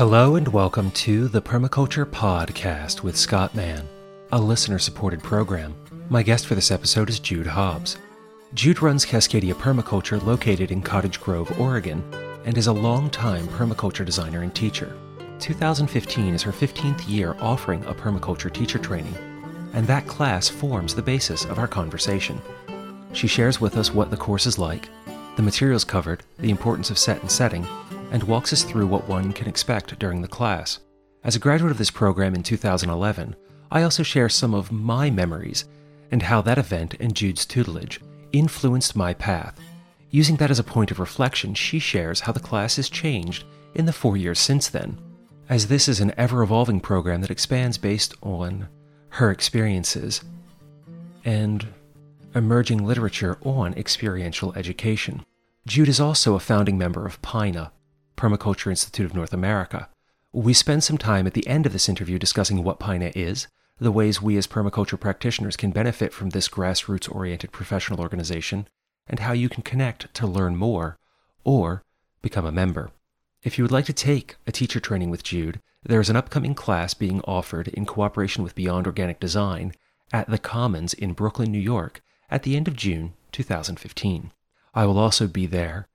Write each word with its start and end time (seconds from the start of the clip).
Hello 0.00 0.34
and 0.36 0.48
welcome 0.48 0.90
to 0.92 1.28
the 1.28 1.42
Permaculture 1.42 2.06
Podcast 2.06 3.02
with 3.02 3.18
Scott 3.18 3.54
Mann, 3.54 3.86
a 4.32 4.40
listener 4.40 4.78
supported 4.78 5.22
program. 5.22 5.74
My 6.08 6.22
guest 6.22 6.46
for 6.46 6.54
this 6.54 6.70
episode 6.70 7.10
is 7.10 7.20
Jude 7.20 7.46
Hobbs. 7.46 7.98
Jude 8.54 8.80
runs 8.80 9.04
Cascadia 9.04 9.52
Permaculture 9.52 10.24
located 10.24 10.70
in 10.70 10.80
Cottage 10.80 11.20
Grove, 11.20 11.60
Oregon, 11.60 12.02
and 12.46 12.56
is 12.56 12.66
a 12.66 12.72
long-time 12.72 13.46
permaculture 13.48 14.06
designer 14.06 14.40
and 14.40 14.54
teacher. 14.54 14.96
2015 15.38 16.32
is 16.32 16.42
her 16.44 16.50
15th 16.50 17.06
year 17.06 17.36
offering 17.38 17.84
a 17.84 17.92
permaculture 17.92 18.50
teacher 18.50 18.78
training, 18.78 19.14
and 19.74 19.86
that 19.86 20.06
class 20.06 20.48
forms 20.48 20.94
the 20.94 21.02
basis 21.02 21.44
of 21.44 21.58
our 21.58 21.68
conversation. 21.68 22.40
She 23.12 23.26
shares 23.26 23.60
with 23.60 23.76
us 23.76 23.92
what 23.92 24.10
the 24.10 24.16
course 24.16 24.46
is 24.46 24.58
like, 24.58 24.88
the 25.36 25.42
materials 25.42 25.84
covered, 25.84 26.22
the 26.38 26.48
importance 26.48 26.88
of 26.88 26.96
set 26.96 27.20
and 27.20 27.30
setting, 27.30 27.66
and 28.10 28.22
walks 28.24 28.52
us 28.52 28.62
through 28.62 28.86
what 28.86 29.08
one 29.08 29.32
can 29.32 29.48
expect 29.48 29.98
during 29.98 30.22
the 30.22 30.28
class. 30.28 30.80
As 31.22 31.36
a 31.36 31.40
graduate 31.40 31.70
of 31.70 31.78
this 31.78 31.90
program 31.90 32.34
in 32.34 32.42
2011, 32.42 33.36
I 33.70 33.82
also 33.82 34.02
share 34.02 34.28
some 34.28 34.54
of 34.54 34.72
my 34.72 35.10
memories 35.10 35.66
and 36.10 36.22
how 36.22 36.42
that 36.42 36.58
event 36.58 36.94
and 36.98 37.14
Jude's 37.14 37.46
tutelage 37.46 38.00
influenced 38.32 38.96
my 38.96 39.14
path. 39.14 39.58
Using 40.10 40.36
that 40.36 40.50
as 40.50 40.58
a 40.58 40.64
point 40.64 40.90
of 40.90 40.98
reflection, 40.98 41.54
she 41.54 41.78
shares 41.78 42.20
how 42.20 42.32
the 42.32 42.40
class 42.40 42.76
has 42.76 42.88
changed 42.88 43.44
in 43.74 43.86
the 43.86 43.92
four 43.92 44.16
years 44.16 44.40
since 44.40 44.68
then, 44.68 44.98
as 45.48 45.68
this 45.68 45.88
is 45.88 46.00
an 46.00 46.12
ever 46.16 46.42
evolving 46.42 46.80
program 46.80 47.20
that 47.20 47.30
expands 47.30 47.78
based 47.78 48.14
on 48.22 48.68
her 49.10 49.30
experiences 49.30 50.22
and 51.24 51.66
emerging 52.34 52.84
literature 52.84 53.38
on 53.42 53.74
experiential 53.74 54.52
education. 54.54 55.24
Jude 55.66 55.88
is 55.88 56.00
also 56.00 56.34
a 56.34 56.40
founding 56.40 56.78
member 56.78 57.06
of 57.06 57.20
PINA, 57.22 57.72
Permaculture 58.20 58.68
Institute 58.68 59.06
of 59.06 59.14
North 59.14 59.32
America. 59.32 59.88
We 60.30 60.52
spend 60.52 60.84
some 60.84 60.98
time 60.98 61.26
at 61.26 61.32
the 61.32 61.46
end 61.46 61.64
of 61.64 61.72
this 61.72 61.88
interview 61.88 62.18
discussing 62.18 62.62
what 62.62 62.78
PINA 62.78 63.12
is, 63.14 63.48
the 63.78 63.90
ways 63.90 64.20
we 64.20 64.36
as 64.36 64.46
permaculture 64.46 65.00
practitioners 65.00 65.56
can 65.56 65.70
benefit 65.70 66.12
from 66.12 66.28
this 66.28 66.46
grassroots 66.46 67.10
oriented 67.10 67.50
professional 67.50 67.98
organization, 67.98 68.68
and 69.08 69.20
how 69.20 69.32
you 69.32 69.48
can 69.48 69.62
connect 69.62 70.12
to 70.12 70.26
learn 70.26 70.54
more 70.54 70.98
or 71.44 71.82
become 72.20 72.44
a 72.44 72.52
member. 72.52 72.90
If 73.42 73.56
you 73.56 73.64
would 73.64 73.72
like 73.72 73.86
to 73.86 73.94
take 73.94 74.36
a 74.46 74.52
teacher 74.52 74.80
training 74.80 75.08
with 75.08 75.24
Jude, 75.24 75.58
there 75.82 76.00
is 76.00 76.10
an 76.10 76.16
upcoming 76.16 76.54
class 76.54 76.92
being 76.92 77.22
offered 77.22 77.68
in 77.68 77.86
cooperation 77.86 78.44
with 78.44 78.54
Beyond 78.54 78.86
Organic 78.86 79.18
Design 79.18 79.72
at 80.12 80.28
the 80.28 80.36
Commons 80.36 80.92
in 80.92 81.14
Brooklyn, 81.14 81.50
New 81.50 81.58
York 81.58 82.02
at 82.30 82.42
the 82.42 82.54
end 82.54 82.68
of 82.68 82.76
June 82.76 83.14
2015. 83.32 84.30
I 84.74 84.84
will 84.84 84.98
also 84.98 85.26
be 85.26 85.46
there 85.46 85.88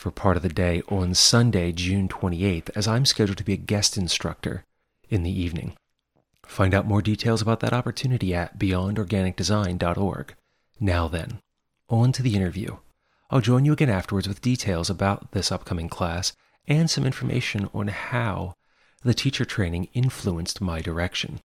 for 0.00 0.10
part 0.10 0.34
of 0.38 0.42
the 0.42 0.48
day 0.48 0.80
on 0.88 1.12
Sunday, 1.12 1.72
June 1.72 2.08
28th, 2.08 2.70
as 2.74 2.88
I'm 2.88 3.04
scheduled 3.04 3.36
to 3.36 3.44
be 3.44 3.52
a 3.52 3.58
guest 3.58 3.98
instructor 3.98 4.64
in 5.10 5.24
the 5.24 5.30
evening. 5.30 5.74
Find 6.46 6.72
out 6.72 6.86
more 6.86 7.02
details 7.02 7.42
about 7.42 7.60
that 7.60 7.74
opportunity 7.74 8.34
at 8.34 8.58
beyondorganicdesign.org. 8.58 10.34
Now 10.80 11.06
then, 11.06 11.40
on 11.90 12.12
to 12.12 12.22
the 12.22 12.34
interview. 12.34 12.78
I'll 13.28 13.42
join 13.42 13.66
you 13.66 13.74
again 13.74 13.90
afterwards 13.90 14.26
with 14.26 14.40
details 14.40 14.88
about 14.88 15.32
this 15.32 15.52
upcoming 15.52 15.90
class 15.90 16.32
and 16.66 16.88
some 16.88 17.04
information 17.04 17.68
on 17.74 17.88
how 17.88 18.54
the 19.02 19.12
teacher 19.12 19.44
training 19.44 19.88
influenced 19.92 20.62
my 20.62 20.80
direction. 20.80 21.40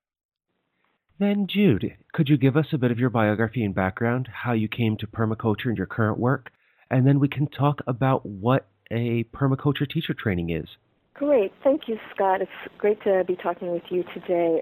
Then, 1.19 1.47
Jude, 1.47 1.97
could 2.13 2.29
you 2.29 2.37
give 2.37 2.55
us 2.55 2.67
a 2.71 2.77
bit 2.77 2.91
of 2.91 2.99
your 2.99 3.09
biography 3.09 3.65
and 3.65 3.75
background, 3.75 4.29
how 4.31 4.53
you 4.53 4.69
came 4.69 4.95
to 4.97 5.07
permaculture 5.07 5.65
and 5.65 5.77
your 5.77 5.87
current 5.87 6.17
work, 6.17 6.51
and 6.89 7.05
then 7.05 7.19
we 7.19 7.27
can 7.27 7.47
talk 7.47 7.81
about 7.87 8.25
what 8.25 8.67
a 8.91 9.23
permaculture 9.25 9.89
teacher 9.89 10.13
training 10.13 10.49
is. 10.49 10.67
Great. 11.13 11.53
Thank 11.63 11.87
you, 11.87 11.97
Scott. 12.13 12.41
It's 12.41 12.51
great 12.77 13.01
to 13.03 13.23
be 13.25 13.35
talking 13.35 13.71
with 13.71 13.83
you 13.89 14.03
today. 14.13 14.61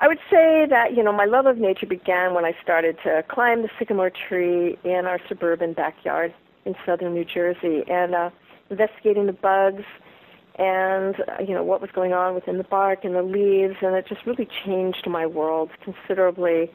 I 0.00 0.08
would 0.08 0.18
say 0.28 0.66
that, 0.68 0.96
you 0.96 1.04
know, 1.04 1.12
my 1.12 1.24
love 1.24 1.46
of 1.46 1.56
nature 1.56 1.86
began 1.86 2.34
when 2.34 2.44
I 2.44 2.52
started 2.62 2.98
to 3.04 3.24
climb 3.28 3.62
the 3.62 3.68
sycamore 3.78 4.10
tree 4.10 4.76
in 4.82 5.06
our 5.06 5.20
suburban 5.28 5.72
backyard 5.72 6.34
in 6.64 6.74
southern 6.84 7.14
New 7.14 7.24
Jersey 7.24 7.84
and 7.88 8.14
uh, 8.14 8.30
investigating 8.70 9.26
the 9.26 9.32
bugs 9.32 9.84
and, 10.56 11.16
uh, 11.20 11.42
you 11.42 11.54
know, 11.54 11.62
what 11.62 11.80
was 11.80 11.90
going 11.92 12.12
on 12.12 12.34
within 12.34 12.58
the 12.58 12.64
bark 12.64 13.04
and 13.04 13.14
the 13.14 13.22
leaves, 13.22 13.76
and 13.82 13.94
it 13.94 14.06
just 14.08 14.26
really 14.26 14.48
changed 14.64 15.06
my 15.06 15.26
world 15.26 15.70
considerably. 15.82 16.70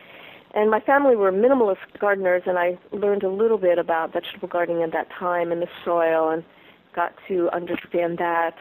And 0.53 0.71
my 0.71 0.79
family 0.79 1.15
were 1.15 1.31
minimalist 1.31 1.77
gardeners, 1.99 2.43
and 2.45 2.57
I 2.57 2.77
learned 2.91 3.23
a 3.23 3.29
little 3.29 3.57
bit 3.57 3.77
about 3.77 4.13
vegetable 4.13 4.47
gardening 4.47 4.81
at 4.83 4.91
that 4.93 5.09
time 5.11 5.51
and 5.51 5.61
the 5.61 5.69
soil 5.85 6.29
and 6.29 6.43
got 6.95 7.13
to 7.27 7.49
understand 7.51 8.17
that. 8.17 8.55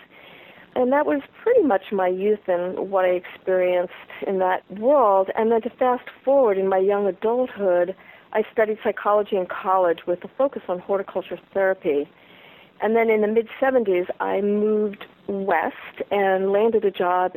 And 0.74 0.92
that 0.92 1.06
was 1.06 1.22
pretty 1.42 1.62
much 1.62 1.90
my 1.90 2.08
youth 2.08 2.46
and 2.46 2.90
what 2.90 3.04
I 3.04 3.08
experienced 3.08 3.94
in 4.26 4.38
that 4.38 4.62
world. 4.78 5.30
And 5.34 5.50
then 5.50 5.62
to 5.62 5.70
fast 5.70 6.04
forward 6.24 6.58
in 6.58 6.68
my 6.68 6.78
young 6.78 7.06
adulthood, 7.06 7.96
I 8.32 8.44
studied 8.52 8.78
psychology 8.84 9.36
in 9.36 9.46
college 9.46 10.00
with 10.06 10.22
a 10.24 10.28
focus 10.36 10.62
on 10.68 10.78
horticulture 10.78 11.38
therapy. 11.54 12.08
And 12.80 12.94
then 12.94 13.10
in 13.10 13.22
the 13.22 13.26
mid 13.26 13.48
70s, 13.60 14.06
I 14.20 14.40
moved 14.40 15.06
west 15.26 16.02
and 16.10 16.52
landed 16.52 16.84
a 16.84 16.90
job 16.90 17.32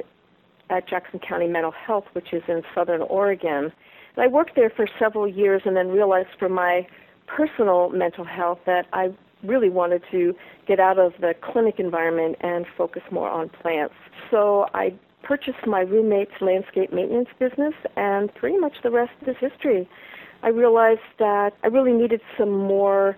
at 0.69 0.87
Jackson 0.87 1.19
County 1.19 1.47
Mental 1.47 1.71
Health, 1.71 2.05
which 2.13 2.33
is 2.33 2.43
in 2.47 2.63
southern 2.75 3.01
Oregon. 3.01 3.71
I 4.17 4.27
worked 4.27 4.55
there 4.55 4.69
for 4.69 4.87
several 4.99 5.27
years 5.27 5.61
and 5.65 5.75
then 5.75 5.89
realized 5.89 6.29
for 6.37 6.49
my 6.49 6.85
personal 7.27 7.89
mental 7.89 8.25
health 8.25 8.59
that 8.65 8.85
I 8.93 9.13
really 9.43 9.69
wanted 9.69 10.03
to 10.11 10.35
get 10.67 10.79
out 10.79 10.99
of 10.99 11.13
the 11.19 11.33
clinic 11.41 11.79
environment 11.79 12.35
and 12.41 12.65
focus 12.77 13.01
more 13.11 13.29
on 13.29 13.49
plants. 13.49 13.95
So 14.29 14.67
I 14.73 14.93
purchased 15.23 15.65
my 15.65 15.81
roommate's 15.81 16.41
landscape 16.41 16.91
maintenance 16.91 17.29
business, 17.39 17.73
and 17.95 18.33
pretty 18.35 18.57
much 18.57 18.73
the 18.83 18.91
rest 18.91 19.13
is 19.25 19.35
history. 19.39 19.87
I 20.43 20.49
realized 20.49 20.99
that 21.19 21.51
I 21.63 21.67
really 21.67 21.93
needed 21.93 22.21
some 22.37 22.51
more 22.51 23.17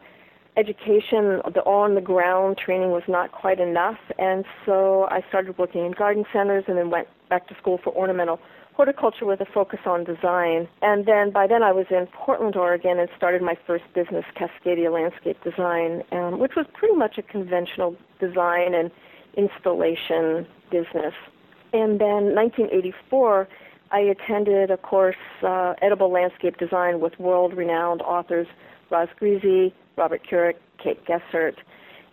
education. 0.58 1.42
The 1.54 1.64
on 1.66 1.96
the 1.96 2.02
ground 2.02 2.58
training 2.58 2.92
was 2.92 3.04
not 3.08 3.32
quite 3.32 3.60
enough, 3.60 3.98
and 4.20 4.46
so 4.66 5.08
I 5.10 5.24
started 5.30 5.58
working 5.58 5.86
in 5.86 5.92
garden 5.94 6.26
centers 6.32 6.66
and 6.68 6.78
then 6.78 6.90
went 6.90 7.08
back 7.30 7.48
to 7.48 7.56
school 7.56 7.80
for 7.84 7.94
ornamental 7.94 8.40
horticulture 8.74 9.26
with 9.26 9.40
a 9.42 9.46
focus 9.46 9.80
on 9.86 10.04
design. 10.04 10.68
And 10.82 11.06
then 11.06 11.32
by 11.32 11.48
then 11.48 11.64
I 11.64 11.72
was 11.72 11.86
in 11.90 12.08
Portland, 12.08 12.56
Oregon, 12.56 13.00
and 13.00 13.10
started 13.16 13.42
my 13.42 13.58
first 13.68 13.86
business, 13.94 14.26
Cascadia 14.36 14.92
Landscape 14.92 15.42
Design, 15.44 16.04
um, 16.12 16.40
which 16.40 16.54
was 16.56 16.66
pretty 16.74 16.96
much 16.96 17.18
a 17.18 17.22
conventional 17.22 17.96
design 18.20 18.74
and 18.74 18.92
installation 19.36 20.48
business. 20.72 21.14
And 21.72 22.00
then 22.00 22.36
1984, 22.36 23.48
I 23.92 24.00
attended 24.00 24.72
a 24.72 24.78
course, 24.78 25.16
uh, 25.44 25.74
Edible 25.82 26.12
Landscape 26.12 26.58
Design, 26.58 27.00
with 27.00 27.18
world-renowned 27.20 28.02
authors 28.02 28.48
Roz 28.90 29.08
Creasy, 29.18 29.74
Robert 29.98 30.22
Kourik, 30.30 30.56
Kate 30.78 31.04
Gessert, 31.06 31.56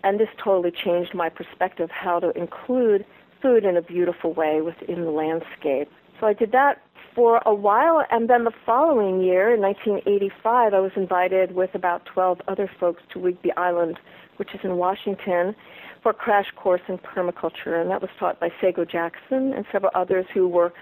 and 0.02 0.18
this 0.18 0.28
totally 0.42 0.70
changed 0.70 1.14
my 1.14 1.28
perspective 1.28 1.90
how 1.90 2.20
to 2.20 2.30
include 2.30 3.04
food 3.42 3.64
in 3.64 3.76
a 3.76 3.82
beautiful 3.82 4.32
way 4.32 4.60
within 4.60 5.02
the 5.04 5.10
landscape. 5.10 5.90
So 6.20 6.26
I 6.26 6.34
did 6.34 6.52
that 6.52 6.82
for 7.14 7.40
a 7.46 7.54
while, 7.54 8.04
and 8.10 8.28
then 8.28 8.44
the 8.44 8.52
following 8.64 9.22
year, 9.22 9.54
in 9.54 9.60
1985, 9.60 10.74
I 10.74 10.78
was 10.78 10.92
invited 10.94 11.54
with 11.54 11.74
about 11.74 12.04
12 12.06 12.42
other 12.46 12.70
folks 12.78 13.02
to 13.12 13.18
Whidbey 13.18 13.50
Island, 13.56 13.98
which 14.36 14.54
is 14.54 14.60
in 14.62 14.76
Washington, 14.76 15.56
for 16.02 16.10
a 16.10 16.14
crash 16.14 16.46
course 16.56 16.82
in 16.88 16.98
permaculture, 16.98 17.80
and 17.80 17.90
that 17.90 18.00
was 18.00 18.10
taught 18.18 18.38
by 18.38 18.50
Sago 18.60 18.84
Jackson 18.84 19.52
and 19.54 19.64
several 19.72 19.90
others 19.94 20.26
who 20.32 20.46
were 20.46 20.72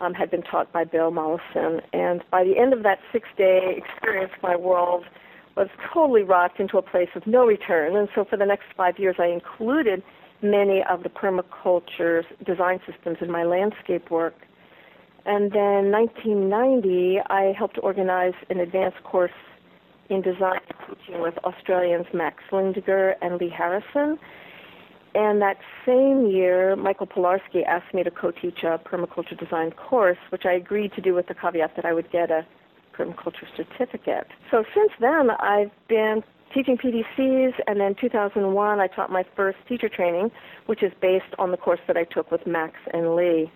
um, 0.00 0.12
had 0.12 0.30
been 0.30 0.42
taught 0.42 0.72
by 0.72 0.84
Bill 0.84 1.10
Mollison. 1.10 1.80
And 1.92 2.22
by 2.30 2.44
the 2.44 2.58
end 2.58 2.72
of 2.72 2.82
that 2.82 2.98
six-day 3.12 3.76
experience, 3.78 4.32
my 4.42 4.56
world 4.56 5.04
was 5.56 5.68
totally 5.92 6.22
rocked 6.22 6.60
into 6.60 6.76
a 6.76 6.82
place 6.82 7.08
of 7.14 7.26
no 7.26 7.46
return. 7.46 7.96
And 7.96 8.08
so 8.14 8.24
for 8.28 8.36
the 8.36 8.44
next 8.44 8.66
five 8.76 8.98
years, 8.98 9.16
I 9.18 9.26
included 9.26 10.02
many 10.42 10.82
of 10.88 11.02
the 11.02 11.08
permaculture's 11.08 12.26
design 12.44 12.80
systems 12.90 13.18
in 13.22 13.30
my 13.30 13.44
landscape 13.44 14.10
work. 14.10 14.34
And 15.26 15.50
then 15.50 15.90
1990, 15.90 17.18
I 17.28 17.52
helped 17.58 17.78
organize 17.82 18.34
an 18.48 18.60
advanced 18.60 19.02
course 19.02 19.32
in 20.08 20.22
design 20.22 20.60
teaching 20.86 21.20
with 21.20 21.36
Australians 21.38 22.06
Max 22.14 22.44
Lindegger 22.52 23.14
and 23.20 23.40
Lea 23.40 23.48
Harrison. 23.48 24.18
And 25.16 25.42
that 25.42 25.56
same 25.84 26.26
year, 26.26 26.76
Michael 26.76 27.08
Pilarski 27.08 27.66
asked 27.66 27.92
me 27.92 28.04
to 28.04 28.10
co-teach 28.10 28.62
a 28.62 28.78
permaculture 28.78 29.36
design 29.36 29.72
course, 29.72 30.18
which 30.28 30.44
I 30.44 30.52
agreed 30.52 30.92
to 30.92 31.00
do 31.00 31.12
with 31.12 31.26
the 31.26 31.34
caveat 31.34 31.74
that 31.74 31.84
I 31.84 31.92
would 31.92 32.10
get 32.12 32.30
a 32.30 32.46
permaculture 32.96 33.46
certificate. 33.56 34.28
So 34.50 34.64
since 34.74 34.92
then, 35.00 35.30
I've 35.30 35.72
been 35.88 36.22
teaching 36.54 36.78
PDCs, 36.78 37.54
and 37.66 37.80
then 37.80 37.96
2001, 38.00 38.78
I 38.78 38.86
taught 38.86 39.10
my 39.10 39.24
first 39.34 39.58
teacher 39.66 39.88
training, 39.88 40.30
which 40.66 40.84
is 40.84 40.92
based 41.00 41.34
on 41.38 41.50
the 41.50 41.56
course 41.56 41.80
that 41.88 41.96
I 41.96 42.04
took 42.04 42.30
with 42.30 42.46
Max 42.46 42.74
and 42.92 43.16
Lee. 43.16 43.50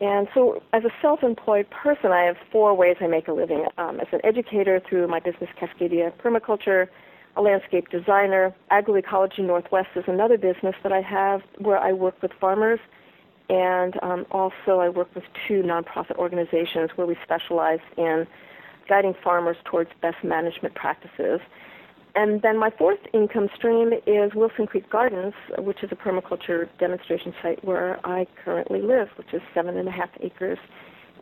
And 0.00 0.28
so, 0.34 0.62
as 0.72 0.84
a 0.84 0.90
self 1.02 1.22
employed 1.22 1.68
person, 1.70 2.10
I 2.12 2.22
have 2.22 2.36
four 2.50 2.74
ways 2.74 2.96
I 3.00 3.06
make 3.06 3.28
a 3.28 3.32
living 3.32 3.66
um, 3.78 4.00
as 4.00 4.08
an 4.12 4.20
educator 4.24 4.80
through 4.88 5.08
my 5.08 5.20
business, 5.20 5.50
Cascadia 5.60 6.12
Permaculture, 6.12 6.88
a 7.36 7.42
landscape 7.42 7.90
designer. 7.90 8.54
Agroecology 8.70 9.40
Northwest 9.40 9.90
is 9.96 10.04
another 10.06 10.38
business 10.38 10.74
that 10.82 10.92
I 10.92 11.02
have 11.02 11.42
where 11.58 11.78
I 11.78 11.92
work 11.92 12.22
with 12.22 12.32
farmers 12.40 12.80
And 13.50 13.98
um, 14.02 14.26
also, 14.30 14.78
I 14.78 14.88
work 14.88 15.12
with 15.14 15.24
two 15.48 15.62
nonprofit 15.62 16.16
organizations 16.16 16.90
where 16.94 17.06
we 17.06 17.16
specialize 17.24 17.80
in 17.98 18.26
guiding 18.88 19.14
farmers 19.24 19.56
towards 19.64 19.90
best 20.00 20.22
management 20.22 20.76
practices. 20.76 21.40
And 22.14 22.42
then 22.42 22.58
my 22.58 22.70
fourth 22.70 22.98
income 23.14 23.48
stream 23.56 23.92
is 24.06 24.34
Wilson 24.34 24.66
Creek 24.66 24.88
Gardens, 24.90 25.34
which 25.58 25.82
is 25.82 25.90
a 25.92 25.96
permaculture 25.96 26.68
demonstration 26.78 27.32
site 27.42 27.64
where 27.64 28.04
I 28.04 28.26
currently 28.44 28.82
live, 28.82 29.08
which 29.16 29.32
is 29.32 29.40
seven 29.54 29.76
and 29.76 29.88
a 29.88 29.92
half 29.92 30.10
acres, 30.20 30.58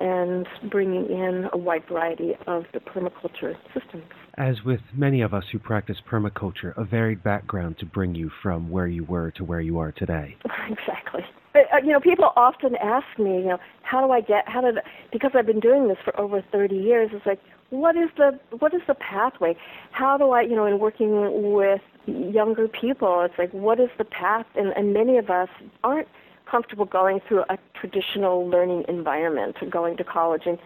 and 0.01 0.47
bringing 0.71 1.07
in 1.07 1.49
a 1.53 1.59
wide 1.59 1.83
variety 1.89 2.33
of 2.47 2.65
the 2.73 2.81
permaculture 2.81 3.57
systems. 3.75 4.05
As 4.37 4.63
with 4.65 4.81
many 4.95 5.21
of 5.21 5.35
us 5.35 5.45
who 5.51 5.59
practice 5.59 5.97
permaculture, 6.09 6.77
a 6.77 6.85
varied 6.85 7.23
background 7.23 7.79
to 7.79 7.87
bring 7.87 8.15
you 8.15 8.31
from 8.43 8.71
where 8.71 8.87
you 8.87 9.05
were 9.05 9.31
to 9.33 9.45
where 9.45 9.61
you 9.61 9.79
are 9.79 9.93
today. 9.93 10.37
exactly. 10.69 11.25
But, 11.53 11.63
uh, 11.73 11.79
you 11.79 11.93
know, 11.93 12.01
people 12.01 12.33
often 12.37 12.77
ask 12.77 13.07
me, 13.19 13.39
you 13.39 13.47
know, 13.47 13.59
how 13.83 14.07
do 14.07 14.13
I 14.13 14.21
get, 14.21 14.49
how 14.49 14.61
did, 14.61 14.79
because 15.13 15.33
I've 15.35 15.47
been 15.47 15.61
doing 15.61 15.89
this 15.89 15.99
for 16.05 16.19
over 16.21 16.43
30 16.53 16.77
years, 16.77 17.11
it's 17.13 17.27
like, 17.27 17.41
what 17.71 17.97
is 17.97 18.09
the 18.17 18.39
what 18.59 18.75
is 18.75 18.81
the 18.87 18.95
pathway? 18.95 19.57
How 19.91 20.17
do 20.17 20.31
I, 20.31 20.43
you 20.43 20.57
know, 20.57 20.67
in 20.67 20.79
working 20.79 21.53
with 21.53 21.81
younger 22.07 22.69
people, 22.69 23.23
it's 23.23 23.39
like 23.39 23.53
what 23.53 23.79
is 23.81 23.91
the 23.99 24.05
path? 24.05 24.47
And, 24.55 24.73
and 24.77 24.93
many 24.93 25.19
of 25.19 25.31
us 25.31 25.49
aren't 25.85 26.09
comfortable 26.51 26.87
going 26.87 27.21
through 27.29 27.45
a 27.51 27.59
traditional 27.79 28.49
learning 28.49 28.85
environment, 28.89 29.57
going 29.71 29.97
to 29.99 30.05
college 30.05 30.43
and 30.47 30.59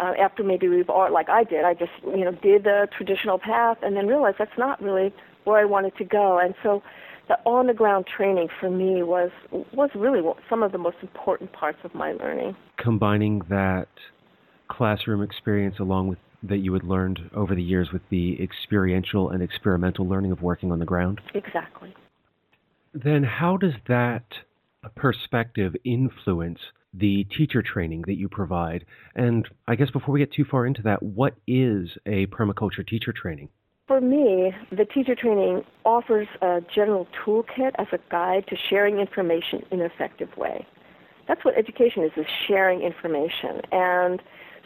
uh, 0.00 0.14
after 0.18 0.42
maybe 0.42 0.68
we've 0.68 0.88
all 0.88 1.12
like 1.12 1.28
I 1.28 1.44
did, 1.44 1.64
I 1.64 1.74
just 1.74 1.92
you 2.04 2.24
know 2.24 2.32
did 2.32 2.64
the 2.64 2.88
traditional 2.96 3.38
path 3.38 3.78
and 3.82 3.96
then 3.96 4.06
realized 4.06 4.36
that's 4.38 4.56
not 4.58 4.82
really 4.82 5.12
where 5.44 5.58
I 5.58 5.64
wanted 5.64 5.96
to 5.98 6.04
go. 6.04 6.38
And 6.38 6.54
so 6.62 6.82
the 7.28 7.38
on 7.44 7.66
the 7.66 7.74
ground 7.74 8.06
training 8.06 8.48
for 8.58 8.70
me 8.70 9.02
was 9.02 9.30
was 9.72 9.90
really 9.94 10.22
some 10.48 10.62
of 10.62 10.72
the 10.72 10.78
most 10.78 10.96
important 11.02 11.52
parts 11.52 11.78
of 11.84 11.94
my 11.94 12.12
learning. 12.12 12.56
Combining 12.78 13.40
that 13.50 13.88
classroom 14.68 15.22
experience 15.22 15.78
along 15.78 16.08
with 16.08 16.18
that 16.42 16.58
you 16.58 16.72
had 16.72 16.84
learned 16.84 17.30
over 17.34 17.54
the 17.54 17.62
years 17.62 17.92
with 17.92 18.02
the 18.10 18.42
experiential 18.42 19.30
and 19.30 19.42
experimental 19.42 20.08
learning 20.08 20.32
of 20.32 20.42
working 20.42 20.72
on 20.72 20.78
the 20.78 20.84
ground? 20.84 21.20
Exactly. 21.34 21.94
Then, 22.92 23.22
how 23.22 23.56
does 23.56 23.74
that 23.88 24.24
perspective 24.96 25.76
influence 25.84 26.58
the 26.92 27.24
teacher 27.24 27.62
training 27.62 28.02
that 28.06 28.14
you 28.16 28.28
provide? 28.28 28.84
And 29.14 29.48
I 29.68 29.76
guess 29.76 29.90
before 29.90 30.12
we 30.12 30.20
get 30.20 30.32
too 30.32 30.44
far 30.44 30.66
into 30.66 30.82
that, 30.82 31.02
what 31.02 31.34
is 31.46 31.90
a 32.06 32.26
permaculture 32.26 32.86
teacher 32.86 33.12
training? 33.12 33.48
For 33.86 34.00
me, 34.00 34.52
the 34.70 34.84
teacher 34.84 35.14
training 35.14 35.64
offers 35.84 36.28
a 36.42 36.60
general 36.72 37.06
toolkit 37.24 37.72
as 37.76 37.88
a 37.92 37.98
guide 38.10 38.46
to 38.48 38.56
sharing 38.68 38.98
information 38.98 39.64
in 39.70 39.80
an 39.80 39.86
effective 39.86 40.28
way. 40.36 40.66
That's 41.26 41.44
what 41.44 41.56
education 41.56 42.04
is, 42.04 42.12
is 42.16 42.26
sharing 42.48 42.82
information. 42.82 43.60
And 43.72 44.22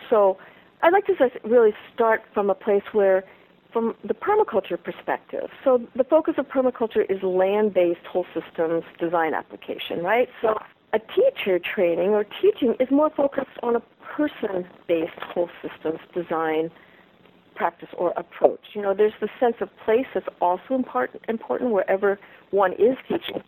so 0.08 0.38
I'd 0.84 0.92
like 0.92 1.06
to 1.06 1.30
really 1.44 1.72
start 1.94 2.24
from 2.34 2.50
a 2.50 2.54
place 2.54 2.82
where, 2.92 3.24
from 3.72 3.94
the 4.04 4.12
permaculture 4.12 4.80
perspective, 4.80 5.48
so 5.64 5.80
the 5.96 6.04
focus 6.04 6.34
of 6.36 6.46
permaculture 6.46 7.10
is 7.10 7.22
land-based 7.22 8.04
whole 8.04 8.26
systems 8.34 8.84
design 9.00 9.32
application, 9.32 10.02
right? 10.02 10.28
So 10.42 10.58
a 10.92 10.98
teacher 10.98 11.58
training 11.58 12.10
or 12.10 12.24
teaching 12.42 12.74
is 12.80 12.90
more 12.90 13.08
focused 13.08 13.56
on 13.62 13.76
a 13.76 13.82
person-based 14.14 15.18
whole 15.20 15.48
systems 15.62 16.00
design 16.12 16.70
practice 17.54 17.88
or 17.96 18.12
approach. 18.18 18.60
You 18.74 18.82
know, 18.82 18.92
there's 18.92 19.14
the 19.22 19.30
sense 19.40 19.56
of 19.62 19.70
place 19.86 20.06
that's 20.12 20.28
also 20.42 20.74
important, 20.74 21.22
important 21.28 21.70
wherever 21.70 22.18
one 22.50 22.74
is 22.74 22.98
teaching. 23.08 23.42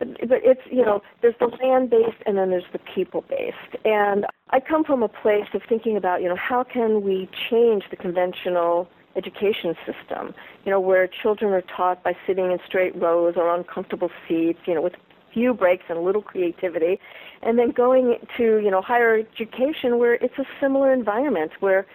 But, 0.00 0.08
it's, 0.18 0.62
you 0.70 0.82
know, 0.82 1.02
there's 1.20 1.34
the 1.38 1.46
land-based 1.62 2.22
and 2.26 2.36
then 2.38 2.48
there's 2.48 2.64
the 2.72 2.80
people-based. 2.94 3.84
And 3.84 4.26
I 4.48 4.58
come 4.58 4.82
from 4.82 5.02
a 5.02 5.08
place 5.08 5.46
of 5.52 5.60
thinking 5.68 5.96
about, 5.96 6.22
you 6.22 6.28
know, 6.28 6.36
how 6.36 6.64
can 6.64 7.02
we 7.02 7.28
change 7.50 7.84
the 7.90 7.96
conventional 7.96 8.88
education 9.14 9.74
system, 9.84 10.34
you 10.64 10.70
know, 10.70 10.80
where 10.80 11.06
children 11.06 11.52
are 11.52 11.62
taught 11.76 12.02
by 12.02 12.16
sitting 12.26 12.50
in 12.50 12.58
straight 12.66 12.96
rows 12.96 13.34
or 13.36 13.50
on 13.50 13.62
comfortable 13.64 14.10
seats, 14.26 14.60
you 14.66 14.74
know, 14.74 14.80
with 14.80 14.94
few 15.34 15.52
breaks 15.52 15.84
and 15.88 16.02
little 16.02 16.22
creativity, 16.22 16.98
and 17.42 17.58
then 17.58 17.70
going 17.70 18.16
to, 18.36 18.58
you 18.58 18.70
know, 18.70 18.80
higher 18.80 19.18
education 19.18 19.98
where 19.98 20.14
it's 20.14 20.38
a 20.38 20.44
similar 20.60 20.92
environment 20.92 21.52
where 21.60 21.86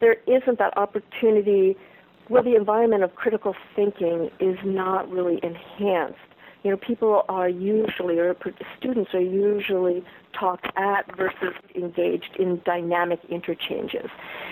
there 0.00 0.16
isn't 0.26 0.58
that 0.58 0.76
opportunity 0.76 1.76
where 2.28 2.42
the 2.42 2.54
environment 2.54 3.02
of 3.02 3.14
critical 3.14 3.54
thinking 3.74 4.30
is 4.38 4.56
not 4.64 5.10
really 5.10 5.40
enhanced 5.42 6.18
you 6.62 6.70
know, 6.70 6.76
people 6.76 7.24
are 7.28 7.48
usually, 7.48 8.18
or 8.18 8.36
students 8.76 9.14
are 9.14 9.20
usually 9.20 10.04
talked 10.32 10.66
at 10.76 11.04
versus 11.16 11.54
engaged 11.74 12.36
in 12.38 12.60
dynamic 12.64 13.20
interchanges. 13.28 14.10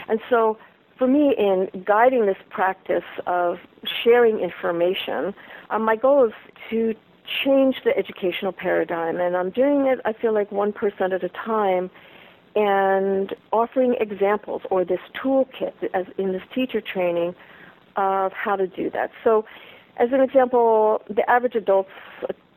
And 0.08 0.20
so 0.30 0.58
for 0.98 1.06
me, 1.06 1.34
in 1.36 1.68
guiding 1.84 2.26
this 2.26 2.38
practice 2.48 3.04
of 3.26 3.58
sharing 4.04 4.38
information, 4.40 5.34
um, 5.70 5.82
my 5.82 5.96
goal 5.96 6.26
is 6.26 6.32
to 6.70 6.94
change 7.44 7.76
the 7.84 7.96
educational 7.96 8.52
paradigm. 8.52 9.20
And 9.20 9.36
I'm 9.36 9.50
doing 9.50 9.86
it, 9.86 10.00
I 10.04 10.12
feel 10.12 10.32
like, 10.32 10.50
one 10.52 10.72
person 10.72 11.12
at 11.12 11.24
a 11.24 11.28
time 11.28 11.90
and 12.54 13.34
offering 13.52 13.96
examples 14.00 14.62
or 14.70 14.84
this 14.84 15.00
toolkit 15.14 15.74
as 15.92 16.06
in 16.16 16.32
this 16.32 16.42
teacher 16.54 16.80
training 16.80 17.34
of 17.96 18.32
how 18.32 18.56
to 18.56 18.66
do 18.66 18.90
that. 18.90 19.10
So 19.24 19.44
as 19.98 20.12
an 20.12 20.20
example, 20.20 21.02
the 21.08 21.28
average 21.28 21.54
adult's 21.54 21.90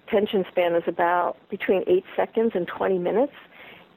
attention 0.08 0.46
span 0.50 0.76
is 0.76 0.84
about 0.88 1.38
between 1.50 1.84
8 1.88 2.04
seconds 2.16 2.52
and 2.56 2.68
20 2.68 2.98
minutes. 2.98 3.34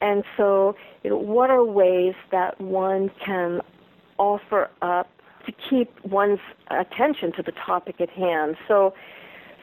And 0.01 0.23
so, 0.37 0.75
you 1.03 1.09
know, 1.09 1.17
what 1.17 1.49
are 1.49 1.63
ways 1.63 2.13
that 2.31 2.59
one 2.59 3.09
can 3.23 3.61
offer 4.17 4.69
up 4.81 5.09
to 5.45 5.51
keep 5.69 5.93
one's 6.05 6.39
attention 6.69 7.31
to 7.33 7.43
the 7.43 7.53
topic 7.53 7.99
at 7.99 8.09
hand? 8.09 8.57
So, 8.67 8.93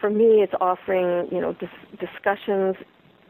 for 0.00 0.08
me, 0.08 0.42
it's 0.42 0.54
offering, 0.60 1.28
you 1.30 1.40
know, 1.40 1.52
dis- 1.52 1.68
discussions, 1.98 2.76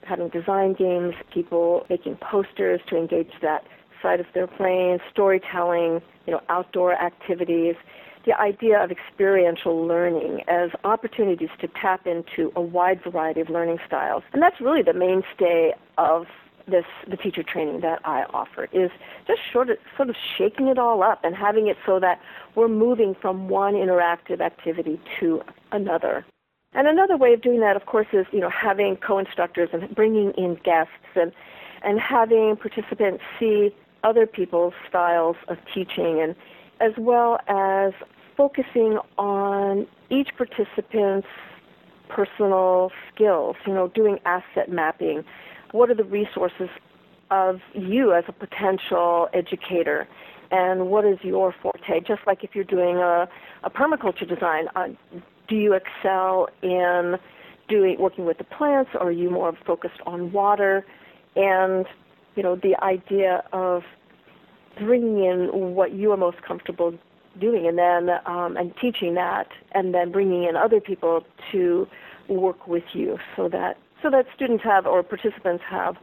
having 0.04 0.28
design 0.28 0.74
games, 0.74 1.14
people 1.32 1.84
making 1.90 2.16
posters 2.16 2.80
to 2.88 2.96
engage 2.96 3.32
that 3.42 3.64
side 4.00 4.20
of 4.20 4.26
their 4.34 4.46
brain, 4.46 4.98
storytelling, 5.10 6.00
you 6.26 6.32
know, 6.32 6.40
outdoor 6.48 6.94
activities 6.94 7.74
the 8.26 8.38
idea 8.38 8.82
of 8.82 8.90
experiential 8.90 9.86
learning 9.86 10.42
as 10.48 10.70
opportunities 10.84 11.48
to 11.60 11.68
tap 11.68 12.06
into 12.06 12.52
a 12.54 12.60
wide 12.60 13.02
variety 13.02 13.40
of 13.40 13.48
learning 13.48 13.78
styles. 13.86 14.22
And 14.32 14.42
that's 14.42 14.60
really 14.60 14.82
the 14.82 14.92
mainstay 14.92 15.72
of 15.96 16.26
this 16.68 16.84
the 17.08 17.16
teacher 17.16 17.42
training 17.42 17.80
that 17.80 18.00
I 18.04 18.24
offer 18.32 18.68
is 18.72 18.90
just 19.26 19.40
sort 19.52 19.70
of 19.70 19.78
sort 19.96 20.10
of 20.10 20.16
shaking 20.38 20.68
it 20.68 20.78
all 20.78 21.02
up 21.02 21.20
and 21.24 21.34
having 21.34 21.66
it 21.68 21.76
so 21.84 21.98
that 22.00 22.20
we're 22.54 22.68
moving 22.68 23.16
from 23.20 23.48
one 23.48 23.74
interactive 23.74 24.40
activity 24.40 25.00
to 25.18 25.42
another. 25.72 26.24
And 26.72 26.86
another 26.86 27.16
way 27.16 27.32
of 27.32 27.42
doing 27.42 27.60
that, 27.60 27.74
of 27.74 27.86
course, 27.86 28.06
is 28.12 28.26
you 28.30 28.40
know 28.40 28.50
having 28.50 28.96
co-instructors 28.96 29.70
and 29.72 29.92
bringing 29.94 30.32
in 30.32 30.58
guests 30.62 30.92
and 31.16 31.32
and 31.82 31.98
having 31.98 32.56
participants 32.56 33.22
see 33.38 33.74
other 34.04 34.26
people's 34.26 34.74
styles 34.88 35.36
of 35.48 35.58
teaching 35.74 36.20
and 36.20 36.34
as 36.80 36.92
well 36.98 37.38
as 37.48 37.92
focusing 38.36 38.98
on 39.18 39.86
each 40.10 40.30
participant's 40.36 41.28
personal 42.08 42.90
skills, 43.12 43.56
you 43.66 43.74
know, 43.74 43.88
doing 43.88 44.18
asset 44.24 44.70
mapping. 44.70 45.24
What 45.72 45.90
are 45.90 45.94
the 45.94 46.04
resources 46.04 46.68
of 47.30 47.60
you 47.74 48.12
as 48.12 48.24
a 48.28 48.32
potential 48.32 49.28
educator? 49.32 50.08
And 50.50 50.88
what 50.88 51.04
is 51.04 51.18
your 51.22 51.54
forte? 51.62 52.00
Just 52.00 52.22
like 52.26 52.42
if 52.42 52.54
you're 52.54 52.64
doing 52.64 52.96
a, 52.96 53.28
a 53.62 53.70
permaculture 53.70 54.28
design, 54.28 54.66
uh, 54.74 54.88
do 55.48 55.54
you 55.54 55.74
excel 55.74 56.48
in 56.62 57.16
doing 57.68 57.96
working 58.00 58.24
with 58.24 58.38
the 58.38 58.44
plants, 58.44 58.90
or 58.94 59.08
are 59.08 59.12
you 59.12 59.30
more 59.30 59.56
focused 59.64 60.00
on 60.06 60.32
water? 60.32 60.84
And 61.36 61.86
you 62.34 62.42
know, 62.42 62.56
the 62.56 62.74
idea 62.82 63.44
of 63.52 63.82
bringing 64.80 65.24
in 65.24 65.74
what 65.74 65.92
you 65.92 66.12
are 66.12 66.16
most 66.16 66.42
comfortable 66.42 66.96
doing, 67.40 67.66
and 67.66 67.78
then 67.78 68.16
um, 68.26 68.56
and 68.56 68.72
teaching 68.80 69.14
that, 69.14 69.48
and 69.72 69.94
then 69.94 70.10
bringing 70.10 70.44
in 70.44 70.56
other 70.56 70.80
people 70.80 71.24
to 71.52 71.86
work 72.28 72.66
with 72.66 72.84
you, 72.92 73.18
so 73.36 73.48
that 73.48 73.76
so 74.02 74.10
that 74.10 74.26
students 74.34 74.64
have 74.64 74.86
or 74.86 75.02
participants 75.02 75.62
have 75.68 75.96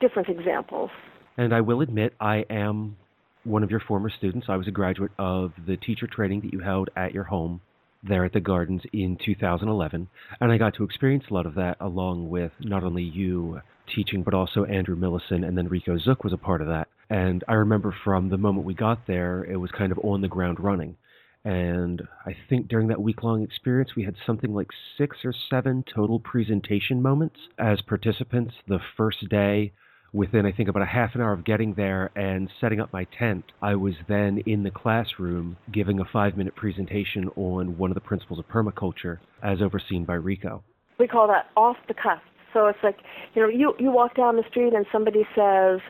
different 0.00 0.28
examples. 0.28 0.90
And 1.36 1.54
I 1.54 1.60
will 1.60 1.80
admit, 1.80 2.14
I 2.20 2.44
am 2.50 2.96
one 3.44 3.62
of 3.62 3.70
your 3.70 3.80
former 3.80 4.10
students. 4.10 4.46
I 4.48 4.56
was 4.56 4.68
a 4.68 4.72
graduate 4.72 5.12
of 5.18 5.52
the 5.66 5.76
teacher 5.76 6.06
training 6.06 6.42
that 6.42 6.52
you 6.52 6.60
held 6.60 6.90
at 6.96 7.12
your 7.12 7.24
home 7.24 7.60
there 8.06 8.24
at 8.24 8.32
the 8.32 8.40
Gardens 8.40 8.82
in 8.92 9.16
2011, 9.24 10.08
and 10.40 10.52
I 10.52 10.58
got 10.58 10.74
to 10.74 10.84
experience 10.84 11.24
a 11.30 11.34
lot 11.34 11.46
of 11.46 11.54
that 11.54 11.78
along 11.80 12.28
with 12.28 12.52
not 12.60 12.84
only 12.84 13.02
you 13.02 13.60
teaching, 13.94 14.22
but 14.22 14.34
also 14.34 14.64
Andrew 14.64 14.96
Millison, 14.96 15.46
and 15.46 15.56
then 15.56 15.68
Rico 15.68 15.98
Zook 15.98 16.22
was 16.22 16.32
a 16.32 16.38
part 16.38 16.60
of 16.60 16.68
that. 16.68 16.88
And 17.14 17.44
I 17.46 17.52
remember 17.52 17.94
from 18.02 18.28
the 18.28 18.36
moment 18.36 18.66
we 18.66 18.74
got 18.74 19.06
there, 19.06 19.44
it 19.44 19.54
was 19.54 19.70
kind 19.70 19.92
of 19.92 20.00
on 20.02 20.20
the 20.20 20.26
ground 20.26 20.58
running. 20.58 20.96
And 21.44 22.02
I 22.26 22.34
think 22.48 22.66
during 22.66 22.88
that 22.88 23.00
week 23.00 23.22
long 23.22 23.44
experience, 23.44 23.90
we 23.94 24.02
had 24.02 24.16
something 24.26 24.52
like 24.52 24.66
six 24.98 25.18
or 25.24 25.32
seven 25.48 25.84
total 25.94 26.18
presentation 26.18 27.00
moments 27.00 27.36
as 27.56 27.80
participants 27.82 28.54
the 28.66 28.80
first 28.96 29.28
day. 29.28 29.72
Within, 30.12 30.44
I 30.44 30.50
think, 30.50 30.68
about 30.68 30.82
a 30.82 30.86
half 30.86 31.14
an 31.14 31.20
hour 31.20 31.32
of 31.32 31.44
getting 31.44 31.74
there 31.74 32.10
and 32.16 32.50
setting 32.60 32.80
up 32.80 32.92
my 32.92 33.06
tent, 33.16 33.44
I 33.62 33.76
was 33.76 33.94
then 34.08 34.38
in 34.44 34.64
the 34.64 34.72
classroom 34.72 35.56
giving 35.70 36.00
a 36.00 36.04
five 36.12 36.36
minute 36.36 36.56
presentation 36.56 37.28
on 37.36 37.78
one 37.78 37.92
of 37.92 37.94
the 37.94 38.00
principles 38.00 38.40
of 38.40 38.48
permaculture 38.48 39.18
as 39.40 39.62
overseen 39.62 40.04
by 40.04 40.14
Rico. 40.14 40.64
We 40.98 41.06
call 41.06 41.28
that 41.28 41.46
off 41.56 41.76
the 41.86 41.94
cuff. 41.94 42.22
So 42.52 42.66
it's 42.66 42.78
like, 42.82 42.98
you 43.34 43.42
know, 43.42 43.48
you, 43.48 43.74
you 43.78 43.92
walk 43.92 44.16
down 44.16 44.34
the 44.34 44.44
street 44.48 44.74
and 44.74 44.86
somebody 44.90 45.24
says, 45.36 45.80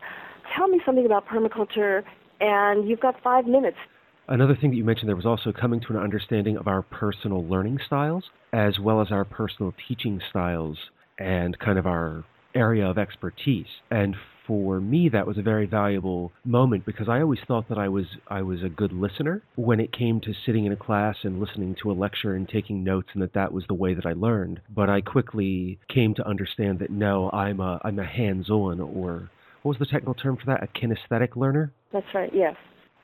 Tell 0.56 0.68
me 0.68 0.80
something 0.84 1.06
about 1.06 1.26
permaculture, 1.26 2.02
and 2.40 2.88
you've 2.88 3.00
got 3.00 3.20
five 3.22 3.46
minutes 3.46 3.78
Another 4.26 4.56
thing 4.56 4.70
that 4.70 4.76
you 4.76 4.84
mentioned 4.84 5.08
there 5.10 5.16
was 5.16 5.26
also 5.26 5.52
coming 5.52 5.80
to 5.80 5.88
an 5.90 5.98
understanding 5.98 6.56
of 6.56 6.66
our 6.66 6.80
personal 6.80 7.44
learning 7.44 7.78
styles 7.84 8.24
as 8.54 8.78
well 8.78 9.02
as 9.02 9.10
our 9.10 9.24
personal 9.24 9.74
teaching 9.86 10.20
styles 10.30 10.78
and 11.18 11.58
kind 11.58 11.78
of 11.78 11.86
our 11.86 12.24
area 12.54 12.86
of 12.88 12.96
expertise. 12.96 13.66
And 13.90 14.16
for 14.46 14.80
me 14.80 15.10
that 15.10 15.26
was 15.26 15.36
a 15.36 15.42
very 15.42 15.66
valuable 15.66 16.32
moment 16.42 16.86
because 16.86 17.08
I 17.08 17.20
always 17.20 17.40
thought 17.46 17.68
that 17.68 17.76
I 17.76 17.88
was 17.88 18.06
I 18.26 18.40
was 18.40 18.62
a 18.62 18.70
good 18.70 18.92
listener 18.92 19.42
when 19.56 19.78
it 19.78 19.92
came 19.92 20.22
to 20.22 20.32
sitting 20.46 20.64
in 20.64 20.72
a 20.72 20.76
class 20.76 21.16
and 21.22 21.38
listening 21.38 21.76
to 21.82 21.90
a 21.90 21.92
lecture 21.92 22.34
and 22.34 22.48
taking 22.48 22.82
notes 22.82 23.08
and 23.12 23.22
that 23.22 23.34
that 23.34 23.52
was 23.52 23.64
the 23.68 23.74
way 23.74 23.92
that 23.92 24.06
I 24.06 24.14
learned. 24.14 24.62
But 24.74 24.88
I 24.88 25.02
quickly 25.02 25.78
came 25.88 26.14
to 26.14 26.26
understand 26.26 26.78
that 26.78 26.90
no, 26.90 27.30
I'm 27.30 27.60
a 27.60 27.78
I'm 27.84 27.98
a 27.98 28.06
hands-on 28.06 28.80
or 28.80 29.28
what 29.64 29.78
was 29.78 29.78
the 29.78 29.90
technical 29.90 30.12
term 30.12 30.36
for 30.36 30.44
that? 30.44 30.62
A 30.62 30.66
kinesthetic 30.66 31.36
learner? 31.36 31.72
That's 31.90 32.06
right. 32.14 32.30
Yes. 32.34 32.54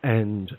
And 0.03 0.53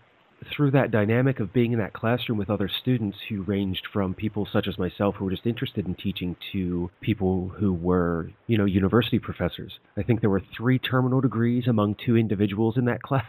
through 0.51 0.71
that 0.71 0.89
dynamic 0.89 1.39
of 1.39 1.53
being 1.53 1.73
in 1.73 1.77
that 1.77 1.93
classroom 1.93 2.39
with 2.39 2.49
other 2.49 2.67
students 2.67 3.19
who 3.29 3.43
ranged 3.43 3.87
from 3.93 4.15
people 4.15 4.47
such 4.51 4.67
as 4.67 4.79
myself 4.79 5.13
who 5.15 5.25
were 5.25 5.31
just 5.31 5.45
interested 5.45 5.85
in 5.85 5.93
teaching 5.93 6.35
to 6.51 6.89
people 7.01 7.49
who 7.49 7.71
were, 7.71 8.31
you 8.47 8.57
know, 8.57 8.65
university 8.65 9.19
professors. 9.19 9.73
I 9.95 10.01
think 10.01 10.21
there 10.21 10.31
were 10.31 10.41
three 10.57 10.79
terminal 10.79 11.21
degrees 11.21 11.67
among 11.67 11.97
two 12.03 12.17
individuals 12.17 12.77
in 12.77 12.85
that 12.85 13.01
class. 13.03 13.27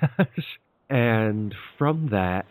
and 0.88 1.55
from 1.76 2.09
that, 2.11 2.47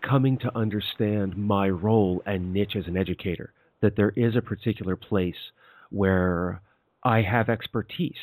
coming 0.00 0.38
to 0.38 0.56
understand 0.56 1.36
my 1.36 1.68
role 1.68 2.22
and 2.24 2.54
niche 2.54 2.74
as 2.74 2.86
an 2.86 2.96
educator, 2.96 3.52
that 3.82 3.96
there 3.96 4.14
is 4.16 4.34
a 4.34 4.40
particular 4.40 4.96
place 4.96 5.52
where 5.90 6.62
I 7.04 7.20
have 7.20 7.50
expertise 7.50 8.14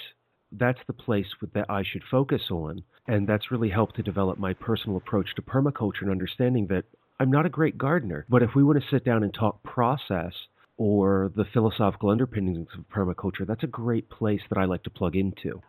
that's 0.52 0.80
the 0.88 0.94
place 0.94 1.28
that 1.54 1.66
I 1.70 1.84
should 1.84 2.04
focus 2.10 2.50
on. 2.50 2.84
And 3.08 3.28
that's 3.28 3.52
really 3.52 3.70
helped 3.70 3.96
to 3.98 4.04
develop 4.04 4.38
my 4.38 4.54
personal 4.54 4.98
approach 4.98 5.36
to 5.36 5.42
permaculture 5.42 6.02
and 6.02 6.12
understanding 6.12 6.68
that 6.68 6.86
I'm 7.20 7.32
not 7.32 7.46
a 7.46 7.50
great 7.50 7.78
gardener. 7.78 8.26
But 8.30 8.44
if 8.44 8.56
we 8.56 8.64
want 8.64 8.82
to 8.82 8.90
sit 8.90 9.06
down 9.06 9.24
and 9.24 9.34
talk 9.34 9.62
process 9.64 10.34
or 10.78 11.32
the 11.36 11.46
philosophical 11.54 12.10
underpinnings 12.10 12.68
of 12.78 12.86
permaculture, 12.90 13.46
that's 13.48 13.64
a 13.64 13.68
great 13.68 14.10
place 14.10 14.42
that 14.50 14.58
I 14.58 14.66
like 14.66 14.84
to 14.84 14.90
plug 14.90 15.16
into. 15.16 15.62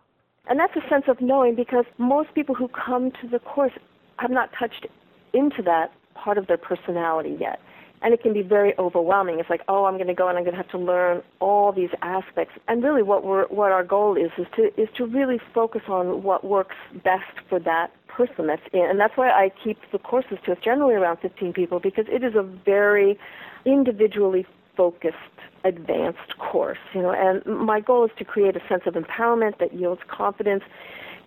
And 0.49 0.59
that's 0.59 0.75
a 0.77 0.89
sense 0.89 1.05
of 1.09 1.21
knowing 1.21 1.55
because 1.55 1.85
most 1.99 2.35
people 2.35 2.55
who 2.55 2.69
come 2.69 3.11
to 3.23 3.29
the 3.29 3.39
course 3.39 3.73
have 4.19 4.31
not 4.31 4.51
touched 4.59 4.87
into 5.33 5.63
that 5.63 5.93
part 6.15 6.39
of 6.39 6.47
their 6.47 6.57
personality 6.57 7.37
yet 7.39 7.61
and 8.03 8.13
it 8.13 8.23
can 8.23 8.33
be 8.33 8.43
very 8.43 8.77
overwhelming. 8.79 9.41
It's 9.41 9.51
like, 9.51 9.63
oh, 9.69 9.87
I'm 9.87 9.95
going 9.95 10.07
to 10.07 10.15
go 10.15 10.29
and 10.29 10.37
I'm 10.37 10.45
going 10.45 10.57
to 10.57 10.63
have 10.63 10.71
to 10.71 10.79
learn 10.79 11.23
all 11.41 11.73
these 11.73 11.91
aspects. 12.03 12.55
And 12.69 12.83
really, 12.83 13.03
what 13.03 13.25
we're 13.25 13.47
what 13.47 13.73
our 13.73 13.85
goal 13.85 14.17
is 14.17 14.31
is 14.39 14.47
to 14.57 14.81
is 14.81 14.89
to 14.97 15.07
really 15.07 15.41
focus 15.55 15.83
on 15.89 16.23
what 16.23 16.45
works 16.45 16.77
best 17.03 17.25
for 17.49 17.59
that 17.61 17.93
person 18.09 18.47
that's 18.47 18.63
in. 18.73 18.85
And 18.85 18.99
that's 18.99 19.17
why 19.17 19.31
I 19.31 19.51
keep 19.63 19.79
the 19.93 19.99
courses 19.99 20.39
to 20.47 20.57
generally 20.57 20.95
around 20.95 21.19
15 21.19 21.53
people 21.53 21.81
because 21.81 22.07
it 22.09 22.23
is 22.23 22.35
a 22.35 22.43
very 22.43 23.19
individually 23.65 24.47
focused 24.77 25.17
advanced 25.65 26.39
course 26.39 26.79
you 26.95 27.03
know 27.03 27.11
and 27.11 27.45
my 27.47 27.81
goal 27.81 28.05
is 28.05 28.11
to 28.17 28.25
create 28.25 28.55
a 28.55 28.61
sense 28.69 28.83
of 28.87 28.95
empowerment 28.95 29.59
that 29.59 29.75
yields 29.75 30.01
confidence 30.07 30.63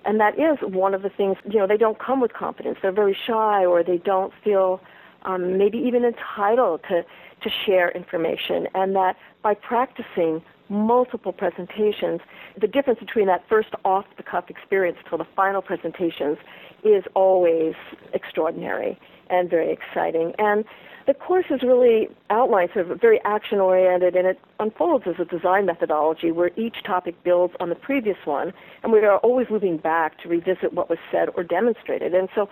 and 0.05 0.19
that 0.19 0.37
is 0.39 0.57
one 0.61 0.93
of 0.93 1.01
the 1.01 1.09
things 1.09 1.35
you 1.49 1.59
know 1.59 1.67
they 1.67 1.75
don't 1.75 1.99
come 1.99 2.21
with 2.21 2.31
confidence 2.31 2.77
they're 2.81 2.91
very 2.91 3.17
shy 3.27 3.65
or 3.65 3.83
they 3.83 3.97
don't 3.97 4.31
feel 4.43 4.79
um, 5.23 5.57
maybe 5.57 5.77
even 5.77 6.05
entitled 6.05 6.81
to, 6.89 7.05
to 7.41 7.49
share 7.49 7.89
information, 7.91 8.67
and 8.73 8.95
that 8.95 9.17
by 9.41 9.53
practicing 9.53 10.41
multiple 10.69 11.33
presentations, 11.33 12.21
the 12.59 12.67
difference 12.67 12.99
between 12.99 13.25
that 13.25 13.47
first 13.49 13.69
off 13.85 14.05
the 14.17 14.23
cuff 14.23 14.49
experience 14.49 14.97
till 15.07 15.17
the 15.17 15.27
final 15.35 15.61
presentations 15.61 16.37
is 16.83 17.03
always 17.15 17.73
extraordinary 18.13 18.99
and 19.29 19.49
very 19.49 19.71
exciting. 19.71 20.33
And 20.37 20.63
the 21.07 21.13
course 21.15 21.45
is 21.49 21.63
really 21.63 22.07
outlined 22.29 22.69
sort 22.73 22.91
of 22.91 23.01
very 23.01 23.19
action 23.25 23.59
oriented 23.59 24.15
and 24.15 24.27
it 24.27 24.39
unfolds 24.59 25.05
as 25.07 25.15
a 25.19 25.25
design 25.25 25.65
methodology 25.65 26.31
where 26.31 26.51
each 26.55 26.83
topic 26.83 27.23
builds 27.23 27.55
on 27.59 27.69
the 27.69 27.75
previous 27.75 28.17
one 28.25 28.53
and 28.83 28.91
we 28.91 28.99
are 28.99 29.17
always 29.17 29.49
moving 29.49 29.77
back 29.77 30.21
to 30.21 30.29
revisit 30.29 30.71
what 30.73 30.87
was 30.87 30.99
said 31.11 31.29
or 31.35 31.43
demonstrated. 31.43 32.13
And 32.13 32.29
so 32.35 32.47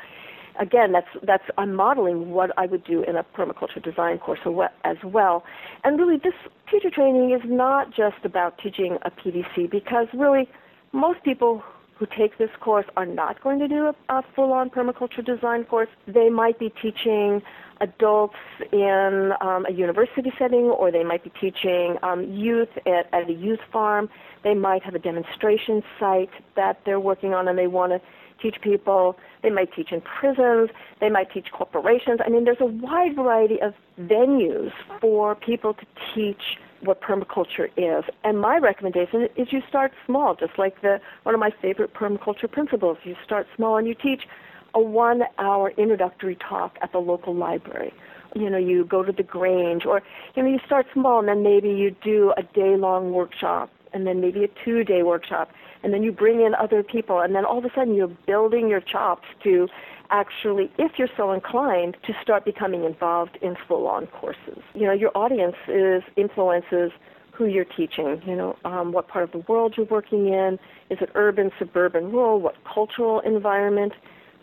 again, 0.59 0.91
that's 0.91 1.07
that's 1.23 1.43
I'm 1.57 1.73
modeling 1.73 2.31
what 2.31 2.51
I 2.57 2.65
would 2.65 2.83
do 2.83 3.03
in 3.03 3.15
a 3.15 3.23
permaculture 3.23 3.81
design 3.81 4.17
course 4.19 4.39
as 4.83 4.97
well. 5.03 5.43
And 5.83 5.99
really, 5.99 6.17
this 6.17 6.33
teacher 6.69 6.89
training 6.89 7.31
is 7.31 7.41
not 7.45 7.93
just 7.93 8.23
about 8.23 8.57
teaching 8.57 8.97
a 9.03 9.11
PDC 9.11 9.69
because 9.69 10.07
really, 10.13 10.49
most 10.91 11.23
people 11.23 11.63
who 11.97 12.05
take 12.05 12.37
this 12.37 12.51
course 12.59 12.85
are 12.95 13.05
not 13.05 13.41
going 13.41 13.59
to 13.59 13.67
do 13.67 13.87
a, 13.87 13.95
a 14.09 14.23
full-on 14.35 14.69
permaculture 14.69 15.25
design 15.25 15.63
course. 15.63 15.89
They 16.07 16.29
might 16.29 16.59
be 16.59 16.69
teaching 16.69 17.41
adults 17.81 18.35
in 18.71 19.33
um, 19.41 19.65
a 19.67 19.71
university 19.71 20.31
setting, 20.37 20.65
or 20.65 20.91
they 20.91 21.03
might 21.03 21.23
be 21.23 21.31
teaching 21.41 21.97
um, 22.03 22.23
youth 22.31 22.69
at, 22.85 23.11
at 23.13 23.29
a 23.29 23.33
youth 23.33 23.59
farm. 23.71 24.09
They 24.43 24.53
might 24.53 24.83
have 24.83 24.95
a 24.95 24.99
demonstration 24.99 25.83
site 25.99 26.29
that 26.55 26.81
they're 26.85 26.99
working 26.99 27.33
on, 27.33 27.47
and 27.47 27.57
they 27.57 27.67
want 27.67 27.93
to 27.93 28.01
teach 28.39 28.61
people. 28.61 29.17
They 29.43 29.49
might 29.49 29.73
teach 29.73 29.91
in 29.91 30.01
prisons. 30.01 30.69
They 30.99 31.09
might 31.09 31.31
teach 31.31 31.51
corporations. 31.51 32.19
I 32.25 32.29
mean, 32.29 32.45
there's 32.45 32.61
a 32.61 32.65
wide 32.65 33.15
variety 33.15 33.61
of 33.61 33.73
venues 33.99 34.71
for 34.99 35.35
people 35.35 35.73
to 35.73 35.85
teach 36.13 36.57
what 36.81 37.01
permaculture 37.01 37.69
is. 37.75 38.03
And 38.23 38.39
my 38.39 38.57
recommendation 38.57 39.27
is 39.35 39.51
you 39.51 39.61
start 39.67 39.93
small, 40.05 40.35
just 40.35 40.57
like 40.57 40.81
the 40.81 40.99
one 41.23 41.33
of 41.33 41.39
my 41.39 41.51
favorite 41.61 41.93
permaculture 41.93 42.51
principles. 42.51 42.97
You 43.03 43.15
start 43.23 43.47
small 43.55 43.77
and 43.77 43.87
you 43.87 43.95
teach 43.95 44.27
a 44.73 44.79
one 44.79 45.23
hour 45.39 45.71
introductory 45.77 46.35
talk 46.35 46.77
at 46.81 46.91
the 46.91 46.99
local 46.99 47.33
library. 47.33 47.93
You 48.35 48.49
know, 48.49 48.57
you 48.57 48.85
go 48.85 49.03
to 49.03 49.11
the 49.11 49.23
Grange 49.23 49.85
or 49.85 50.03
you 50.35 50.43
know, 50.43 50.49
you 50.49 50.59
start 50.65 50.85
small 50.93 51.19
and 51.19 51.27
then 51.27 51.43
maybe 51.43 51.69
you 51.69 51.95
do 52.03 52.33
a 52.37 52.43
day 52.43 52.75
long 52.75 53.11
workshop 53.11 53.71
and 53.93 54.05
then 54.05 54.21
maybe 54.21 54.43
a 54.43 54.49
two 54.63 54.83
day 54.83 55.03
workshop 55.03 55.49
and 55.83 55.93
then 55.93 56.03
you 56.03 56.11
bring 56.11 56.41
in 56.41 56.55
other 56.55 56.83
people 56.83 57.19
and 57.19 57.35
then 57.35 57.45
all 57.45 57.57
of 57.57 57.65
a 57.65 57.71
sudden 57.73 57.93
you're 57.95 58.07
building 58.07 58.67
your 58.67 58.81
chops 58.81 59.27
to 59.43 59.67
actually 60.09 60.71
if 60.77 60.93
you're 60.97 61.09
so 61.17 61.31
inclined 61.31 61.97
to 62.03 62.13
start 62.21 62.45
becoming 62.45 62.83
involved 62.83 63.37
in 63.41 63.55
full 63.67 63.87
on 63.87 64.07
courses. 64.07 64.61
You 64.73 64.87
know 64.87 64.93
your 64.93 65.11
audience 65.15 65.55
is 65.67 66.03
influences 66.15 66.91
who 67.31 67.45
you're 67.45 67.65
teaching 67.65 68.21
you 68.25 68.35
know 68.35 68.57
um, 68.65 68.91
what 68.91 69.07
part 69.07 69.23
of 69.23 69.31
the 69.31 69.51
world 69.51 69.75
you're 69.77 69.85
working 69.87 70.27
in 70.27 70.57
is 70.89 70.97
it 71.01 71.09
urban 71.15 71.51
suburban 71.59 72.11
rural 72.11 72.39
what 72.39 72.55
cultural 72.63 73.19
environment 73.19 73.93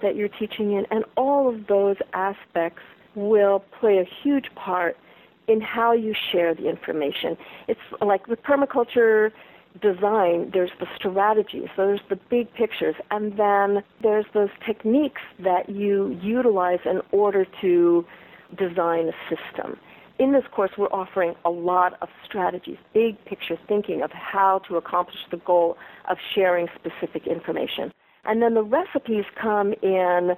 that 0.02 0.16
you're 0.16 0.28
teaching 0.28 0.72
in 0.72 0.86
and 0.90 1.04
all 1.16 1.48
of 1.48 1.66
those 1.66 1.96
aspects 2.12 2.82
will 3.14 3.60
play 3.80 3.98
a 3.98 4.04
huge 4.22 4.54
part 4.54 4.96
in 5.48 5.60
how 5.60 5.92
you 5.92 6.14
share 6.32 6.54
the 6.54 6.68
information. 6.68 7.36
It's 7.68 7.80
like 8.00 8.26
with 8.26 8.42
permaculture 8.42 9.30
design, 9.80 10.50
there's 10.52 10.70
the 10.78 10.86
strategies, 10.96 11.68
so 11.74 11.86
there's 11.86 12.00
the 12.08 12.18
big 12.30 12.52
pictures, 12.54 12.94
and 13.10 13.36
then 13.36 13.82
there's 14.02 14.26
those 14.32 14.50
techniques 14.64 15.22
that 15.40 15.68
you 15.68 16.18
utilize 16.22 16.78
in 16.84 17.00
order 17.10 17.44
to 17.60 18.06
design 18.56 19.08
a 19.08 19.34
system. 19.34 19.76
In 20.20 20.32
this 20.32 20.44
course, 20.52 20.70
we're 20.78 20.92
offering 20.92 21.34
a 21.44 21.50
lot 21.50 21.98
of 22.00 22.08
strategies, 22.24 22.76
big 22.92 23.22
picture 23.24 23.58
thinking 23.66 24.02
of 24.02 24.12
how 24.12 24.60
to 24.68 24.76
accomplish 24.76 25.18
the 25.32 25.38
goal 25.38 25.76
of 26.08 26.18
sharing 26.34 26.68
specific 26.76 27.26
information. 27.26 27.92
And 28.24 28.40
then 28.40 28.54
the 28.54 28.62
recipes 28.62 29.24
come 29.34 29.74
in 29.82 30.36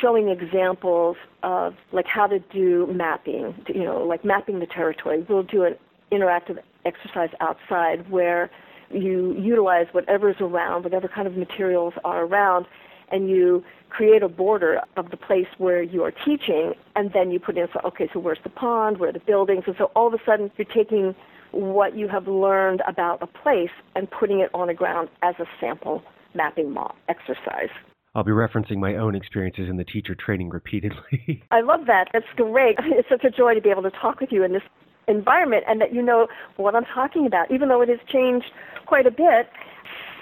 showing 0.00 0.28
examples 0.28 1.16
of 1.42 1.74
like 1.92 2.06
how 2.06 2.26
to 2.26 2.38
do 2.38 2.86
mapping, 2.88 3.54
you 3.68 3.84
know, 3.84 4.02
like 4.02 4.24
mapping 4.24 4.58
the 4.58 4.66
territory. 4.66 5.24
We'll 5.28 5.42
do 5.42 5.64
an 5.64 5.76
interactive 6.10 6.58
exercise 6.84 7.30
outside 7.40 8.10
where 8.10 8.50
you 8.90 9.34
utilize 9.38 9.86
whatever's 9.92 10.36
around, 10.40 10.84
whatever 10.84 11.08
kind 11.08 11.26
of 11.26 11.36
materials 11.36 11.94
are 12.04 12.24
around, 12.24 12.66
and 13.10 13.28
you 13.28 13.64
create 13.88 14.22
a 14.22 14.28
border 14.28 14.80
of 14.96 15.10
the 15.10 15.16
place 15.16 15.46
where 15.58 15.82
you 15.82 16.02
are 16.04 16.10
teaching, 16.10 16.74
and 16.94 17.12
then 17.12 17.30
you 17.30 17.38
put 17.38 17.56
in, 17.56 17.68
so, 17.72 17.80
okay, 17.84 18.08
so 18.12 18.18
where's 18.20 18.38
the 18.42 18.50
pond, 18.50 18.98
where 18.98 19.10
are 19.10 19.12
the 19.12 19.20
buildings, 19.20 19.64
and 19.66 19.76
so 19.78 19.90
all 19.96 20.08
of 20.08 20.14
a 20.14 20.18
sudden 20.24 20.50
you're 20.56 20.66
taking 20.66 21.14
what 21.52 21.96
you 21.96 22.08
have 22.08 22.28
learned 22.28 22.82
about 22.86 23.22
a 23.22 23.26
place 23.26 23.70
and 23.94 24.10
putting 24.10 24.40
it 24.40 24.50
on 24.52 24.66
the 24.68 24.74
ground 24.74 25.08
as 25.22 25.34
a 25.38 25.46
sample 25.60 26.02
mapping 26.34 26.76
exercise. 27.08 27.70
I'll 28.16 28.24
be 28.24 28.32
referencing 28.32 28.78
my 28.78 28.94
own 28.94 29.14
experiences 29.14 29.68
in 29.68 29.76
the 29.76 29.84
teacher 29.84 30.14
training 30.14 30.48
repeatedly. 30.48 31.44
I 31.50 31.60
love 31.60 31.80
that. 31.86 32.08
That's 32.14 32.24
great. 32.34 32.76
It's 32.78 33.08
such 33.10 33.24
a 33.24 33.30
joy 33.30 33.52
to 33.52 33.60
be 33.60 33.68
able 33.68 33.82
to 33.82 33.90
talk 33.90 34.20
with 34.20 34.32
you 34.32 34.42
in 34.42 34.54
this 34.54 34.62
environment 35.06 35.64
and 35.68 35.82
that 35.82 35.92
you 35.92 36.00
know 36.00 36.26
what 36.56 36.74
I'm 36.74 36.86
talking 36.94 37.26
about, 37.26 37.50
even 37.52 37.68
though 37.68 37.82
it 37.82 37.90
has 37.90 37.98
changed 38.10 38.46
quite 38.86 39.06
a 39.06 39.10
bit 39.10 39.50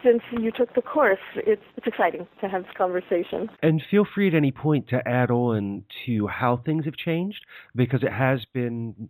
since 0.03 0.23
you 0.33 0.51
took 0.51 0.75
the 0.75 0.83
course. 0.83 1.21
It's, 1.37 1.63
it's 1.77 1.87
exciting 1.87 2.27
to 2.41 2.49
have 2.49 2.65
this 2.65 2.73
conversation. 2.77 3.49
And 3.63 3.81
feel 3.89 4.05
free 4.13 4.27
at 4.27 4.35
any 4.35 4.51
point 4.51 4.89
to 4.89 5.01
add 5.07 5.31
on 5.31 5.85
to 6.07 6.27
how 6.27 6.57
things 6.57 6.87
have 6.87 6.97
changed 6.97 7.47
because 7.77 8.03
it 8.03 8.13
has 8.13 8.45
been, 8.53 9.09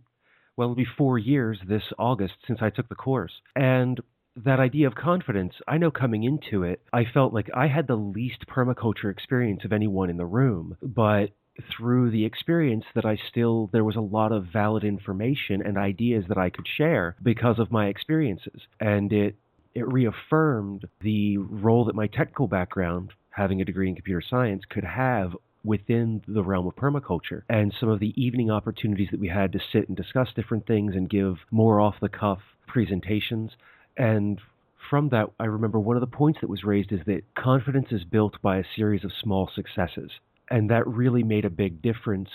well, 0.57 0.67
it'll 0.67 0.75
be 0.75 0.85
four 0.95 1.17
years 1.17 1.57
this 1.67 1.83
August 1.97 2.35
since 2.45 2.59
I 2.61 2.69
took 2.69 2.87
the 2.89 2.95
course. 2.95 3.33
And 3.55 3.99
that 4.43 4.59
idea 4.59 4.87
of 4.87 4.95
confidence, 4.95 5.53
I 5.67 5.77
know 5.77 5.91
coming 5.91 6.23
into 6.23 6.63
it, 6.63 6.81
I 6.91 7.05
felt 7.05 7.33
like 7.33 7.49
I 7.53 7.67
had 7.67 7.87
the 7.87 7.95
least 7.95 8.45
permaculture 8.47 9.11
experience 9.11 9.63
of 9.63 9.71
anyone 9.71 10.09
in 10.09 10.17
the 10.17 10.25
room, 10.25 10.77
but 10.81 11.31
through 11.69 12.11
the 12.11 12.25
experience 12.25 12.83
that 12.95 13.05
I 13.05 13.17
still 13.29 13.69
there 13.71 13.85
was 13.85 13.95
a 13.95 14.01
lot 14.01 14.33
of 14.33 14.47
valid 14.51 14.83
information 14.83 15.61
and 15.61 15.77
ideas 15.77 16.25
that 16.27 16.37
I 16.37 16.49
could 16.49 16.67
share 16.67 17.15
because 17.23 17.59
of 17.59 17.71
my 17.71 17.87
experiences. 17.87 18.61
And 18.79 19.13
it 19.13 19.35
it 19.73 19.87
reaffirmed 19.91 20.87
the 21.01 21.37
role 21.37 21.85
that 21.85 21.95
my 21.95 22.07
technical 22.07 22.47
background 22.47 23.11
having 23.29 23.61
a 23.61 23.65
degree 23.65 23.89
in 23.89 23.95
computer 23.95 24.23
science 24.27 24.63
could 24.69 24.85
have 24.85 25.35
within 25.65 26.21
the 26.27 26.43
realm 26.43 26.67
of 26.67 26.75
permaculture. 26.75 27.41
And 27.49 27.73
some 27.77 27.89
of 27.89 27.99
the 27.99 28.13
evening 28.21 28.51
opportunities 28.51 29.09
that 29.11 29.19
we 29.19 29.27
had 29.27 29.51
to 29.53 29.59
sit 29.73 29.87
and 29.89 29.97
discuss 29.97 30.29
different 30.33 30.67
things 30.67 30.95
and 30.95 31.09
give 31.09 31.35
more 31.51 31.81
off 31.81 31.95
the 32.01 32.09
cuff 32.09 32.39
presentations 32.67 33.51
and 33.97 34.39
from 34.89 35.09
that, 35.09 35.29
I 35.39 35.45
remember 35.45 35.79
one 35.79 35.97
of 35.97 36.01
the 36.01 36.07
points 36.07 36.39
that 36.41 36.49
was 36.49 36.63
raised 36.63 36.91
is 36.91 37.01
that 37.05 37.23
confidence 37.35 37.87
is 37.91 38.03
built 38.03 38.41
by 38.41 38.57
a 38.57 38.63
series 38.75 39.03
of 39.03 39.11
small 39.21 39.49
successes. 39.53 40.11
And 40.49 40.69
that 40.69 40.87
really 40.87 41.23
made 41.23 41.45
a 41.45 41.49
big 41.49 41.81
difference 41.81 42.29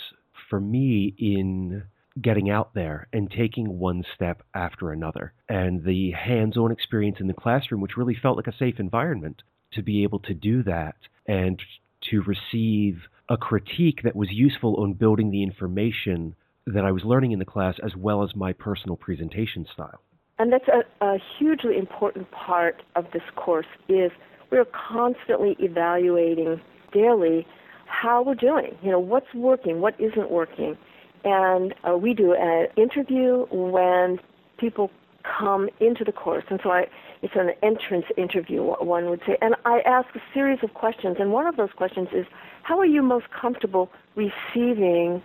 for 0.49 0.61
me 0.61 1.15
in 1.17 1.85
getting 2.21 2.51
out 2.51 2.75
there 2.75 3.07
and 3.13 3.31
taking 3.31 3.79
one 3.79 4.05
step 4.15 4.43
after 4.53 4.91
another. 4.91 5.33
And 5.49 5.85
the 5.85 6.11
hands 6.11 6.57
on 6.57 6.73
experience 6.73 7.19
in 7.21 7.29
the 7.29 7.35
classroom, 7.35 7.81
which 7.81 7.97
really 7.97 8.17
felt 8.21 8.37
like 8.37 8.49
a 8.49 8.57
safe 8.57 8.81
environment 8.81 9.43
to 9.73 9.83
be 9.83 10.03
able 10.03 10.19
to 10.21 10.35
do 10.35 10.63
that 10.65 10.97
and 11.27 11.63
to 12.11 12.23
receive 12.23 13.03
a 13.29 13.37
critique 13.37 14.01
that 14.03 14.17
was 14.17 14.29
useful 14.33 14.83
on 14.83 14.95
building 14.95 15.31
the 15.31 15.45
information 15.45 16.35
that 16.67 16.85
I 16.85 16.91
was 16.91 17.05
learning 17.05 17.31
in 17.31 17.39
the 17.39 17.45
class 17.45 17.77
as 17.85 17.95
well 17.95 18.25
as 18.25 18.35
my 18.35 18.53
personal 18.53 18.97
presentation 18.97 19.67
style. 19.73 20.01
And 20.41 20.55
that's 20.55 20.69
a, 20.69 21.05
a 21.05 21.19
hugely 21.39 21.77
important 21.77 22.31
part 22.31 22.83
of 22.97 23.05
this 23.13 23.23
course 23.37 23.67
is 23.91 24.11
we're 24.51 24.65
constantly 24.65 25.55
evaluating 25.59 26.63
daily 26.95 27.47
how 27.85 28.23
we're 28.23 28.37
doing. 28.37 28.75
You 28.83 28.91
know, 28.91 28.99
what's 28.99 29.35
working, 29.35 29.83
what 29.83 30.01
isn't 30.01 30.31
working. 30.31 30.79
And 31.25 31.75
uh, 31.87 31.99
we 31.99 32.15
do 32.15 32.33
an 32.33 32.69
interview 32.79 33.45
when 33.51 34.19
people 34.57 34.91
come 35.25 35.69
into 35.79 36.05
the 36.05 36.13
course. 36.13 36.45
And 36.49 36.59
so 36.63 36.71
I, 36.71 36.87
it's 37.21 37.37
an 37.37 37.51
entrance 37.63 38.07
interview, 38.17 38.63
one 38.63 39.11
would 39.11 39.21
say. 39.27 39.37
And 39.43 39.55
I 39.67 39.81
ask 39.81 40.09
a 40.17 40.23
series 40.33 40.61
of 40.63 40.73
questions. 40.73 41.19
And 41.21 41.33
one 41.33 41.47
of 41.47 41.57
those 41.57 41.73
questions 41.77 42.09
is, 42.15 42.25
how 42.63 42.79
are 42.79 42.87
you 42.87 43.03
most 43.03 43.27
comfortable 43.31 43.91
receiving 44.17 45.23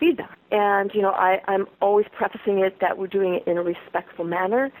feedback? 0.00 0.38
And, 0.50 0.90
you 0.94 1.02
know, 1.02 1.12
I, 1.12 1.40
I'm 1.46 1.68
always 1.80 2.06
prefacing 2.12 2.58
it 2.58 2.80
that 2.80 2.98
we're 2.98 3.06
doing 3.06 3.34
it 3.34 3.46
in 3.46 3.58
a 3.58 3.62
respectful 3.62 4.24
manner 4.24 4.72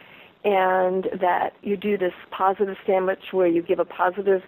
and 0.42 1.08
that 1.20 1.52
you 1.62 1.76
do 1.76 1.98
this 1.98 2.14
positive 2.30 2.76
sandwich 2.86 3.20
where 3.30 3.46
you 3.46 3.62
give 3.62 3.78
a 3.78 3.84
positive 3.84 4.42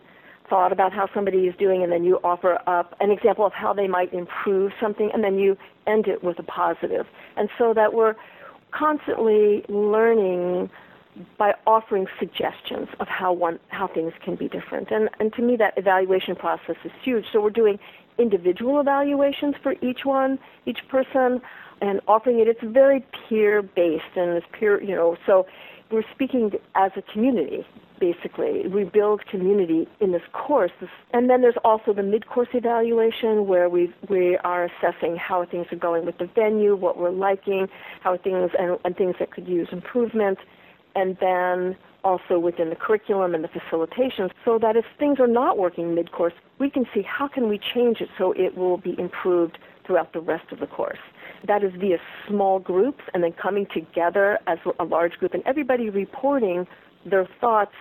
thought 0.49 0.73
about 0.73 0.93
how 0.93 1.09
somebody 1.15 1.47
is 1.47 1.55
doing 1.57 1.83
and 1.83 1.93
then 1.93 2.03
you 2.03 2.19
offer 2.25 2.59
up 2.67 2.97
an 3.01 3.11
example 3.11 3.47
of 3.47 3.53
how 3.53 3.73
they 3.73 3.87
might 3.87 4.13
improve 4.13 4.73
something 4.81 5.11
and 5.13 5.23
then 5.23 5.39
you 5.39 5.57
end 5.87 6.09
it 6.09 6.25
with 6.25 6.39
a 6.39 6.43
positive. 6.43 7.07
And 7.37 7.49
so 7.59 7.75
that 7.75 7.95
we're 7.95 8.17
constantly 8.71 9.65
learning 9.69 10.71
by 11.37 11.55
offering 11.67 12.07
suggestions 12.19 12.89
of 12.99 13.07
how 13.07 13.33
one 13.33 13.59
how 13.69 13.87
things 13.87 14.15
can 14.25 14.35
be 14.35 14.49
different. 14.49 14.91
And 14.91 15.11
and 15.21 15.33
to 15.35 15.43
me 15.43 15.57
that 15.57 15.77
evaluation 15.77 16.35
process 16.35 16.77
is 16.85 16.93
huge. 17.03 17.27
So 17.33 17.41
we're 17.41 17.51
doing 17.51 17.79
individual 18.19 18.81
evaluations 18.81 19.55
for 19.63 19.75
each 19.81 20.05
one, 20.05 20.39
each 20.67 20.87
person, 20.89 21.41
and 21.81 22.01
offering 22.07 22.39
it. 22.39 22.49
It's 22.49 22.63
very 22.63 23.05
peer 23.29 23.63
based 23.63 24.05
and 24.17 24.31
it's 24.31 24.47
peer, 24.53 24.83
you 24.83 24.95
know, 24.95 25.17
so 25.27 25.47
we're 25.93 26.05
speaking 26.15 26.53
as 26.75 26.93
a 26.97 27.03
community, 27.03 27.67
basically. 28.01 28.67
We 28.67 28.85
build 28.85 29.27
community 29.27 29.87
in 30.01 30.13
this 30.13 30.23
course. 30.33 30.73
And 31.13 31.29
then 31.29 31.43
there's 31.43 31.59
also 31.65 31.93
the 31.93 32.03
mid 32.03 32.27
course 32.27 32.49
evaluation 32.55 33.47
where 33.47 33.69
we 33.69 33.93
we 34.09 34.39
are 34.39 34.65
assessing 34.65 35.17
how 35.17 35.45
things 35.45 35.67
are 35.71 35.77
going 35.77 36.07
with 36.07 36.19
the 36.19 36.27
venue, 36.27 36.75
what 36.75 36.97
we're 36.97 37.11
liking, 37.11 37.69
how 38.01 38.17
things 38.17 38.51
and, 38.59 38.79
and 38.85 38.97
things 38.97 39.17
that 39.19 39.31
could 39.31 39.47
use 39.47 39.69
improvement. 39.71 40.39
And 40.95 41.17
then 41.21 41.77
also 42.05 42.39
within 42.39 42.71
the 42.71 42.77
curriculum 42.77 43.35
and 43.35 43.45
the 43.45 43.49
facilitation 43.49 44.29
so 44.45 44.59
that 44.59 44.77
if 44.77 44.85
things 44.99 45.21
are 45.21 45.27
not 45.27 45.59
working 45.59 45.95
mid-course, 45.95 46.35
we 46.59 46.69
can 46.69 46.85
see 46.93 47.03
how 47.03 47.29
can 47.29 47.49
we 47.49 47.59
change 47.59 48.01
it 48.01 48.09
so 48.19 48.33
it 48.33 48.57
will 48.57 48.77
be 48.77 48.99
improved 48.99 49.59
throughout 49.87 50.13
the 50.13 50.21
rest 50.21 50.53
of 50.53 50.61
the 50.61 50.67
course. 50.67 50.99
That 51.47 51.65
is 51.65 51.73
via 51.79 51.99
small 52.29 52.59
groups 52.59 53.03
and 53.15 53.23
then 53.23 53.33
coming 53.33 53.67
together 53.67 54.39
as 54.47 54.59
a 54.79 54.85
large 54.85 55.15
group 55.15 55.35
and 55.35 55.43
everybody 55.47 55.91
reporting 55.91 56.67
their 57.05 57.29
thoughts 57.41 57.75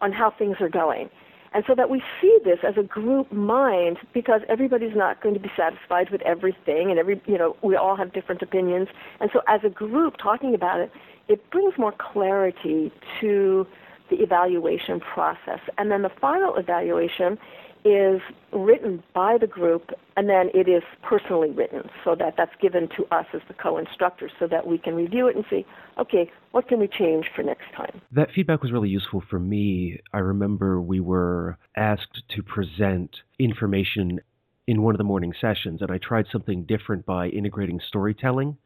on 0.00 0.12
how 0.12 0.30
things 0.30 0.56
are 0.60 0.68
going. 0.68 1.08
And 1.54 1.64
so 1.66 1.74
that 1.74 1.88
we 1.88 2.02
see 2.20 2.38
this 2.44 2.58
as 2.62 2.74
a 2.76 2.82
group 2.82 3.32
mind 3.32 3.96
because 4.12 4.42
everybody's 4.46 4.94
not 4.94 5.22
going 5.22 5.32
to 5.34 5.40
be 5.40 5.50
satisfied 5.56 6.10
with 6.10 6.20
everything 6.22 6.90
and 6.90 6.98
every 6.98 7.20
you 7.26 7.38
know, 7.38 7.56
we 7.62 7.76
all 7.76 7.96
have 7.96 8.12
different 8.12 8.42
opinions. 8.42 8.88
And 9.20 9.30
so 9.32 9.40
as 9.48 9.60
a 9.64 9.70
group 9.70 10.16
talking 10.18 10.54
about 10.54 10.80
it, 10.80 10.92
it 11.28 11.50
brings 11.50 11.74
more 11.78 11.92
clarity 11.92 12.92
to 13.20 13.66
the 14.10 14.16
evaluation 14.16 15.00
process. 15.00 15.60
And 15.78 15.90
then 15.90 16.02
the 16.02 16.10
final 16.20 16.54
evaluation 16.56 17.38
is 17.84 18.20
written 18.52 19.02
by 19.14 19.38
the 19.38 19.46
group 19.46 19.90
and 20.16 20.28
then 20.28 20.50
it 20.52 20.68
is 20.68 20.82
personally 21.02 21.50
written 21.50 21.88
so 22.02 22.16
that 22.16 22.34
that's 22.36 22.54
given 22.60 22.88
to 22.96 23.04
us 23.14 23.26
as 23.32 23.40
the 23.46 23.54
co-instructors 23.54 24.32
so 24.40 24.48
that 24.48 24.66
we 24.66 24.76
can 24.76 24.96
review 24.96 25.28
it 25.28 25.36
and 25.36 25.44
see 25.48 25.64
okay 25.96 26.28
what 26.50 26.66
can 26.66 26.80
we 26.80 26.88
change 26.88 27.30
for 27.36 27.44
next 27.44 27.66
time? 27.76 28.00
That 28.10 28.32
feedback 28.32 28.62
was 28.62 28.72
really 28.72 28.88
useful 28.88 29.22
for 29.30 29.38
me. 29.38 30.00
I 30.12 30.18
remember 30.18 30.80
we 30.80 30.98
were 30.98 31.58
asked 31.76 32.24
to 32.30 32.42
present 32.42 33.18
information 33.38 34.20
in 34.66 34.82
one 34.82 34.94
of 34.94 34.98
the 34.98 35.04
morning 35.04 35.32
sessions 35.40 35.80
and 35.80 35.92
i 35.92 35.98
tried 35.98 36.26
something 36.32 36.64
different 36.64 37.06
by 37.06 37.28
integrating 37.28 37.78
storytelling 37.86 38.56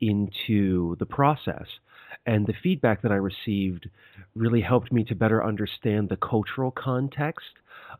into 0.00 0.96
the 0.98 1.06
process 1.06 1.66
and 2.24 2.46
the 2.46 2.54
feedback 2.62 3.02
that 3.02 3.12
I 3.12 3.16
received 3.16 3.88
really 4.34 4.60
helped 4.60 4.92
me 4.92 5.04
to 5.04 5.14
better 5.14 5.44
understand 5.44 6.08
the 6.08 6.16
cultural 6.16 6.70
context 6.70 7.46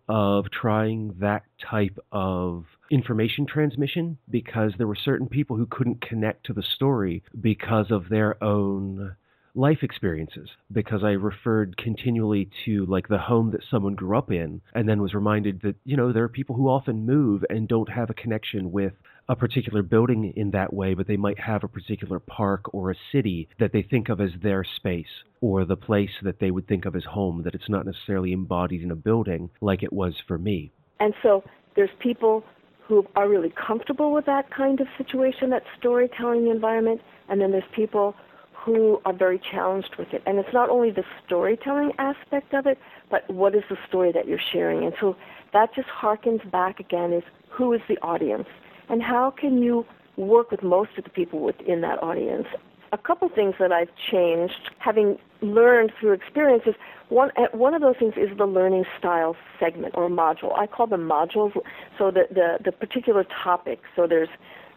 of 0.09 0.51
trying 0.51 1.15
that 1.21 1.45
type 1.71 1.99
of 2.13 2.65
information 2.91 3.47
transmission 3.47 4.19
because 4.31 4.73
there 4.79 4.87
were 4.87 4.97
certain 4.97 5.29
people 5.29 5.57
who 5.57 5.67
couldn't 5.67 6.01
connect 6.01 6.47
to 6.47 6.53
the 6.53 6.63
story 6.63 7.23
because 7.41 7.91
of 7.91 8.09
their 8.09 8.43
own 8.43 9.17
life 9.57 9.79
experiences 9.83 10.51
because 10.71 11.03
I 11.03 11.13
referred 11.13 11.79
continually 11.79 12.51
to 12.67 12.85
like 12.87 13.09
the 13.09 13.19
home 13.19 13.53
that 13.53 13.63
someone 13.71 13.95
grew 13.95 14.17
up 14.17 14.31
in 14.31 14.61
and 14.75 14.87
then 14.87 15.01
was 15.01 15.15
reminded 15.15 15.63
that 15.63 15.77
you 15.85 15.97
know 15.97 16.13
there 16.13 16.25
are 16.25 16.29
people 16.29 16.55
who 16.55 16.69
often 16.69 17.07
move 17.07 17.43
and 17.49 17.67
don't 17.67 17.89
have 17.89 18.11
a 18.11 18.15
connection 18.15 18.71
with 18.71 18.93
a 19.29 19.37
particular 19.37 19.83
building 19.83 20.33
in 20.37 20.51
that 20.53 20.73
way, 20.73 20.95
but 20.95 21.07
they 21.07 21.17
might 21.17 21.39
have 21.39 21.65
a 21.65 21.69
particular 21.69 22.21
park 22.21 22.73
or 22.73 22.91
a 22.91 22.97
city 23.13 23.49
that 23.59 23.73
they 23.73 23.83
think 23.83 24.09
of 24.09 24.21
as 24.21 24.31
their 24.43 24.65
space 24.65 25.25
or 25.41 25.65
the 25.65 25.77
place 25.77 26.11
that 26.23 26.39
they 26.39 26.51
would 26.51 26.67
think 26.69 26.85
of 26.85 26.95
as 26.95 27.05
home, 27.05 27.43
that 27.43 27.55
it's 27.55 27.69
not 27.69 27.87
necessarily 27.87 28.33
embodied 28.33 28.83
in 28.83 28.91
a 28.91 28.97
building 28.97 29.51
like 29.61 29.83
it 29.83 29.93
was 29.93 30.15
for 30.27 30.39
me. 30.39 30.71
And 31.01 31.13
so 31.23 31.43
there's 31.75 31.91
people 31.99 32.45
who 32.87 33.07
are 33.17 33.29
really 33.29 33.53
comfortable 33.67 34.13
with 34.13 34.27
that 34.27 34.51
kind 34.51 34.81
of 34.81 34.87
situation, 34.97 35.51
that 35.51 35.65
storytelling 35.79 36.49
environment, 36.49 37.01
and 37.29 37.41
then 37.41 37.51
there's 37.51 37.65
people 37.75 38.15
who 38.53 39.01
are 39.05 39.13
very 39.13 39.41
challenged 39.53 39.95
with 39.99 40.13
it. 40.13 40.23
And 40.27 40.39
it's 40.39 40.53
not 40.53 40.71
only 40.71 40.91
the 40.91 41.05
storytelling 41.25 41.93
aspect 41.99 42.55
of 42.55 42.67
it, 42.67 42.79
but 43.11 43.29
what 43.33 43.55
is 43.55 43.63
the 43.69 43.77
story 43.89 44.13
that 44.13 44.27
you're 44.27 44.41
sharing. 44.53 44.85
And 44.85 44.95
so 45.01 45.17
that 45.53 45.75
just 45.75 45.89
harkens 45.89 46.49
back 46.51 46.81
again 46.81 47.13
is 47.13 47.23
who 47.49 47.73
is 47.73 47.81
the 47.89 47.97
audience? 48.03 48.49
And 48.89 49.03
how 49.03 49.31
can 49.31 49.63
you 49.63 49.87
work 50.17 50.51
with 50.51 50.63
most 50.63 50.91
of 50.97 51.05
the 51.05 51.11
people 51.11 51.41
within 51.41 51.81
that 51.83 52.03
audience. 52.03 52.47
A 52.93 52.99
couple 52.99 53.29
things 53.29 53.55
that 53.59 53.73
I've 53.73 53.95
changed, 54.11 54.71
having 54.79 55.19
learned 55.41 55.93
through 55.99 56.13
experiences, 56.13 56.75
one, 57.09 57.31
eh, 57.37 57.49
one 57.53 57.75
of 57.75 57.83
those 57.83 57.97
things 57.99 58.15
is 58.17 58.37
the 58.37 58.47
learning 58.47 58.85
style 58.99 59.37
segment 59.61 59.95
or 59.97 60.09
module. 60.09 60.57
I 60.59 60.67
call 60.67 60.87
them 60.87 61.09
modules, 61.09 61.53
so 61.99 62.11
the, 62.11 62.27
the, 62.31 62.59
the 62.65 62.73
particular 62.73 63.25
topic. 63.25 63.81
So 63.95 64.07
there's 64.07 64.29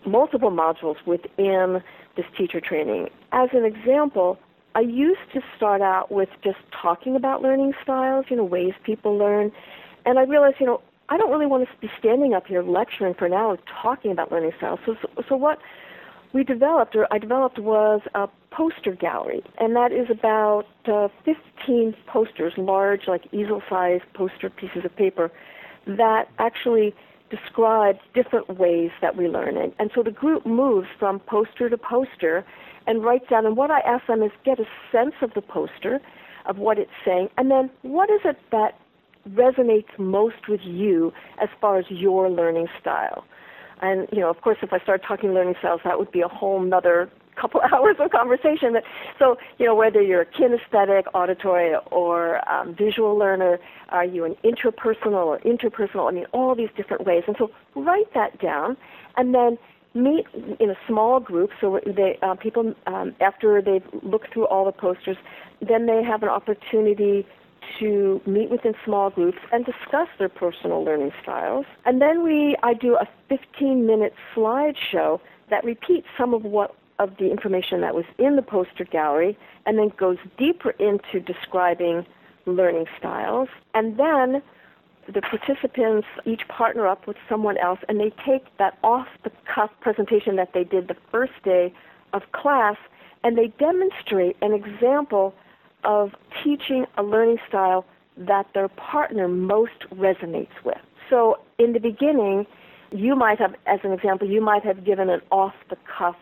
multiple 0.06 0.52
modules 0.52 0.98
within 1.06 1.82
this 2.16 2.26
teacher 2.38 2.60
training. 2.60 3.10
As 3.32 3.50
an 3.54 3.64
example, 3.64 4.40
I 4.76 4.82
used 4.82 5.32
to 5.34 5.42
start 5.56 5.82
out 5.82 6.12
with 6.12 6.30
just 6.44 6.60
talking 6.72 7.16
about 7.16 7.42
learning 7.42 7.74
styles, 7.84 8.26
you 8.30 8.36
know, 8.36 8.44
ways 8.44 8.74
people 8.84 9.18
learn. 9.18 9.52
And 10.06 10.20
I 10.20 10.24
realized, 10.24 10.58
you 10.60 10.66
know, 10.66 10.82
I 11.10 11.18
don't 11.18 11.32
really 11.32 11.48
want 11.48 11.68
to 11.68 11.78
be 11.82 11.92
standing 11.98 12.34
up 12.36 12.46
here 12.46 12.62
lecturing 12.62 13.16
for 13.16 13.26
an 13.26 13.34
hour 13.34 13.58
talking 13.82 14.12
about 14.12 14.32
learning 14.32 14.52
styles. 14.58 14.80
So, 14.86 14.96
so, 15.28 15.36
what 15.36 15.60
we 16.34 16.44
developed, 16.44 16.96
or 16.96 17.12
I 17.12 17.18
developed, 17.18 17.58
was 17.58 18.02
a 18.14 18.28
poster 18.52 18.94
gallery, 18.94 19.44
and 19.58 19.76
that 19.76 19.92
is 19.92 20.08
about 20.12 20.68
uh, 20.86 21.08
15 21.26 21.96
posters, 22.06 22.54
large, 22.58 23.08
like 23.08 23.24
easel-sized 23.32 24.04
poster 24.14 24.52
pieces 24.52 24.86
of 24.86 24.96
paper, 24.96 25.32
that 25.88 26.30
actually 26.38 26.94
describe 27.32 27.98
different 28.14 28.60
ways 28.60 28.92
that 29.02 29.16
we 29.18 29.28
learn. 29.28 29.58
And, 29.58 29.74
and 29.80 29.90
so 29.96 30.04
the 30.04 30.12
group 30.12 30.46
moves 30.46 30.88
from 31.00 31.20
poster 31.20 31.70
to 31.70 31.78
poster 31.78 32.46
and 32.86 33.04
writes 33.04 33.26
down. 33.30 33.48
And 33.48 33.58
what 33.58 33.72
I 33.72 33.80
ask 33.82 34.06
them 34.08 34.22
is 34.22 34.32
get 34.46 34.60
a 34.60 34.66
sense 34.92 35.16
of 35.22 35.34
the 35.34 35.42
poster, 35.42 36.00
of 36.46 36.58
what 36.58 36.78
it's 36.78 36.92
saying, 37.06 37.30
and 37.38 37.50
then 37.50 37.70
what 37.82 38.10
is 38.10 38.22
it 38.26 38.38
that 38.52 38.76
resonates 39.34 39.98
most 39.98 40.48
with 40.48 40.62
you 40.64 41.14
as 41.42 41.50
far 41.60 41.78
as 41.80 41.86
your 41.90 42.30
learning 42.30 42.68
style. 42.80 43.26
And, 43.82 44.08
you 44.12 44.20
know, 44.20 44.30
of 44.30 44.42
course, 44.42 44.58
if 44.62 44.74
I 44.74 44.80
start 44.80 45.04
talking 45.08 45.34
learning 45.34 45.56
styles, 45.60 45.82
that 45.84 45.98
would 45.98 46.12
be 46.12 46.22
a 46.22 46.28
whole 46.28 46.62
nother 46.62 47.10
couple 47.40 47.62
hours 47.74 47.96
of 48.00 48.12
conversation. 48.12 48.76
So, 49.18 49.38
you 49.58 49.66
know, 49.66 49.76
whether 49.76 50.02
you're 50.02 50.22
a 50.22 50.26
kinesthetic, 50.26 51.04
auditory, 51.14 51.76
or 51.92 52.48
um, 52.50 52.76
visual 52.76 53.16
learner, 53.18 53.60
are 53.90 54.06
you 54.06 54.26
an 54.26 54.36
intrapersonal 54.44 55.26
or 55.26 55.40
interpersonal? 55.40 56.10
I 56.10 56.14
mean, 56.14 56.26
all 56.34 56.56
these 56.56 56.70
different 56.76 57.06
ways. 57.06 57.24
And 57.28 57.36
so 57.38 57.52
write 57.76 58.14
that 58.14 58.40
down 58.42 58.76
and 59.18 59.34
then 59.34 59.58
meet 59.94 60.26
in 60.60 60.70
a 60.70 60.76
small 60.88 61.20
group. 61.20 61.52
So 61.60 61.80
they, 61.86 62.20
uh, 62.22 62.36
people, 62.36 62.74
um, 62.86 63.16
after 63.22 63.62
they've 63.62 63.86
looked 64.04 64.34
through 64.34 64.48
all 64.48 64.66
the 64.66 64.72
posters, 64.72 65.18
then 65.62 65.86
they 65.88 66.04
have 66.04 66.24
an 66.24 66.30
opportunity 66.30 67.26
to 67.80 68.22
meet 68.26 68.50
within 68.50 68.74
small 68.86 69.10
groups 69.10 69.38
and 69.52 69.66
discuss 69.66 70.08
their 70.18 70.30
personal 70.30 70.84
learning 70.84 71.12
styles. 71.22 71.66
And 71.86 72.02
then 72.02 72.24
we, 72.24 72.56
I 72.64 72.74
do 72.74 72.96
a 72.96 73.08
15 73.28 73.86
minute 73.86 74.14
slideshow 74.36 75.20
that 75.50 75.64
repeats 75.64 76.08
some 76.18 76.34
of 76.34 76.44
what 76.44 76.76
of 77.00 77.16
the 77.18 77.32
information 77.32 77.82
that 77.82 77.96
was 77.96 78.06
in 78.18 78.36
the 78.36 78.42
poster 78.42 78.84
gallery 78.84 79.38
and 79.66 79.78
then 79.78 79.90
goes 79.98 80.18
deeper 80.38 80.72
into 80.72 81.20
describing 81.22 82.06
learning 82.46 82.86
styles. 82.98 83.48
And 83.74 83.98
then 83.98 84.42
the 85.08 85.22
participants 85.22 86.08
each 86.26 86.48
partner 86.50 86.88
up 86.88 87.08
with 87.08 87.18
someone 87.28 87.58
else 87.58 87.80
and 87.88 88.00
they 88.00 88.12
take 88.26 88.46
that 88.58 88.78
off 88.84 89.08
the 89.24 89.32
cuff 89.54 89.72
presentation 89.82 90.36
that 90.36 90.54
they 90.54 90.64
did 90.64 90.88
the 90.88 90.98
first 91.10 91.34
day 91.44 91.74
of 92.14 92.22
class 92.32 92.76
and 93.24 93.38
they 93.38 93.48
demonstrate 93.60 94.36
an 94.42 94.54
example 94.54 95.34
of 95.84 96.12
teaching 96.44 96.86
a 96.98 97.04
learning 97.04 97.38
style 97.48 97.86
that 98.18 98.48
their 98.54 98.68
partner 98.68 99.28
most 99.28 99.90
resonates 99.94 100.64
with. 100.64 100.78
So 101.10 101.40
in 101.58 101.74
the 101.74 101.80
beginning, 101.80 102.46
you 102.92 103.16
might 103.16 103.40
have, 103.40 103.56
as 103.66 103.80
an 103.84 103.92
example, 103.92 104.28
you 104.28 104.42
might 104.42 104.64
have 104.64 104.84
given 104.84 105.10
an 105.10 105.22
off 105.32 105.54
the 105.70 105.78
cuff 105.98 106.16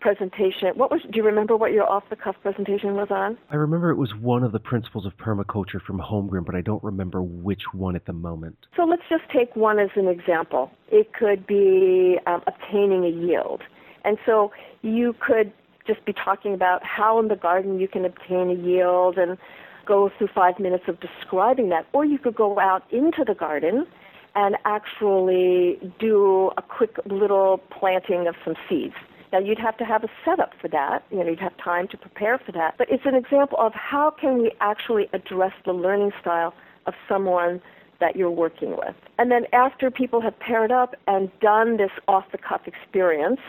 presentation. 0.00 0.68
What 0.74 0.90
was? 0.90 1.00
Do 1.02 1.10
you 1.14 1.24
remember 1.24 1.56
what 1.56 1.72
your 1.72 1.88
off 1.88 2.04
the 2.10 2.16
cuff 2.16 2.36
presentation 2.42 2.94
was 2.94 3.08
on? 3.10 3.38
I 3.50 3.56
remember 3.56 3.90
it 3.90 3.96
was 3.96 4.14
one 4.14 4.42
of 4.42 4.52
the 4.52 4.58
principles 4.58 5.06
of 5.06 5.16
permaculture 5.16 5.80
from 5.80 5.98
Holmgren, 5.98 6.44
but 6.44 6.54
I 6.54 6.60
don't 6.60 6.82
remember 6.84 7.22
which 7.22 7.62
one 7.72 7.96
at 7.96 8.06
the 8.06 8.12
moment. 8.12 8.56
So 8.76 8.84
let's 8.84 9.02
just 9.08 9.24
take 9.32 9.56
one 9.56 9.78
as 9.78 9.90
an 9.96 10.06
example. 10.06 10.70
It 10.90 11.12
could 11.12 11.46
be 11.46 12.18
um, 12.26 12.42
obtaining 12.46 13.04
a 13.04 13.08
yield, 13.08 13.62
and 14.04 14.18
so 14.26 14.52
you 14.82 15.14
could 15.18 15.52
just 15.86 16.04
be 16.04 16.12
talking 16.12 16.54
about 16.54 16.84
how 16.84 17.18
in 17.20 17.28
the 17.28 17.36
garden 17.36 17.78
you 17.78 17.88
can 17.88 18.04
obtain 18.04 18.50
a 18.50 18.54
yield 18.54 19.18
and 19.18 19.38
go 19.86 20.10
through 20.18 20.28
five 20.34 20.58
minutes 20.58 20.84
of 20.88 20.98
describing 21.00 21.68
that. 21.70 21.86
Or 21.92 22.04
you 22.04 22.18
could 22.18 22.34
go 22.34 22.58
out 22.58 22.82
into 22.90 23.24
the 23.24 23.34
garden 23.34 23.86
and 24.34 24.56
actually 24.64 25.78
do 25.98 26.50
a 26.56 26.62
quick 26.62 26.98
little 27.06 27.58
planting 27.70 28.26
of 28.26 28.34
some 28.44 28.54
seeds. 28.68 28.94
Now 29.32 29.38
you'd 29.38 29.58
have 29.58 29.76
to 29.78 29.84
have 29.84 30.04
a 30.04 30.08
setup 30.24 30.52
for 30.60 30.68
that. 30.68 31.04
You 31.10 31.18
know, 31.18 31.30
you'd 31.30 31.40
have 31.40 31.56
time 31.56 31.88
to 31.88 31.96
prepare 31.96 32.38
for 32.38 32.52
that. 32.52 32.74
But 32.78 32.90
it's 32.90 33.06
an 33.06 33.14
example 33.14 33.58
of 33.58 33.72
how 33.74 34.10
can 34.10 34.38
we 34.38 34.52
actually 34.60 35.08
address 35.12 35.52
the 35.64 35.72
learning 35.72 36.12
style 36.20 36.54
of 36.86 36.94
someone 37.08 37.60
that 37.98 38.14
you're 38.14 38.30
working 38.30 38.76
with. 38.76 38.94
And 39.18 39.30
then 39.30 39.46
after 39.52 39.90
people 39.90 40.20
have 40.20 40.38
paired 40.38 40.70
up 40.70 40.94
and 41.06 41.30
done 41.40 41.78
this 41.78 41.90
off 42.08 42.30
the 42.30 42.38
cuff 42.38 42.62
experience, 42.66 43.40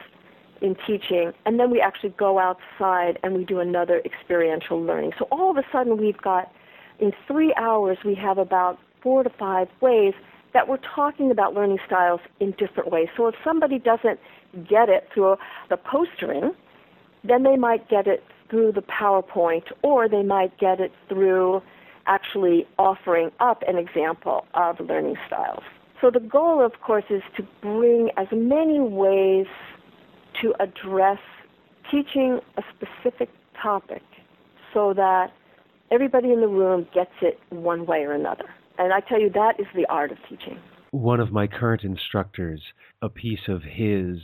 in 0.61 0.75
teaching, 0.87 1.33
and 1.45 1.59
then 1.59 1.71
we 1.71 1.81
actually 1.81 2.09
go 2.11 2.39
outside 2.39 3.19
and 3.23 3.35
we 3.35 3.43
do 3.45 3.59
another 3.59 4.01
experiential 4.05 4.81
learning. 4.81 5.13
So 5.17 5.27
all 5.31 5.51
of 5.51 5.57
a 5.57 5.63
sudden, 5.71 5.97
we've 5.97 6.17
got 6.17 6.51
in 6.99 7.13
three 7.27 7.53
hours, 7.55 7.97
we 8.03 8.15
have 8.15 8.37
about 8.37 8.79
four 9.01 9.23
to 9.23 9.29
five 9.29 9.67
ways 9.81 10.13
that 10.53 10.67
we're 10.67 10.77
talking 10.77 11.29
about 11.29 11.53
learning 11.53 11.79
styles 11.85 12.21
in 12.39 12.51
different 12.51 12.91
ways. 12.91 13.07
So 13.15 13.27
if 13.27 13.35
somebody 13.43 13.77
doesn't 13.79 14.19
get 14.67 14.89
it 14.89 15.07
through 15.13 15.37
the 15.69 15.77
postering, 15.77 16.51
then 17.23 17.43
they 17.43 17.57
might 17.57 17.87
get 17.89 18.07
it 18.07 18.23
through 18.49 18.71
the 18.71 18.81
PowerPoint, 18.81 19.63
or 19.81 20.07
they 20.07 20.23
might 20.23 20.57
get 20.57 20.79
it 20.79 20.91
through 21.09 21.61
actually 22.07 22.65
offering 22.79 23.31
up 23.39 23.61
an 23.67 23.77
example 23.77 24.45
of 24.53 24.79
learning 24.79 25.17
styles. 25.27 25.63
So 25.99 26.09
the 26.09 26.21
goal, 26.21 26.63
of 26.63 26.79
course, 26.81 27.03
is 27.09 27.21
to 27.35 27.45
bring 27.61 28.11
as 28.17 28.27
many 28.31 28.79
ways 28.79 29.47
to 30.41 30.53
address 30.59 31.19
teaching 31.91 32.39
a 32.57 32.63
specific 32.75 33.29
topic 33.61 34.03
so 34.73 34.93
that 34.93 35.31
everybody 35.91 36.31
in 36.31 36.41
the 36.41 36.47
room 36.47 36.87
gets 36.93 37.11
it 37.21 37.39
one 37.49 37.85
way 37.85 37.99
or 37.99 38.13
another. 38.13 38.45
And 38.77 38.93
I 38.93 38.99
tell 38.99 39.19
you, 39.19 39.29
that 39.31 39.59
is 39.59 39.65
the 39.75 39.85
art 39.89 40.11
of 40.11 40.17
teaching. 40.29 40.59
One 40.91 41.19
of 41.19 41.31
my 41.31 41.47
current 41.47 41.83
instructors, 41.83 42.61
a 43.01 43.09
piece 43.09 43.47
of 43.47 43.61
his 43.63 44.19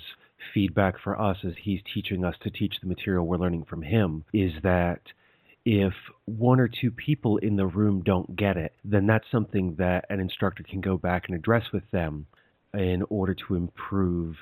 feedback 0.53 0.95
for 1.03 1.19
us 1.19 1.37
as 1.45 1.53
he's 1.61 1.79
teaching 1.93 2.23
us 2.23 2.35
to 2.43 2.49
teach 2.49 2.75
the 2.81 2.87
material 2.87 3.25
we're 3.25 3.37
learning 3.37 3.65
from 3.65 3.81
him 3.81 4.23
is 4.33 4.51
that 4.61 5.01
if 5.65 5.93
one 6.25 6.59
or 6.59 6.67
two 6.67 6.91
people 6.91 7.37
in 7.37 7.55
the 7.55 7.65
room 7.65 8.01
don't 8.03 8.35
get 8.35 8.57
it, 8.57 8.73
then 8.83 9.07
that's 9.07 9.25
something 9.31 9.75
that 9.77 10.05
an 10.09 10.19
instructor 10.19 10.63
can 10.63 10.81
go 10.81 10.97
back 10.97 11.23
and 11.27 11.35
address 11.37 11.63
with 11.71 11.89
them 11.91 12.25
in 12.73 13.03
order 13.09 13.33
to 13.33 13.55
improve 13.55 14.35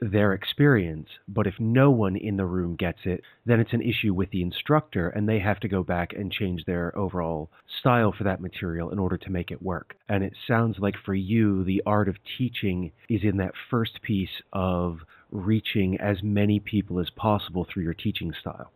their 0.00 0.32
experience. 0.32 1.08
But 1.26 1.46
if 1.46 1.54
no 1.58 1.90
one 1.90 2.16
in 2.16 2.36
the 2.36 2.44
room 2.44 2.76
gets 2.76 3.00
it, 3.04 3.22
then 3.44 3.60
it's 3.60 3.72
an 3.72 3.82
issue 3.82 4.12
with 4.12 4.30
the 4.30 4.42
instructor, 4.42 5.08
and 5.08 5.28
they 5.28 5.38
have 5.38 5.60
to 5.60 5.68
go 5.68 5.82
back 5.82 6.12
and 6.12 6.30
change 6.30 6.64
their 6.64 6.96
overall 6.96 7.50
style 7.80 8.12
for 8.16 8.24
that 8.24 8.40
material 8.40 8.90
in 8.90 8.98
order 8.98 9.16
to 9.16 9.30
make 9.30 9.50
it 9.50 9.62
work. 9.62 9.96
And 10.08 10.22
it 10.22 10.34
sounds 10.46 10.76
like 10.78 10.94
for 11.04 11.14
you, 11.14 11.64
the 11.64 11.82
art 11.86 12.08
of 12.08 12.16
teaching 12.38 12.92
is 13.08 13.22
in 13.22 13.38
that 13.38 13.52
first 13.70 14.02
piece 14.02 14.42
of 14.52 14.98
reaching 15.30 15.98
as 16.00 16.22
many 16.22 16.60
people 16.60 17.00
as 17.00 17.10
possible 17.10 17.66
through 17.72 17.84
your 17.84 17.94
teaching 17.94 18.32
style. 18.40 18.70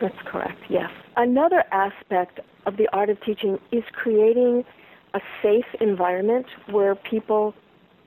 That's 0.00 0.16
correct, 0.26 0.60
yes. 0.70 0.90
Another 1.16 1.64
aspect 1.72 2.40
of 2.66 2.76
the 2.76 2.88
art 2.92 3.10
of 3.10 3.20
teaching 3.22 3.58
is 3.70 3.82
creating 3.92 4.64
a 5.12 5.20
safe 5.42 5.64
environment 5.80 6.46
where 6.70 6.94
people 6.94 7.54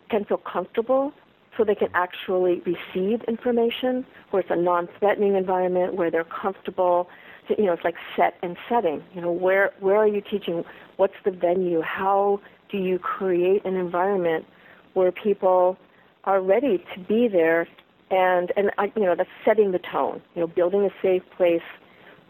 can 0.10 0.26
feel 0.26 0.38
comfortable 0.52 1.14
so 1.56 1.64
they 1.64 1.76
can 1.76 1.90
actually 1.94 2.62
receive 2.66 3.22
information, 3.28 4.06
where 4.32 4.42
it's 4.42 4.52
a 4.52 4.56
non-threatening 4.56 5.36
environment, 5.36 5.96
where 5.96 6.10
they're 6.10 6.24
comfortable. 6.24 7.10
You 7.50 7.66
know, 7.66 7.74
it's 7.74 7.84
like 7.84 7.96
set 8.16 8.36
and 8.42 8.58
setting. 8.70 9.04
You 9.14 9.22
know, 9.22 9.32
where 9.32 9.72
where 9.80 9.98
are 9.98 10.08
you 10.08 10.22
teaching? 10.22 10.64
What's 10.98 11.16
the 11.24 11.32
venue? 11.32 11.82
How 11.82 12.40
do 12.70 12.78
you 12.78 12.98
create 13.00 13.66
an 13.66 13.76
environment 13.76 14.46
where 14.94 15.12
people 15.12 15.78
are 16.24 16.42
ready 16.42 16.84
to 16.94 17.00
be 17.00 17.28
there? 17.28 17.68
And 18.10 18.52
and 18.56 18.72
I, 18.78 18.92
you 18.96 19.04
know, 19.04 19.16
that's 19.16 19.30
setting 19.46 19.72
the 19.72 19.80
tone. 19.80 20.22
You 20.36 20.42
know, 20.42 20.48
building 20.48 20.84
a 20.84 20.92
safe 21.02 21.24
place 21.36 21.62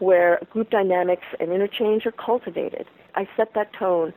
where 0.00 0.40
group 0.50 0.70
dynamics 0.70 1.26
and 1.40 1.52
interchange 1.52 2.04
are 2.06 2.12
cultivated. 2.12 2.86
I 3.14 3.28
set 3.36 3.54
that 3.54 3.72
tone 3.72 4.12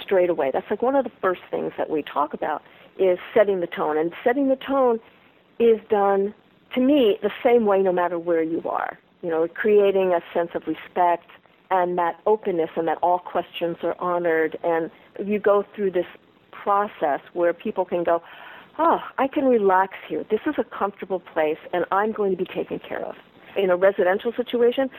straight 0.00 0.30
away. 0.30 0.50
That's 0.52 0.68
like 0.70 0.82
one 0.82 0.94
of 0.94 1.04
the 1.04 1.12
first 1.20 1.40
things 1.50 1.72
that 1.78 1.88
we 1.90 2.02
talk 2.02 2.34
about 2.34 2.62
is 2.98 3.18
setting 3.34 3.60
the 3.60 3.66
tone. 3.66 3.96
And 3.96 4.12
setting 4.24 4.48
the 4.48 4.56
tone 4.56 5.00
is 5.58 5.80
done, 5.88 6.34
to 6.74 6.80
me, 6.80 7.18
the 7.22 7.30
same 7.42 7.66
way 7.66 7.82
no 7.82 7.92
matter 7.92 8.18
where 8.18 8.42
you 8.42 8.62
are. 8.68 8.98
You 9.22 9.30
know, 9.30 9.46
creating 9.48 10.12
a 10.12 10.20
sense 10.34 10.50
of 10.54 10.66
respect 10.66 11.28
and 11.70 11.96
that 11.96 12.20
openness 12.26 12.70
and 12.76 12.86
that 12.88 12.98
all 13.02 13.18
questions 13.18 13.78
are 13.82 13.96
honored. 13.98 14.58
And 14.62 14.90
you 15.24 15.38
go 15.38 15.64
through 15.74 15.92
this 15.92 16.06
process 16.50 17.20
where 17.32 17.52
people 17.52 17.84
can 17.84 18.04
go, 18.04 18.22
oh, 18.78 19.00
I 19.18 19.28
can 19.28 19.44
relax 19.44 19.94
here. 20.08 20.24
This 20.30 20.40
is 20.46 20.54
a 20.58 20.64
comfortable 20.64 21.20
place 21.20 21.58
and 21.72 21.84
I'm 21.90 22.12
going 22.12 22.30
to 22.32 22.36
be 22.36 22.44
taken 22.44 22.78
care 22.78 23.04
of. 23.04 23.14
In 23.56 23.70
a 23.70 23.76
residential 23.76 24.32
situation, 24.32 24.90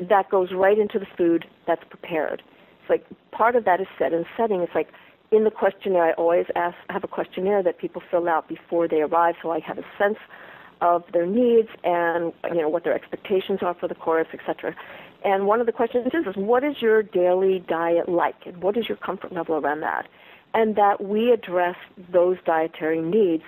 that 0.00 0.30
goes 0.30 0.52
right 0.52 0.78
into 0.78 0.98
the 0.98 1.06
food 1.16 1.46
that's 1.66 1.84
prepared. 1.88 2.42
It's 2.80 2.90
like 2.90 3.04
part 3.32 3.56
of 3.56 3.64
that 3.64 3.80
is 3.80 3.86
set 3.98 4.12
and 4.12 4.24
setting. 4.36 4.60
It's 4.60 4.74
like 4.74 4.88
in 5.30 5.44
the 5.44 5.50
questionnaire, 5.50 6.04
I 6.04 6.12
always 6.12 6.46
ask, 6.54 6.76
have 6.90 7.04
a 7.04 7.08
questionnaire 7.08 7.62
that 7.62 7.78
people 7.78 8.02
fill 8.10 8.28
out 8.28 8.48
before 8.48 8.88
they 8.88 9.02
arrive, 9.02 9.34
so 9.42 9.50
I 9.50 9.60
have 9.60 9.78
a 9.78 9.84
sense 9.98 10.18
of 10.80 11.04
their 11.12 11.26
needs 11.26 11.68
and 11.82 12.32
you 12.44 12.62
know 12.62 12.68
what 12.68 12.84
their 12.84 12.94
expectations 12.94 13.60
are 13.62 13.74
for 13.74 13.88
the 13.88 13.94
course, 13.94 14.28
etc. 14.32 14.74
And 15.24 15.46
one 15.46 15.60
of 15.60 15.66
the 15.66 15.72
questions 15.72 16.06
is, 16.14 16.26
is 16.26 16.36
what 16.36 16.62
is 16.62 16.80
your 16.80 17.02
daily 17.02 17.64
diet 17.68 18.08
like? 18.08 18.46
And 18.46 18.62
what 18.62 18.76
is 18.76 18.88
your 18.88 18.96
comfort 18.96 19.32
level 19.32 19.56
around 19.56 19.80
that? 19.80 20.08
And 20.54 20.76
that 20.76 21.02
we 21.04 21.32
address 21.32 21.76
those 22.10 22.36
dietary 22.46 23.02
needs 23.02 23.42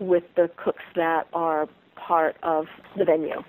with 0.00 0.24
the 0.36 0.50
cooks 0.56 0.82
that 0.96 1.28
are 1.32 1.68
part 1.94 2.36
of 2.42 2.66
the 2.96 3.04
venue. 3.04 3.42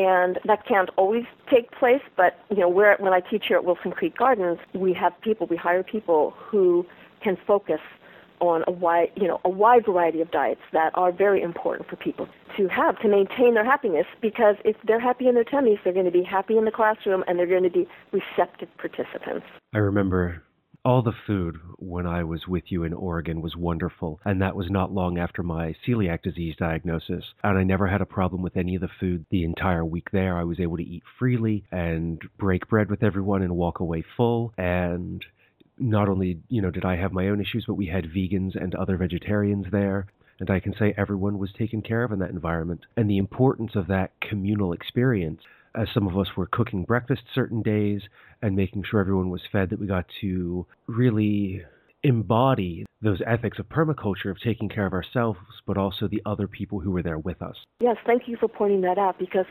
And 0.00 0.38
that 0.46 0.64
can't 0.64 0.88
always 0.96 1.26
take 1.50 1.70
place, 1.72 2.00
but 2.16 2.38
you 2.48 2.56
know, 2.56 2.70
where 2.70 2.96
when 3.00 3.12
I 3.12 3.20
teach 3.20 3.44
here 3.48 3.58
at 3.58 3.66
Wilson 3.66 3.90
Creek 3.90 4.16
Gardens, 4.16 4.58
we 4.72 4.94
have 4.94 5.12
people, 5.20 5.46
we 5.46 5.56
hire 5.56 5.82
people 5.82 6.30
who 6.38 6.86
can 7.22 7.36
focus 7.46 7.80
on 8.40 8.64
a 8.66 8.70
wide, 8.70 9.12
you 9.14 9.28
know, 9.28 9.42
a 9.44 9.50
wide 9.50 9.84
variety 9.84 10.22
of 10.22 10.30
diets 10.30 10.62
that 10.72 10.90
are 10.94 11.12
very 11.12 11.42
important 11.42 11.86
for 11.86 11.96
people 11.96 12.26
to 12.56 12.66
have 12.68 12.98
to 13.00 13.08
maintain 13.08 13.52
their 13.52 13.64
happiness. 13.64 14.06
Because 14.22 14.56
if 14.64 14.74
they're 14.86 14.98
happy 14.98 15.28
in 15.28 15.34
their 15.34 15.44
tummies, 15.44 15.76
they're 15.84 15.92
going 15.92 16.06
to 16.06 16.10
be 16.10 16.22
happy 16.22 16.56
in 16.56 16.64
the 16.64 16.70
classroom, 16.70 17.22
and 17.28 17.38
they're 17.38 17.44
going 17.44 17.64
to 17.64 17.68
be 17.68 17.86
receptive 18.10 18.74
participants. 18.78 19.44
I 19.74 19.78
remember 19.78 20.42
all 20.84 21.02
the 21.02 21.12
food 21.26 21.58
when 21.76 22.06
I 22.06 22.24
was 22.24 22.46
with 22.48 22.64
you 22.68 22.84
in 22.84 22.92
Oregon 22.92 23.42
was 23.42 23.56
wonderful, 23.56 24.20
and 24.24 24.40
that 24.40 24.56
was 24.56 24.70
not 24.70 24.92
long 24.92 25.18
after 25.18 25.42
my 25.42 25.74
celiac 25.86 26.22
disease 26.22 26.56
diagnosis. 26.58 27.24
And 27.42 27.58
I 27.58 27.64
never 27.64 27.86
had 27.86 28.00
a 28.00 28.06
problem 28.06 28.42
with 28.42 28.56
any 28.56 28.74
of 28.74 28.80
the 28.80 28.88
food 28.98 29.26
the 29.30 29.44
entire 29.44 29.84
week 29.84 30.10
there. 30.10 30.38
I 30.38 30.44
was 30.44 30.60
able 30.60 30.78
to 30.78 30.88
eat 30.88 31.02
freely 31.18 31.64
and 31.70 32.20
break 32.38 32.68
bread 32.68 32.90
with 32.90 33.02
everyone 33.02 33.42
and 33.42 33.56
walk 33.56 33.80
away 33.80 34.04
full. 34.16 34.54
And 34.56 35.24
not 35.78 36.08
only, 36.08 36.40
you 36.48 36.62
know, 36.62 36.70
did 36.70 36.84
I 36.84 36.96
have 36.96 37.12
my 37.12 37.28
own 37.28 37.40
issues, 37.40 37.64
but 37.66 37.74
we 37.74 37.86
had 37.86 38.04
vegans 38.04 38.60
and 38.60 38.74
other 38.74 38.96
vegetarians 38.96 39.66
there. 39.70 40.06
And 40.38 40.48
I 40.48 40.60
can 40.60 40.74
say 40.78 40.94
everyone 40.96 41.38
was 41.38 41.52
taken 41.52 41.82
care 41.82 42.02
of 42.02 42.12
in 42.12 42.18
that 42.20 42.30
environment. 42.30 42.86
And 42.96 43.10
the 43.10 43.18
importance 43.18 43.72
of 43.74 43.88
that 43.88 44.12
communal 44.20 44.72
experience, 44.72 45.42
as 45.74 45.88
some 45.94 46.06
of 46.06 46.16
us 46.18 46.28
were 46.36 46.46
cooking 46.46 46.84
breakfast 46.84 47.22
certain 47.34 47.62
days 47.62 48.02
and 48.42 48.56
making 48.56 48.84
sure 48.88 49.00
everyone 49.00 49.30
was 49.30 49.42
fed, 49.52 49.70
that 49.70 49.80
we 49.80 49.86
got 49.86 50.06
to 50.20 50.66
really 50.86 51.62
embody 52.02 52.86
those 53.02 53.20
ethics 53.26 53.58
of 53.58 53.68
permaculture 53.68 54.30
of 54.30 54.40
taking 54.40 54.68
care 54.68 54.86
of 54.86 54.92
ourselves, 54.92 55.38
but 55.66 55.76
also 55.76 56.08
the 56.08 56.22
other 56.26 56.48
people 56.48 56.80
who 56.80 56.90
were 56.90 57.02
there 57.02 57.18
with 57.18 57.40
us. 57.42 57.56
Yes, 57.80 57.96
thank 58.06 58.22
you 58.26 58.36
for 58.38 58.48
pointing 58.48 58.80
that 58.82 58.98
out 58.98 59.18
because 59.18 59.46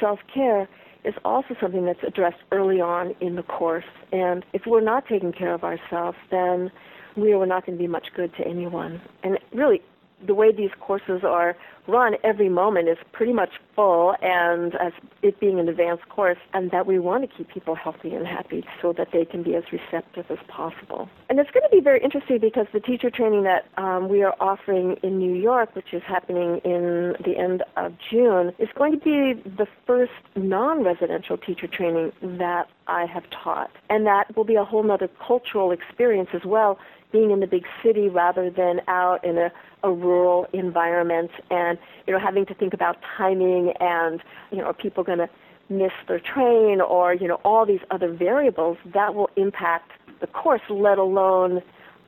self 0.00 0.18
care 0.32 0.68
is 1.04 1.14
also 1.24 1.54
something 1.60 1.84
that's 1.84 2.02
addressed 2.06 2.42
early 2.52 2.80
on 2.80 3.14
in 3.20 3.34
the 3.36 3.42
course. 3.42 3.84
And 4.12 4.44
if 4.52 4.62
we're 4.66 4.80
not 4.80 5.04
taking 5.08 5.32
care 5.32 5.52
of 5.52 5.64
ourselves, 5.64 6.16
then 6.30 6.70
we 7.16 7.32
are 7.32 7.46
not 7.46 7.66
going 7.66 7.76
to 7.76 7.82
be 7.82 7.88
much 7.88 8.08
good 8.14 8.32
to 8.36 8.46
anyone. 8.46 9.00
And 9.22 9.38
really, 9.52 9.82
the 10.26 10.34
way 10.34 10.52
these 10.52 10.70
courses 10.80 11.22
are 11.24 11.56
run, 11.88 12.14
every 12.22 12.48
moment 12.48 12.88
is 12.88 12.98
pretty 13.12 13.32
much 13.32 13.50
full, 13.74 14.14
and 14.22 14.74
as 14.76 14.92
it 15.22 15.38
being 15.40 15.58
an 15.58 15.68
advanced 15.68 16.08
course, 16.08 16.38
and 16.54 16.70
that 16.70 16.86
we 16.86 16.98
want 16.98 17.28
to 17.28 17.36
keep 17.36 17.48
people 17.48 17.74
healthy 17.74 18.14
and 18.14 18.26
happy 18.26 18.64
so 18.80 18.92
that 18.92 19.08
they 19.12 19.24
can 19.24 19.42
be 19.42 19.54
as 19.56 19.64
receptive 19.72 20.26
as 20.30 20.38
possible. 20.48 21.08
And 21.28 21.38
it's 21.38 21.50
going 21.50 21.64
to 21.68 21.74
be 21.74 21.80
very 21.80 22.02
interesting 22.02 22.38
because 22.38 22.66
the 22.72 22.80
teacher 22.80 23.10
training 23.10 23.42
that 23.44 23.66
um, 23.76 24.08
we 24.08 24.22
are 24.22 24.34
offering 24.38 24.96
in 25.02 25.18
New 25.18 25.34
York, 25.34 25.74
which 25.74 25.92
is 25.92 26.02
happening 26.06 26.58
in 26.64 27.14
the 27.24 27.36
end 27.36 27.64
of 27.76 27.94
June, 28.10 28.52
is 28.58 28.68
going 28.76 28.92
to 28.92 28.98
be 28.98 29.42
the 29.48 29.66
first 29.86 30.12
non-residential 30.36 31.36
teacher 31.36 31.66
training 31.66 32.12
that 32.22 32.68
I 32.86 33.06
have 33.06 33.24
taught, 33.30 33.70
and 33.90 34.06
that 34.06 34.36
will 34.36 34.44
be 34.44 34.56
a 34.56 34.64
whole 34.64 34.88
other 34.90 35.08
cultural 35.08 35.72
experience 35.72 36.30
as 36.32 36.44
well 36.44 36.78
being 37.12 37.30
in 37.30 37.40
the 37.40 37.46
big 37.46 37.64
city 37.82 38.08
rather 38.08 38.50
than 38.50 38.80
out 38.88 39.24
in 39.24 39.38
a, 39.38 39.52
a 39.82 39.92
rural 39.92 40.46
environment. 40.52 41.30
And 41.50 41.78
you 42.06 42.12
know 42.12 42.18
having 42.18 42.46
to 42.46 42.54
think 42.54 42.74
about 42.74 42.96
timing 43.16 43.72
and 43.80 44.22
you 44.50 44.58
know 44.58 44.64
are 44.64 44.74
people 44.74 45.04
going 45.04 45.18
to 45.18 45.28
miss 45.68 45.92
their 46.08 46.20
train 46.20 46.80
or 46.80 47.14
you 47.14 47.28
know 47.28 47.40
all 47.44 47.64
these 47.64 47.80
other 47.90 48.12
variables 48.12 48.76
that 48.92 49.14
will 49.14 49.30
impact 49.36 49.92
the 50.20 50.26
course 50.26 50.60
let 50.68 50.98
alone 50.98 51.62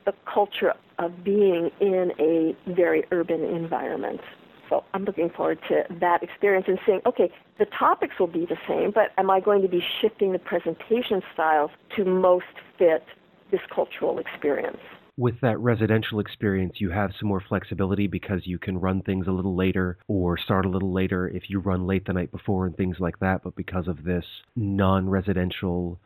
the 0.05 0.13
culture 0.31 0.73
of 0.99 1.23
being 1.23 1.71
in 1.79 2.11
a 2.19 2.55
very 2.71 3.03
urban 3.11 3.43
environment. 3.43 4.21
So 4.69 4.83
I'm 4.93 5.03
looking 5.03 5.29
forward 5.29 5.59
to 5.67 5.83
that 5.99 6.23
experience 6.23 6.65
and 6.67 6.79
seeing, 6.85 7.01
okay, 7.05 7.31
the 7.59 7.65
topics 7.65 8.17
will 8.19 8.27
be 8.27 8.45
the 8.45 8.57
same, 8.67 8.91
but 8.91 9.11
am 9.17 9.29
I 9.29 9.39
going 9.39 9.61
to 9.61 9.67
be 9.67 9.83
shifting 10.01 10.31
the 10.31 10.39
presentation 10.39 11.21
styles 11.33 11.71
to 11.95 12.05
most 12.05 12.45
fit 12.77 13.03
this 13.51 13.61
cultural 13.73 14.19
experience? 14.19 14.77
with 15.17 15.39
that 15.41 15.57
residential 15.59 16.19
experience, 16.19 16.73
you 16.77 16.89
have 16.89 17.11
some 17.19 17.29
more 17.29 17.41
flexibility 17.47 18.07
because 18.07 18.41
you 18.43 18.59
can 18.59 18.77
run 18.77 19.01
things 19.01 19.27
a 19.27 19.31
little 19.31 19.55
later 19.55 19.97
or 20.07 20.37
start 20.37 20.65
a 20.65 20.69
little 20.69 20.91
later 20.91 21.27
if 21.29 21.49
you 21.49 21.59
run 21.59 21.87
late 21.87 22.05
the 22.05 22.13
night 22.13 22.31
before 22.31 22.65
and 22.65 22.75
things 22.75 22.97
like 22.99 23.17
that. 23.19 23.41
But 23.43 23.55
because 23.55 23.87
of 23.87 24.03
this 24.03 24.25
non 24.55 25.09
residential 25.09 25.99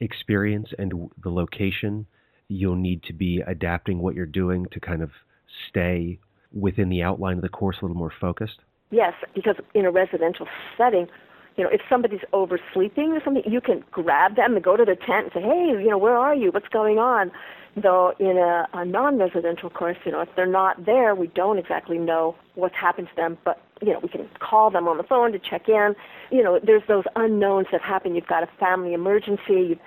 experience 0.00 0.68
and 0.78 1.10
the 1.22 1.30
location, 1.30 2.06
you'll 2.48 2.76
need 2.76 3.02
to 3.04 3.12
be 3.12 3.42
adapting 3.44 3.98
what 3.98 4.14
you're 4.14 4.26
doing 4.26 4.66
to 4.70 4.78
kind 4.78 5.02
of 5.02 5.10
stay 5.68 6.18
within 6.52 6.88
the 6.88 7.02
outline 7.02 7.36
of 7.36 7.42
the 7.42 7.48
course 7.48 7.76
a 7.80 7.84
little 7.84 7.96
more 7.96 8.12
focused. 8.20 8.60
Yes, 8.92 9.14
because 9.34 9.56
in 9.74 9.84
a 9.84 9.90
residential 9.90 10.46
setting, 10.78 11.08
you 11.56 11.64
know, 11.64 11.70
if 11.70 11.80
somebody's 11.88 12.20
oversleeping 12.32 13.12
or 13.12 13.20
something, 13.24 13.42
you 13.46 13.60
can 13.60 13.82
grab 13.90 14.36
them 14.36 14.54
and 14.54 14.64
go 14.64 14.76
to 14.76 14.84
the 14.84 14.96
tent 14.96 15.24
and 15.24 15.32
say, 15.32 15.40
hey, 15.40 15.68
you 15.82 15.88
know, 15.88 15.98
where 15.98 16.16
are 16.16 16.34
you? 16.34 16.50
What's 16.50 16.68
going 16.68 16.98
on? 16.98 17.30
Though 17.76 18.14
in 18.18 18.38
a, 18.38 18.66
a 18.72 18.84
non-residential 18.84 19.70
course, 19.70 19.96
you 20.04 20.12
know, 20.12 20.20
if 20.20 20.28
they're 20.36 20.46
not 20.46 20.86
there, 20.86 21.14
we 21.14 21.26
don't 21.28 21.58
exactly 21.58 21.98
know 21.98 22.34
what's 22.54 22.74
happened 22.74 23.08
to 23.08 23.16
them, 23.16 23.38
but 23.44 23.60
you 23.82 23.92
know, 23.92 24.00
we 24.02 24.08
can 24.08 24.28
call 24.38 24.70
them 24.70 24.88
on 24.88 24.96
the 24.96 25.02
phone 25.02 25.32
to 25.32 25.38
check 25.38 25.68
in. 25.68 25.94
You 26.30 26.42
know, 26.42 26.58
there's 26.62 26.82
those 26.88 27.04
unknowns 27.14 27.66
that 27.72 27.82
happen. 27.82 28.14
You've 28.14 28.26
got 28.26 28.42
a 28.42 28.48
family 28.58 28.94
emergency. 28.94 29.42
You, 29.48 29.78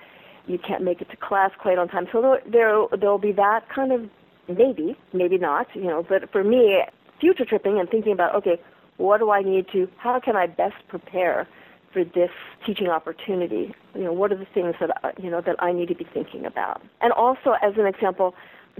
you 0.46 0.58
can't 0.58 0.82
make 0.82 1.00
it 1.00 1.10
to 1.10 1.16
class 1.16 1.50
quite 1.58 1.78
on 1.78 1.88
time. 1.88 2.06
So 2.12 2.22
there, 2.22 2.40
there 2.46 2.98
there'll 2.98 3.18
be 3.18 3.32
that 3.32 3.68
kind 3.68 3.92
of 3.92 4.08
maybe, 4.48 4.96
maybe 5.12 5.38
not. 5.38 5.66
You 5.74 5.84
know, 5.84 6.06
but 6.08 6.30
for 6.30 6.44
me, 6.44 6.82
future 7.20 7.44
tripping 7.44 7.78
and 7.78 7.88
thinking 7.88 8.12
about 8.12 8.34
okay, 8.36 8.60
what 9.00 9.18
do 9.18 9.30
I 9.30 9.42
need 9.42 9.66
to? 9.72 9.88
How 9.96 10.20
can 10.20 10.36
I 10.36 10.46
best 10.46 10.76
prepare 10.88 11.48
for 11.92 12.04
this 12.04 12.30
teaching 12.64 12.88
opportunity? 12.88 13.74
You 13.94 14.04
know, 14.04 14.12
what 14.12 14.30
are 14.30 14.36
the 14.36 14.46
things 14.46 14.74
that 14.80 14.90
uh, 15.02 15.12
you 15.20 15.30
know 15.30 15.40
that 15.40 15.56
I 15.58 15.72
need 15.72 15.88
to 15.88 15.94
be 15.94 16.04
thinking 16.04 16.44
about? 16.44 16.82
And 17.00 17.12
also, 17.12 17.54
as 17.62 17.74
an 17.76 17.86
example, 17.86 18.34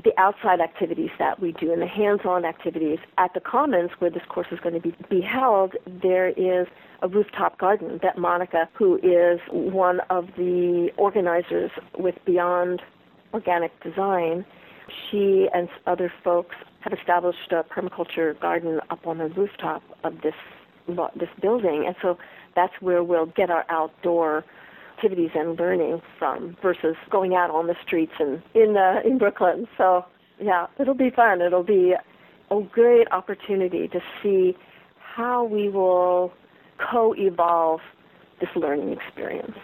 the 0.05 0.13
outside 0.19 0.61
activities 0.61 1.11
that 1.19 1.41
we 1.41 1.53
do 1.53 1.73
and 1.73 1.83
the 1.83 1.87
hands-on 1.87 2.45
activities 2.45 2.99
at 3.19 3.35
the 3.35 3.41
Commons, 3.41 3.91
where 3.99 4.11
this 4.11 4.23
course 4.29 4.47
is 4.53 4.61
going 4.61 4.75
to 4.75 4.81
be, 4.81 4.95
be 5.09 5.21
held, 5.21 5.75
there 5.87 6.29
is 6.29 6.67
a 7.03 7.09
rooftop 7.09 7.59
garden 7.59 7.99
that 8.03 8.17
Monica, 8.17 8.69
who 8.75 8.97
is 9.03 9.41
one 9.51 10.01
of 10.11 10.29
the 10.37 10.91
organizers 10.97 11.71
with 11.99 12.15
Beyond 12.25 12.83
Organic 13.35 13.73
Design, 13.83 14.45
she 15.11 15.49
and 15.53 15.69
other 15.87 16.13
folks 16.23 16.57
have 16.81 16.93
established 16.93 17.53
a 17.53 17.63
permaculture 17.65 18.39
garden 18.41 18.81
up 18.91 19.07
on 19.07 19.19
the 19.19 19.29
rooftop 19.29 19.83
of 20.05 20.21
this 20.23 20.35
this 21.15 21.29
building, 21.41 21.85
and 21.87 21.95
so 22.03 22.19
that's 22.57 22.73
where 22.81 23.05
we'll 23.05 23.27
get 23.27 23.49
our 23.49 23.65
outdoor 23.69 24.45
activities 24.97 25.31
and 25.35 25.59
learning 25.59 26.03
from 26.19 26.57
versus 26.61 26.97
going 27.11 27.35
out 27.35 27.51
on 27.51 27.69
the 27.69 27.77
streets 27.87 28.13
and 28.19 28.43
in 28.55 28.77
uh, 28.77 29.01
in 29.05 29.19
Brooklyn. 29.19 29.69
So 29.79 30.05
yeah, 30.41 30.67
it'll 30.79 30.95
be 30.95 31.11
fun. 31.11 31.43
It'll 31.43 31.63
be 31.63 31.95
a 32.51 32.61
great 32.63 33.07
opportunity 33.13 33.89
to 33.89 34.01
see 34.23 34.57
how 34.99 35.45
we 35.45 35.69
will 35.69 36.33
co-evolve 36.79 37.81
this 38.41 38.51
learning 38.57 38.93
experience. 38.93 39.57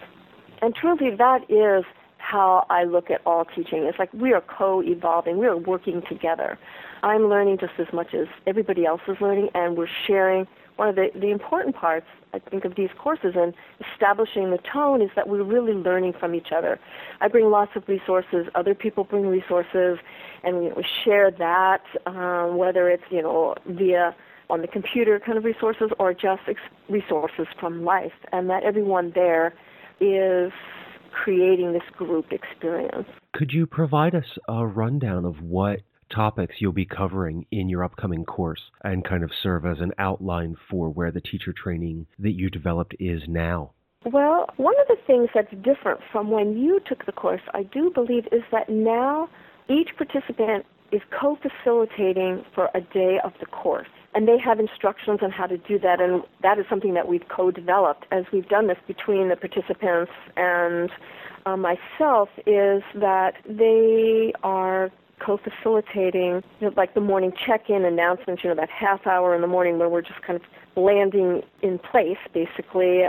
And 0.61 0.73
truly, 0.73 1.15
that 1.15 1.49
is 1.49 1.83
how 2.17 2.65
I 2.69 2.83
look 2.83 3.09
at 3.09 3.21
all 3.25 3.45
teaching. 3.45 3.83
It's 3.83 3.99
like 3.99 4.13
we 4.13 4.33
are 4.33 4.41
co-evolving. 4.41 5.37
We 5.37 5.47
are 5.47 5.57
working 5.57 6.01
together. 6.07 6.57
I'm 7.03 7.29
learning 7.29 7.59
just 7.59 7.73
as 7.77 7.91
much 7.93 8.13
as 8.13 8.27
everybody 8.45 8.85
else 8.85 9.01
is 9.07 9.17
learning, 9.21 9.49
and 9.53 9.77
we're 9.77 9.87
sharing 10.05 10.47
one 10.77 10.89
of 10.89 10.95
the, 10.95 11.09
the 11.15 11.31
important 11.31 11.75
parts, 11.75 12.05
I 12.33 12.39
think, 12.39 12.63
of 12.63 12.75
these 12.75 12.89
courses 12.97 13.33
and 13.35 13.53
establishing 13.91 14.51
the 14.51 14.59
tone 14.59 15.01
is 15.01 15.09
that 15.15 15.27
we're 15.27 15.43
really 15.43 15.73
learning 15.73 16.13
from 16.19 16.35
each 16.35 16.51
other. 16.55 16.79
I 17.19 17.27
bring 17.27 17.49
lots 17.49 17.71
of 17.75 17.87
resources, 17.87 18.47
other 18.53 18.75
people 18.75 19.03
bring 19.03 19.25
resources, 19.27 19.97
and 20.43 20.59
we, 20.59 20.85
share 21.03 21.31
that, 21.31 21.81
um, 22.05 22.57
whether 22.57 22.89
it's, 22.89 23.03
you 23.09 23.21
know, 23.21 23.55
via 23.65 24.15
on 24.49 24.61
the 24.61 24.67
computer 24.67 25.19
kind 25.19 25.37
of 25.37 25.43
resources 25.43 25.89
or 25.99 26.13
just 26.13 26.43
ex- 26.47 26.61
resources 26.89 27.47
from 27.59 27.83
life, 27.83 28.13
and 28.31 28.49
that 28.49 28.63
everyone 28.63 29.11
there 29.15 29.53
is 29.99 30.51
creating 31.11 31.73
this 31.73 31.83
group 31.93 32.31
experience. 32.31 33.07
Could 33.33 33.51
you 33.51 33.65
provide 33.65 34.13
us 34.13 34.37
a 34.47 34.65
rundown 34.65 35.25
of 35.25 35.41
what 35.41 35.81
topics 36.09 36.55
you'll 36.59 36.71
be 36.71 36.85
covering 36.85 37.45
in 37.51 37.69
your 37.69 37.83
upcoming 37.83 38.25
course 38.25 38.61
and 38.83 39.05
kind 39.05 39.23
of 39.23 39.31
serve 39.41 39.65
as 39.65 39.79
an 39.79 39.93
outline 39.97 40.55
for 40.69 40.89
where 40.89 41.11
the 41.11 41.21
teacher 41.21 41.53
training 41.53 42.07
that 42.19 42.33
you 42.33 42.49
developed 42.49 42.95
is 42.99 43.21
now? 43.27 43.71
Well, 44.05 44.47
one 44.57 44.75
of 44.79 44.87
the 44.87 44.97
things 45.05 45.29
that's 45.33 45.51
different 45.63 45.99
from 46.11 46.31
when 46.31 46.57
you 46.57 46.79
took 46.87 47.05
the 47.05 47.11
course, 47.11 47.41
I 47.53 47.63
do 47.63 47.91
believe, 47.93 48.25
is 48.31 48.43
that 48.51 48.69
now 48.69 49.27
each 49.69 49.89
participant 49.97 50.65
is 50.91 51.01
co 51.19 51.37
facilitating 51.41 52.45
for 52.55 52.69
a 52.73 52.81
day 52.81 53.19
of 53.23 53.33
the 53.39 53.45
course. 53.47 53.87
and 54.15 54.27
they 54.27 54.37
have 54.39 54.59
instructions 54.59 55.19
on 55.21 55.29
how 55.29 55.45
to 55.45 55.57
do 55.57 55.77
that, 55.77 56.01
and 56.01 56.23
that 56.41 56.57
is 56.57 56.65
something 56.69 56.93
that 56.95 57.07
we've 57.07 57.27
co-developed 57.29 58.05
as 58.11 58.23
we've 58.31 58.47
done 58.47 58.67
this 58.67 58.77
between 58.87 59.29
the 59.29 59.35
participants 59.35 60.11
and 60.35 60.89
uh, 61.45 61.57
myself. 61.57 62.29
Is 62.47 62.81
that 62.95 63.33
they 63.47 64.33
are 64.43 64.89
co-facilitating, 65.19 66.43
you 66.59 66.67
know, 66.67 66.73
like 66.75 66.93
the 66.93 67.01
morning 67.01 67.33
check-in 67.45 67.85
announcements. 67.85 68.43
You 68.43 68.49
know, 68.49 68.55
that 68.55 68.69
half 68.69 69.07
hour 69.07 69.35
in 69.35 69.41
the 69.41 69.47
morning 69.47 69.79
where 69.79 69.89
we're 69.89 70.01
just 70.01 70.21
kind 70.21 70.39
of 70.39 70.45
landing 70.81 71.43
in 71.61 71.79
place, 71.79 72.19
basically, 72.33 73.05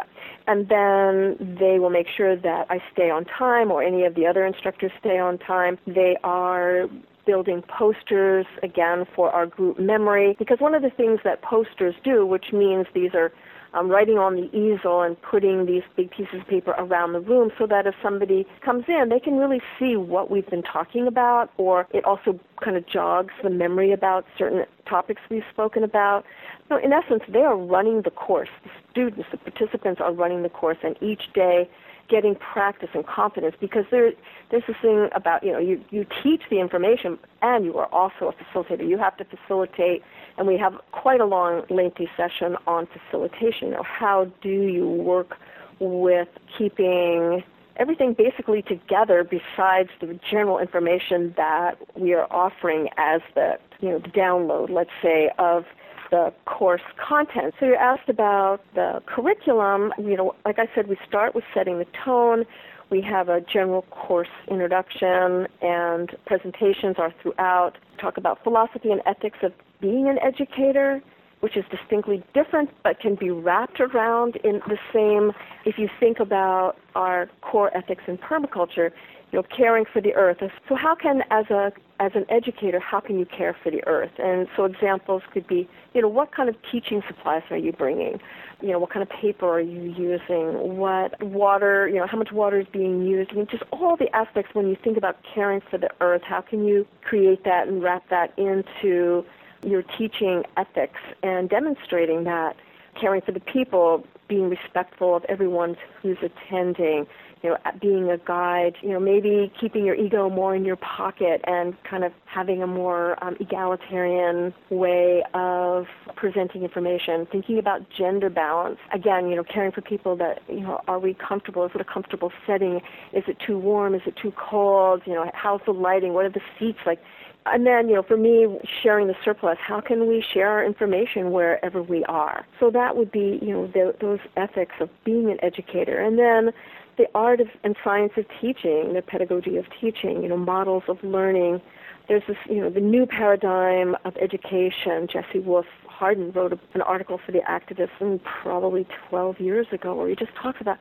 and 0.46 0.68
then 0.68 1.56
they 1.60 1.78
will 1.78 1.90
make 1.90 2.08
sure 2.08 2.34
that 2.34 2.66
I 2.70 2.82
stay 2.92 3.10
on 3.10 3.24
time 3.26 3.70
or 3.70 3.82
any 3.82 4.04
of 4.04 4.14
the 4.14 4.26
other 4.26 4.46
instructors 4.46 4.90
stay 4.98 5.18
on 5.18 5.38
time. 5.38 5.78
They 5.86 6.16
are 6.24 6.88
building 7.26 7.60
posters 7.62 8.46
again 8.62 9.06
for 9.14 9.30
our 9.30 9.44
group 9.44 9.78
memory 9.78 10.34
because 10.38 10.60
one 10.60 10.74
of 10.74 10.80
the 10.80 10.88
things 10.88 11.20
that 11.24 11.42
posters 11.42 11.94
do, 12.02 12.24
which 12.24 12.54
means 12.54 12.86
these 12.94 13.14
are 13.14 13.30
um, 13.74 13.88
writing 13.88 14.18
on 14.18 14.36
the 14.36 14.56
easel 14.56 15.02
and 15.02 15.20
putting 15.20 15.66
these 15.66 15.82
big 15.96 16.10
pieces 16.10 16.40
of 16.40 16.46
paper 16.46 16.74
around 16.78 17.12
the 17.12 17.20
room 17.20 17.50
so 17.58 17.66
that 17.66 17.86
if 17.86 17.94
somebody 18.02 18.46
comes 18.64 18.84
in, 18.88 19.08
they 19.08 19.20
can 19.20 19.36
really 19.36 19.60
see 19.78 19.96
what 19.96 20.30
we've 20.30 20.48
been 20.48 20.62
talking 20.62 21.06
about, 21.06 21.50
or 21.56 21.86
it 21.92 22.04
also 22.04 22.38
kind 22.62 22.76
of 22.76 22.86
jogs 22.86 23.32
the 23.42 23.50
memory 23.50 23.92
about 23.92 24.24
certain 24.36 24.64
topics 24.86 25.20
we've 25.30 25.44
spoken 25.50 25.84
about. 25.84 26.24
So, 26.68 26.76
in 26.76 26.92
essence, 26.92 27.22
they 27.28 27.42
are 27.42 27.56
running 27.56 28.02
the 28.02 28.10
course. 28.10 28.48
The 28.64 28.70
students, 28.90 29.28
the 29.30 29.38
participants 29.38 30.00
are 30.00 30.12
running 30.12 30.42
the 30.42 30.48
course, 30.48 30.78
and 30.82 30.96
each 31.00 31.32
day 31.32 31.68
getting 32.08 32.34
practice 32.34 32.88
and 32.94 33.06
confidence 33.06 33.54
because 33.60 33.84
there 33.90 34.12
there's 34.50 34.62
this 34.66 34.76
thing 34.80 35.08
about 35.12 35.42
you 35.44 35.52
know 35.52 35.58
you 35.58 35.82
you 35.90 36.06
teach 36.22 36.42
the 36.50 36.58
information 36.58 37.18
and 37.42 37.64
you 37.64 37.76
are 37.76 37.86
also 37.92 38.28
a 38.28 38.32
facilitator 38.32 38.88
you 38.88 38.98
have 38.98 39.16
to 39.16 39.24
facilitate 39.24 40.02
and 40.38 40.46
we 40.46 40.56
have 40.56 40.74
quite 40.92 41.20
a 41.20 41.26
long 41.26 41.64
lengthy 41.68 42.08
session 42.16 42.56
on 42.66 42.86
facilitation 42.86 43.68
you 43.68 43.74
know 43.74 43.82
how 43.82 44.24
do 44.40 44.48
you 44.48 44.88
work 44.88 45.36
with 45.80 46.28
keeping 46.56 47.42
everything 47.76 48.14
basically 48.14 48.62
together 48.62 49.24
besides 49.24 49.90
the 50.00 50.18
general 50.28 50.58
information 50.58 51.34
that 51.36 51.78
we 51.96 52.14
are 52.14 52.26
offering 52.32 52.88
as 52.96 53.20
the 53.34 53.58
you 53.80 53.90
know 53.90 53.98
the 53.98 54.08
download 54.08 54.70
let's 54.70 54.90
say 55.02 55.30
of 55.38 55.64
the 56.10 56.32
course 56.46 56.82
content. 56.96 57.54
So 57.60 57.66
you 57.66 57.74
asked 57.74 58.08
about 58.08 58.60
the 58.74 59.02
curriculum. 59.06 59.92
You 59.98 60.16
know, 60.16 60.34
like 60.44 60.58
I 60.58 60.68
said, 60.74 60.88
we 60.88 60.96
start 61.06 61.34
with 61.34 61.44
setting 61.52 61.78
the 61.78 61.86
tone. 62.04 62.44
We 62.90 63.02
have 63.02 63.28
a 63.28 63.40
general 63.42 63.82
course 63.90 64.28
introduction, 64.48 65.46
and 65.60 66.16
presentations 66.24 66.96
are 66.98 67.12
throughout. 67.22 67.76
Talk 68.00 68.16
about 68.16 68.42
philosophy 68.42 68.90
and 68.90 69.02
ethics 69.04 69.38
of 69.42 69.52
being 69.80 70.08
an 70.08 70.18
educator, 70.18 71.02
which 71.40 71.56
is 71.56 71.64
distinctly 71.70 72.22
different 72.34 72.70
but 72.82 72.98
can 73.00 73.14
be 73.14 73.30
wrapped 73.30 73.80
around 73.80 74.36
in 74.36 74.60
the 74.66 74.78
same. 74.92 75.32
If 75.64 75.78
you 75.78 75.88
think 76.00 76.20
about 76.20 76.76
our 76.94 77.28
core 77.42 77.76
ethics 77.76 78.02
in 78.06 78.18
permaculture, 78.18 78.90
you 79.32 79.38
know, 79.38 79.46
caring 79.54 79.84
for 79.84 80.00
the 80.00 80.14
earth. 80.14 80.38
So 80.68 80.74
how 80.74 80.94
can, 80.94 81.22
as 81.30 81.50
a 81.50 81.72
as 82.00 82.12
an 82.14 82.24
educator, 82.28 82.78
how 82.78 83.00
can 83.00 83.18
you 83.18 83.26
care 83.26 83.56
for 83.62 83.70
the 83.70 83.84
earth? 83.86 84.12
And 84.18 84.46
so 84.56 84.64
examples 84.64 85.22
could 85.32 85.46
be, 85.48 85.68
you 85.94 86.00
know, 86.00 86.08
what 86.08 86.32
kind 86.32 86.48
of 86.48 86.54
teaching 86.70 87.02
supplies 87.08 87.42
are 87.50 87.56
you 87.56 87.72
bringing? 87.72 88.20
You 88.62 88.68
know, 88.68 88.78
what 88.78 88.90
kind 88.90 89.02
of 89.02 89.10
paper 89.10 89.48
are 89.48 89.60
you 89.60 89.92
using? 89.98 90.78
What 90.78 91.20
water, 91.22 91.88
you 91.88 91.96
know, 91.96 92.06
how 92.06 92.16
much 92.16 92.30
water 92.30 92.60
is 92.60 92.68
being 92.72 93.04
used? 93.04 93.32
I 93.32 93.34
mean, 93.34 93.48
just 93.50 93.64
all 93.72 93.96
the 93.96 94.14
aspects 94.14 94.54
when 94.54 94.68
you 94.68 94.76
think 94.82 94.96
about 94.96 95.16
caring 95.34 95.60
for 95.68 95.76
the 95.76 95.90
earth, 96.00 96.22
how 96.22 96.40
can 96.40 96.64
you 96.64 96.86
create 97.02 97.44
that 97.44 97.66
and 97.66 97.82
wrap 97.82 98.08
that 98.10 98.32
into 98.38 99.24
your 99.62 99.82
teaching 99.82 100.44
ethics 100.56 101.00
and 101.22 101.48
demonstrating 101.48 102.24
that 102.24 102.56
caring 103.00 103.20
for 103.20 103.32
the 103.32 103.40
people, 103.40 104.04
being 104.28 104.50
respectful 104.50 105.16
of 105.16 105.24
everyone 105.28 105.76
who's 106.02 106.18
attending, 106.22 107.06
you 107.42 107.50
know, 107.50 107.56
being 107.80 108.10
a 108.10 108.18
guide, 108.18 108.76
you 108.82 108.90
know, 108.90 109.00
maybe 109.00 109.50
keeping 109.58 109.84
your 109.86 109.94
ego 109.94 110.28
more 110.28 110.54
in 110.54 110.64
your 110.64 110.76
pocket 110.76 111.40
and 111.44 111.74
kind 111.84 112.04
of 112.04 112.12
having 112.24 112.62
a 112.62 112.66
more 112.66 113.22
um, 113.24 113.36
egalitarian 113.40 114.52
way 114.70 115.22
of 115.34 115.86
presenting 116.16 116.62
information, 116.62 117.26
thinking 117.30 117.58
about 117.58 117.88
gender 117.96 118.28
balance. 118.28 118.78
Again, 118.92 119.28
you 119.28 119.36
know, 119.36 119.44
caring 119.44 119.72
for 119.72 119.80
people 119.80 120.16
that, 120.16 120.42
you 120.48 120.60
know, 120.60 120.80
are 120.88 120.98
we 120.98 121.14
comfortable? 121.14 121.64
Is 121.64 121.70
it 121.74 121.80
a 121.80 121.84
comfortable 121.84 122.32
setting? 122.46 122.80
Is 123.12 123.24
it 123.28 123.38
too 123.46 123.58
warm? 123.58 123.94
Is 123.94 124.02
it 124.04 124.16
too 124.20 124.32
cold? 124.36 125.02
You 125.06 125.14
know, 125.14 125.30
how's 125.32 125.60
the 125.64 125.72
lighting? 125.72 126.12
What 126.12 126.24
are 126.26 126.30
the 126.30 126.42
seats 126.58 126.80
like? 126.84 127.00
And 127.46 127.66
then, 127.66 127.88
you 127.88 127.94
know, 127.94 128.02
for 128.02 128.16
me, 128.16 128.58
sharing 128.82 129.06
the 129.06 129.16
surplus, 129.24 129.56
how 129.58 129.80
can 129.80 130.06
we 130.06 130.20
share 130.20 130.48
our 130.50 130.64
information 130.64 131.30
wherever 131.32 131.82
we 131.82 132.04
are? 132.04 132.44
So 132.60 132.70
that 132.70 132.96
would 132.96 133.10
be, 133.10 133.38
you 133.40 133.52
know, 133.52 133.66
the, 133.68 133.94
those 134.00 134.18
ethics 134.36 134.74
of 134.80 134.90
being 135.04 135.30
an 135.30 135.38
educator. 135.42 135.98
And 135.98 136.18
then 136.18 136.52
the 136.98 137.06
art 137.14 137.40
of, 137.40 137.48
and 137.64 137.74
science 137.82 138.12
of 138.16 138.26
teaching, 138.40 138.92
the 138.92 139.02
pedagogy 139.02 139.56
of 139.56 139.64
teaching, 139.80 140.22
you 140.22 140.28
know, 140.28 140.36
models 140.36 140.82
of 140.88 141.02
learning. 141.02 141.62
There's 142.08 142.22
this, 142.26 142.36
you 142.50 142.60
know, 142.60 142.70
the 142.70 142.80
new 142.80 143.06
paradigm 143.06 143.96
of 144.04 144.16
education. 144.16 145.06
Jesse 145.10 145.38
Wolf 145.38 145.66
Hardin 145.86 146.32
wrote 146.32 146.58
an 146.74 146.82
article 146.82 147.18
for 147.24 147.32
the 147.32 147.40
Activist 147.40 147.90
and 148.00 148.20
probably 148.22 148.86
12 149.08 149.40
years 149.40 149.66
ago 149.72 149.94
where 149.94 150.08
he 150.08 150.14
just 150.14 150.34
talks 150.34 150.60
about, 150.60 150.78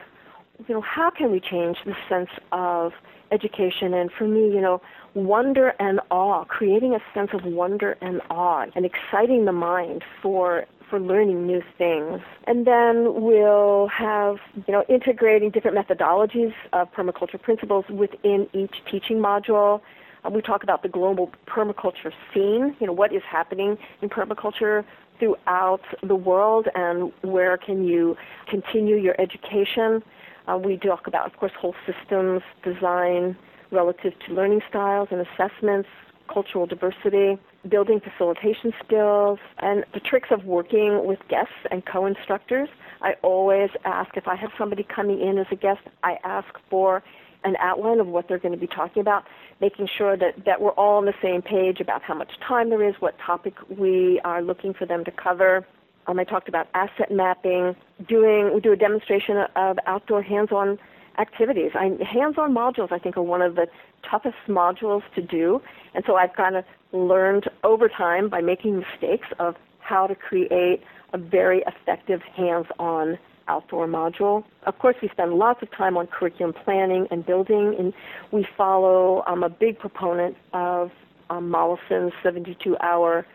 you 0.67 0.75
know, 0.75 0.81
how 0.81 1.09
can 1.09 1.31
we 1.31 1.39
change 1.39 1.77
the 1.85 1.95
sense 2.09 2.29
of 2.51 2.93
education? 3.31 3.93
And 3.93 4.11
for 4.11 4.27
me, 4.27 4.53
you 4.53 4.61
know, 4.61 4.81
wonder 5.13 5.73
and 5.79 5.99
awe, 6.09 6.45
creating 6.45 6.93
a 6.93 6.99
sense 7.13 7.31
of 7.33 7.43
wonder 7.45 7.97
and 8.01 8.21
awe 8.29 8.65
and 8.75 8.85
exciting 8.85 9.45
the 9.45 9.51
mind 9.51 10.03
for 10.21 10.65
for 10.89 10.99
learning 11.01 11.45
new 11.45 11.61
things. 11.77 12.21
And 12.45 12.65
then 12.65 13.21
we'll 13.21 13.87
have, 13.89 14.37
you 14.65 14.71
know, 14.71 14.85
integrating 14.87 15.49
different 15.49 15.77
methodologies 15.77 16.53
of 16.71 16.91
permaculture 16.93 17.41
principles 17.41 17.83
within 17.89 18.47
each 18.53 18.75
teaching 18.89 19.17
module. 19.17 19.81
Uh, 20.23 20.29
we 20.29 20.41
talk 20.41 20.63
about 20.63 20.83
the 20.83 20.89
global 20.89 21.29
permaculture 21.45 22.13
scene, 22.33 22.73
you 22.79 22.87
know, 22.87 22.93
what 22.93 23.13
is 23.13 23.21
happening 23.29 23.77
in 24.01 24.07
permaculture 24.07 24.85
throughout 25.19 25.81
the 26.03 26.15
world 26.15 26.67
and 26.75 27.11
where 27.21 27.57
can 27.57 27.85
you 27.85 28.15
continue 28.47 28.95
your 28.95 29.19
education. 29.19 30.01
Uh, 30.47 30.57
we 30.57 30.77
talk 30.77 31.07
about, 31.07 31.25
of 31.25 31.37
course, 31.37 31.51
whole 31.59 31.75
systems 31.85 32.41
design 32.63 33.35
relative 33.71 34.13
to 34.25 34.33
learning 34.33 34.61
styles 34.69 35.09
and 35.11 35.25
assessments, 35.27 35.89
cultural 36.31 36.65
diversity, 36.65 37.37
building 37.67 37.99
facilitation 37.99 38.73
skills, 38.85 39.39
and 39.59 39.83
the 39.93 39.99
tricks 39.99 40.29
of 40.31 40.45
working 40.45 41.05
with 41.05 41.19
guests 41.27 41.53
and 41.69 41.85
co-instructors. 41.85 42.69
I 43.01 43.15
always 43.21 43.69
ask 43.83 44.15
if 44.15 44.27
I 44.27 44.35
have 44.35 44.51
somebody 44.57 44.83
coming 44.83 45.19
in 45.19 45.37
as 45.37 45.47
a 45.51 45.55
guest, 45.55 45.81
I 46.03 46.17
ask 46.23 46.47
for 46.69 47.03
an 47.43 47.55
outline 47.59 47.99
of 47.99 48.07
what 48.07 48.27
they're 48.27 48.39
going 48.39 48.53
to 48.53 48.59
be 48.59 48.67
talking 48.67 49.01
about, 49.01 49.25
making 49.61 49.87
sure 49.87 50.17
that, 50.17 50.45
that 50.45 50.61
we're 50.61 50.71
all 50.71 50.97
on 50.97 51.05
the 51.05 51.13
same 51.21 51.41
page 51.41 51.79
about 51.79 52.01
how 52.01 52.13
much 52.13 52.39
time 52.39 52.69
there 52.69 52.83
is, 52.87 52.95
what 52.99 53.17
topic 53.19 53.53
we 53.69 54.19
are 54.23 54.41
looking 54.41 54.73
for 54.73 54.85
them 54.85 55.03
to 55.05 55.11
cover. 55.11 55.65
Um, 56.07 56.19
I 56.19 56.23
talked 56.23 56.47
about 56.47 56.67
asset 56.73 57.11
mapping, 57.11 57.75
doing 58.07 58.53
we 58.53 58.61
do 58.61 58.71
a 58.71 58.77
demonstration 58.77 59.45
of 59.55 59.77
outdoor 59.85 60.21
hands-on 60.21 60.79
activities. 61.17 61.71
I, 61.75 61.97
hands-on 62.03 62.53
modules, 62.53 62.91
I 62.91 62.99
think, 62.99 63.17
are 63.17 63.23
one 63.23 63.41
of 63.41 63.55
the 63.55 63.67
toughest 64.09 64.37
modules 64.47 65.01
to 65.15 65.21
do, 65.21 65.61
and 65.93 66.03
so 66.07 66.15
I've 66.15 66.33
kind 66.33 66.55
of 66.55 66.63
learned 66.93 67.49
over 67.63 67.89
time 67.89 68.29
by 68.29 68.41
making 68.41 68.79
mistakes 68.79 69.27
of 69.39 69.55
how 69.79 70.07
to 70.07 70.15
create 70.15 70.81
a 71.13 71.17
very 71.17 71.63
effective 71.67 72.21
hands-on 72.21 73.17
outdoor 73.49 73.87
module. 73.87 74.43
Of 74.65 74.79
course, 74.79 74.95
we 75.01 75.09
spend 75.09 75.33
lots 75.33 75.61
of 75.61 75.71
time 75.71 75.97
on 75.97 76.07
curriculum 76.07 76.53
planning 76.53 77.07
and 77.11 77.25
building, 77.25 77.75
and 77.77 77.93
we 78.31 78.47
follow. 78.57 79.23
I'm 79.25 79.43
a 79.43 79.49
big 79.49 79.79
proponent 79.79 80.35
of 80.53 80.91
um, 81.29 81.49
Mollison's 81.49 82.13
72-hour 82.23 83.25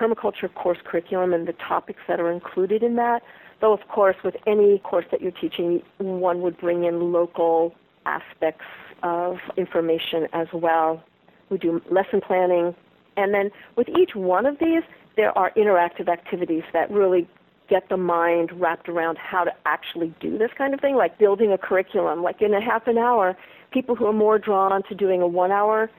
permaculture 0.00 0.52
course 0.54 0.78
curriculum 0.84 1.32
and 1.34 1.46
the 1.46 1.52
topics 1.52 2.00
that 2.08 2.20
are 2.20 2.30
included 2.30 2.82
in 2.82 2.96
that. 2.96 3.22
Though, 3.60 3.72
of 3.72 3.86
course, 3.88 4.16
with 4.24 4.36
any 4.46 4.78
course 4.78 5.04
that 5.10 5.20
you're 5.20 5.32
teaching, 5.32 5.82
one 5.98 6.40
would 6.40 6.58
bring 6.58 6.84
in 6.84 7.12
local 7.12 7.74
aspects 8.06 8.64
of 9.02 9.36
information 9.56 10.26
as 10.32 10.46
well. 10.52 11.02
We 11.50 11.58
do 11.58 11.82
lesson 11.90 12.20
planning. 12.20 12.74
And 13.16 13.34
then 13.34 13.50
with 13.76 13.88
each 13.90 14.14
one 14.14 14.46
of 14.46 14.58
these, 14.58 14.82
there 15.16 15.36
are 15.36 15.50
interactive 15.56 16.08
activities 16.08 16.62
that 16.72 16.90
really 16.90 17.28
get 17.68 17.88
the 17.88 17.96
mind 17.96 18.50
wrapped 18.58 18.88
around 18.88 19.18
how 19.18 19.44
to 19.44 19.52
actually 19.66 20.14
do 20.20 20.38
this 20.38 20.50
kind 20.56 20.72
of 20.72 20.80
thing, 20.80 20.96
like 20.96 21.18
building 21.18 21.52
a 21.52 21.58
curriculum. 21.58 22.22
Like 22.22 22.40
in 22.40 22.54
a 22.54 22.60
half 22.60 22.86
an 22.86 22.96
hour, 22.96 23.36
people 23.70 23.94
who 23.94 24.06
are 24.06 24.12
more 24.12 24.38
drawn 24.38 24.82
to 24.84 24.94
doing 24.94 25.20
a 25.20 25.26
one 25.26 25.52
hour 25.52 25.90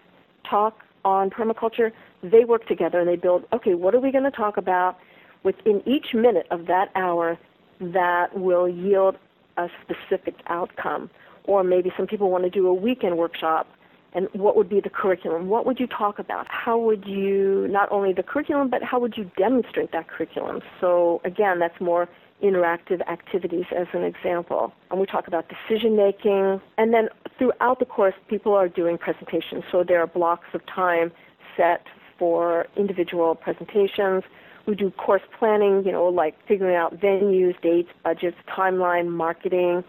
talk 0.50 0.80
on 1.04 1.30
permaculture, 1.30 1.92
they 2.24 2.46
work 2.46 2.68
together 2.68 3.00
and 3.00 3.08
they 3.08 3.16
build, 3.16 3.46
okay, 3.54 3.74
what 3.74 3.96
are 3.96 4.00
we 4.00 4.12
going 4.12 4.24
to 4.24 4.32
talk 4.32 4.58
about? 4.58 4.98
Within 5.44 5.82
each 5.88 6.14
minute 6.14 6.48
of 6.52 6.68
that 6.68 6.90
hour, 6.96 7.38
that 7.80 8.38
will 8.38 8.70
yield 8.70 9.18
a 9.58 9.68
specific 9.82 10.36
outcome. 10.48 11.10
Or 11.46 11.64
maybe 11.64 11.92
some 11.98 12.06
people 12.06 12.30
want 12.30 12.44
to 12.44 12.50
do 12.50 12.68
a 12.68 12.74
weekend 12.74 13.18
workshop 13.18 13.68
and 14.14 14.28
what 14.34 14.56
would 14.56 14.70
be 14.70 14.82
the 14.82 14.90
curriculum? 14.90 15.48
What 15.48 15.66
would 15.66 15.80
you 15.80 15.88
talk 15.88 16.20
about? 16.20 16.46
How 16.50 16.78
would 16.78 17.06
you, 17.06 17.68
not 17.70 17.90
only 17.92 18.14
the 18.14 18.24
curriculum, 18.24 18.70
but 18.70 18.84
how 18.84 19.00
would 19.00 19.16
you 19.16 19.32
demonstrate 19.38 19.92
that 19.94 20.08
curriculum? 20.10 20.62
So 20.82 21.22
again, 21.24 21.60
that's 21.60 21.80
more 21.80 22.10
interactive 22.44 23.08
activities 23.08 23.66
as 23.76 23.88
an 23.94 24.04
example. 24.04 24.74
And 24.90 25.00
we 25.00 25.06
talk 25.06 25.28
about 25.28 25.46
decision 25.48 25.96
making. 25.96 26.60
And 26.78 26.94
then 26.94 27.10
throughout 27.38 27.80
the 27.80 27.86
course, 27.86 28.16
people 28.28 28.54
are 28.54 28.68
doing 28.68 28.98
presentations. 28.98 29.64
So 29.72 29.84
there 29.84 30.02
are 30.02 30.08
blocks 30.08 30.48
of 30.54 30.66
time 30.66 31.12
set 31.56 31.86
for 32.18 32.68
individual 32.76 33.36
presentations. 33.36 34.24
We 34.66 34.76
do 34.76 34.92
course 34.92 35.24
planning, 35.40 35.86
you 35.86 35.92
know, 35.92 36.08
like 36.08 36.36
figuring 36.48 36.76
out 36.76 37.00
venues, 37.00 37.60
dates, 37.62 37.90
budgets, 38.04 38.38
timeline, 38.48 39.08
marketing, 39.08 39.84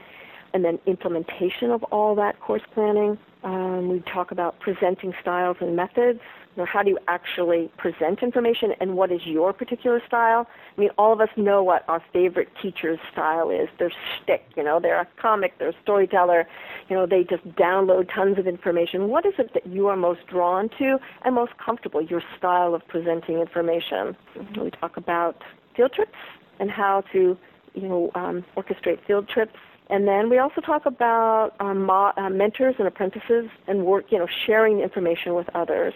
and 0.54 0.64
then 0.64 0.78
implementation 0.86 1.70
of 1.70 1.82
all 1.84 2.14
that 2.16 2.38
course 2.40 2.62
planning. 2.72 3.18
Um, 3.44 3.88
we 3.88 4.00
talk 4.00 4.30
about 4.30 4.60
presenting 4.60 5.14
styles 5.20 5.56
and 5.60 5.74
methods. 5.74 6.20
You 6.54 6.62
know, 6.62 6.66
how 6.66 6.82
do 6.82 6.90
you 6.90 6.98
actually 7.08 7.72
present 7.78 8.22
information 8.22 8.72
and 8.78 8.94
what 8.94 9.10
is 9.10 9.26
your 9.26 9.52
particular 9.52 10.02
style? 10.06 10.46
I 10.76 10.80
mean, 10.80 10.90
all 10.98 11.12
of 11.12 11.20
us 11.20 11.30
know 11.36 11.62
what 11.62 11.84
our 11.88 12.02
favorite 12.12 12.50
teacher's 12.60 13.00
style 13.10 13.50
is. 13.50 13.68
Their 13.78 13.90
shtick, 13.90 14.44
you 14.54 14.62
know, 14.62 14.78
they're 14.78 15.00
a 15.00 15.08
comic, 15.16 15.54
they're 15.58 15.70
a 15.70 15.82
storyteller, 15.82 16.46
you 16.88 16.96
know, 16.96 17.06
they 17.06 17.24
just 17.24 17.44
download 17.56 18.12
tons 18.14 18.38
of 18.38 18.46
information. 18.46 19.08
What 19.08 19.24
is 19.24 19.32
it 19.38 19.54
that 19.54 19.66
you 19.66 19.88
are 19.88 19.96
most 19.96 20.26
drawn 20.26 20.68
to 20.78 20.98
and 21.24 21.34
most 21.34 21.56
comfortable, 21.56 22.02
your 22.02 22.22
style 22.36 22.74
of 22.74 22.86
presenting 22.86 23.38
information? 23.38 24.14
We 24.60 24.70
talk 24.70 24.98
about 24.98 25.42
field 25.74 25.94
trips 25.94 26.18
and 26.60 26.70
how 26.70 27.02
to, 27.12 27.36
you 27.74 27.88
know, 27.88 28.10
um, 28.14 28.44
orchestrate 28.56 29.00
field 29.06 29.26
trips 29.26 29.58
and 29.92 30.08
then 30.08 30.30
we 30.30 30.38
also 30.38 30.62
talk 30.62 30.86
about 30.86 31.52
um, 31.60 31.84
mo- 31.84 32.14
uh, 32.16 32.30
mentors 32.30 32.76
and 32.78 32.88
apprentices 32.88 33.50
and 33.66 33.84
work, 33.84 34.06
you 34.10 34.18
know, 34.18 34.26
sharing 34.46 34.80
information 34.80 35.34
with 35.34 35.48
others. 35.54 35.92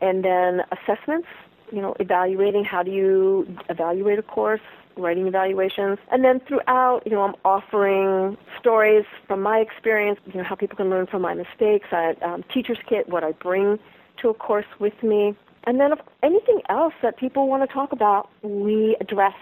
And 0.00 0.24
then 0.24 0.62
assessments, 0.72 1.28
you 1.70 1.82
know, 1.82 1.94
evaluating 2.00 2.64
how 2.64 2.82
do 2.82 2.90
you 2.90 3.54
evaluate 3.68 4.18
a 4.18 4.22
course, 4.22 4.62
writing 4.96 5.26
evaluations. 5.26 5.98
And 6.10 6.24
then 6.24 6.40
throughout, 6.40 7.02
you 7.04 7.12
know, 7.12 7.20
I'm 7.20 7.34
offering 7.44 8.38
stories 8.58 9.04
from 9.26 9.42
my 9.42 9.58
experience, 9.58 10.18
you 10.24 10.38
know, 10.38 10.44
how 10.44 10.54
people 10.54 10.78
can 10.78 10.88
learn 10.88 11.06
from 11.06 11.20
my 11.20 11.34
mistakes, 11.34 11.88
I, 11.92 12.14
um, 12.22 12.42
teacher's 12.52 12.78
kit, 12.88 13.10
what 13.10 13.22
I 13.22 13.32
bring 13.32 13.78
to 14.22 14.30
a 14.30 14.34
course 14.34 14.66
with 14.78 15.02
me. 15.02 15.36
And 15.64 15.78
then 15.78 15.92
if 15.92 15.98
anything 16.22 16.62
else 16.70 16.94
that 17.02 17.18
people 17.18 17.46
want 17.46 17.62
to 17.68 17.72
talk 17.72 17.92
about, 17.92 18.30
we 18.42 18.96
address 19.02 19.36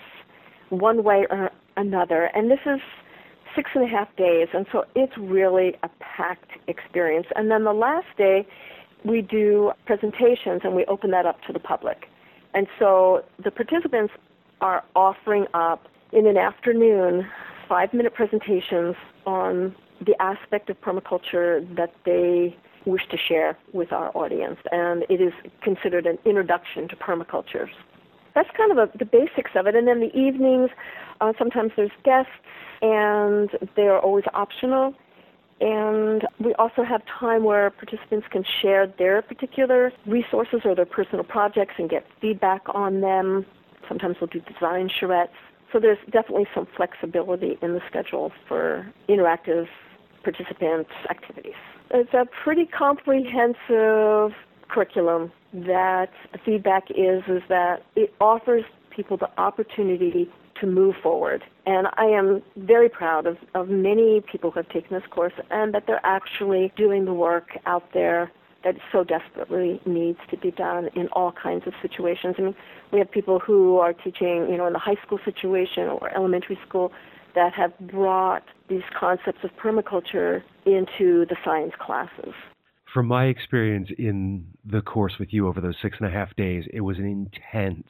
one 0.71 1.05
way 1.05 1.25
or 1.31 1.53
another. 1.77 2.25
And 2.35 2.51
this 2.51 2.61
is 2.66 2.81
six 3.55 3.71
and 3.75 3.85
a 3.85 3.89
half 3.89 4.15
days, 4.17 4.49
and 4.53 4.67
so 4.73 4.85
it's 4.95 5.17
really 5.19 5.77
a 5.83 5.91
packed 6.01 6.53
experience. 6.67 7.27
And 7.37 7.51
then 7.51 7.65
the 7.65 7.73
last 7.73 8.07
day, 8.17 8.47
we 9.05 9.23
do 9.23 9.73
presentations 9.87 10.61
and 10.65 10.75
we 10.75 10.85
open 10.87 11.11
that 11.11 11.27
up 11.27 11.43
to 11.47 11.53
the 11.53 11.59
public. 11.59 12.07
And 12.55 12.67
so 12.79 13.25
the 13.43 13.51
participants 13.51 14.13
are 14.61 14.85
offering 14.95 15.47
up 15.55 15.89
in 16.13 16.27
an 16.27 16.37
afternoon 16.37 17.27
five 17.69 17.95
minute 17.95 18.15
presentations 18.15 18.97
on 19.27 19.75
the 20.05 20.21
aspect 20.21 20.71
of 20.71 20.81
permaculture 20.81 21.65
that 21.77 21.95
they 22.05 22.57
wish 22.85 23.07
to 23.09 23.17
share 23.17 23.57
with 23.73 23.93
our 23.93 24.11
audience. 24.17 24.59
And 24.73 25.05
it 25.09 25.21
is 25.21 25.33
considered 25.63 26.07
an 26.07 26.19
introduction 26.25 26.89
to 26.89 26.97
permaculture. 26.97 27.69
That's 28.35 28.49
kind 28.57 28.73
of 28.73 28.79
a, 28.79 28.99
the 28.99 29.05
basics 29.05 29.51
of 29.55 29.67
it. 29.67 29.75
And 29.75 29.87
then 29.87 30.01
the 30.01 30.15
evenings, 30.17 30.71
uh, 31.21 31.33
sometimes 31.39 31.73
there's 31.77 31.91
guests 32.05 32.33
and 32.83 33.51
they 33.76 33.89
are 33.89 33.99
always 33.99 34.24
optional. 34.35 34.95
And 35.61 36.26
we 36.39 36.55
also 36.55 36.83
have 36.83 37.03
time 37.05 37.45
where 37.45 37.70
participants 37.70 38.26
can 38.31 38.45
share 38.62 38.87
their 38.87 39.20
particular 39.20 39.93
resources 40.07 40.61
or 40.64 40.74
their 40.74 40.87
personal 40.87 41.24
projects 41.24 41.74
and 41.78 41.91
get 41.91 42.07
feedback 42.20 42.62
on 42.74 43.03
them. 43.03 43.45
Sometimes 43.87 44.16
we'll 44.20 44.28
do 44.28 44.41
design 44.41 44.89
charrettes. 44.89 45.28
So 45.72 45.78
there's 45.78 45.99
definitely 46.11 46.47
some 46.55 46.66
flexibility 46.76 47.59
in 47.62 47.74
the 47.74 47.83
schedule 47.87 48.33
for 48.49 48.91
interactive 49.09 49.68
participant 50.22 50.89
activities. 51.09 51.55
It's 51.91 52.14
a 52.14 52.26
pretty 52.43 52.66
comprehensive 52.66 54.35
curriculum 54.68 55.33
that 55.53 56.11
feedback 56.45 56.91
is 56.91 57.22
is 57.28 57.43
that 57.49 57.83
it 57.97 58.14
offers 58.20 58.64
people 58.91 59.16
the 59.16 59.31
opportunity 59.39 60.31
to 60.61 60.67
move 60.67 60.95
forward. 61.03 61.43
And 61.67 61.89
I 61.95 62.07
am 62.07 62.43
very 62.57 62.89
proud 62.89 63.27
of, 63.27 63.37
of 63.55 63.69
many 63.69 64.21
people 64.21 64.51
who 64.51 64.61
have 64.61 64.69
taken 64.69 64.95
this 64.97 65.07
course 65.11 65.33
and 65.51 65.75
that 65.75 65.85
they're 65.87 66.05
actually 66.05 66.73
doing 66.77 67.05
the 67.05 67.15
work 67.15 67.59
out 67.67 67.93
there 67.93 68.31
that 68.65 68.77
so 68.93 69.05
desperately 69.05 69.81
needs 69.87 70.19
to 70.31 70.37
be 70.37 70.51
done 70.51 70.89
in 70.95 71.09
all 71.09 71.33
kinds 71.33 71.67
of 71.67 71.73
situations. 71.81 72.37
I 72.39 72.43
mean, 72.43 72.55
we 72.93 72.99
have 72.99 73.11
people 73.11 73.39
who 73.39 73.79
are 73.79 73.93
teaching, 73.93 74.49
you 74.51 74.57
know, 74.57 74.67
in 74.67 74.73
the 74.73 74.79
high 74.79 74.99
school 75.05 75.19
situation 75.25 75.89
or 75.89 76.15
elementary 76.15 76.59
school 76.67 76.93
that 77.35 77.53
have 77.55 77.79
brought 77.79 78.43
these 78.69 78.83
concepts 78.99 79.45
of 79.45 79.51
permaculture 79.57 80.43
into 80.67 81.25
the 81.27 81.37
science 81.45 81.73
classes. 81.79 82.35
From 82.93 83.07
my 83.07 83.27
experience 83.27 83.89
in 83.99 84.47
the 84.65 84.83
course 84.83 85.19
with 85.19 85.33
you 85.33 85.47
over 85.47 85.61
those 85.61 85.77
six 85.81 85.97
and 85.99 86.09
a 86.09 86.11
half 86.11 86.35
days, 86.37 86.65
it 86.73 86.81
was 86.81 86.99
an 86.99 87.07
intense 87.07 87.87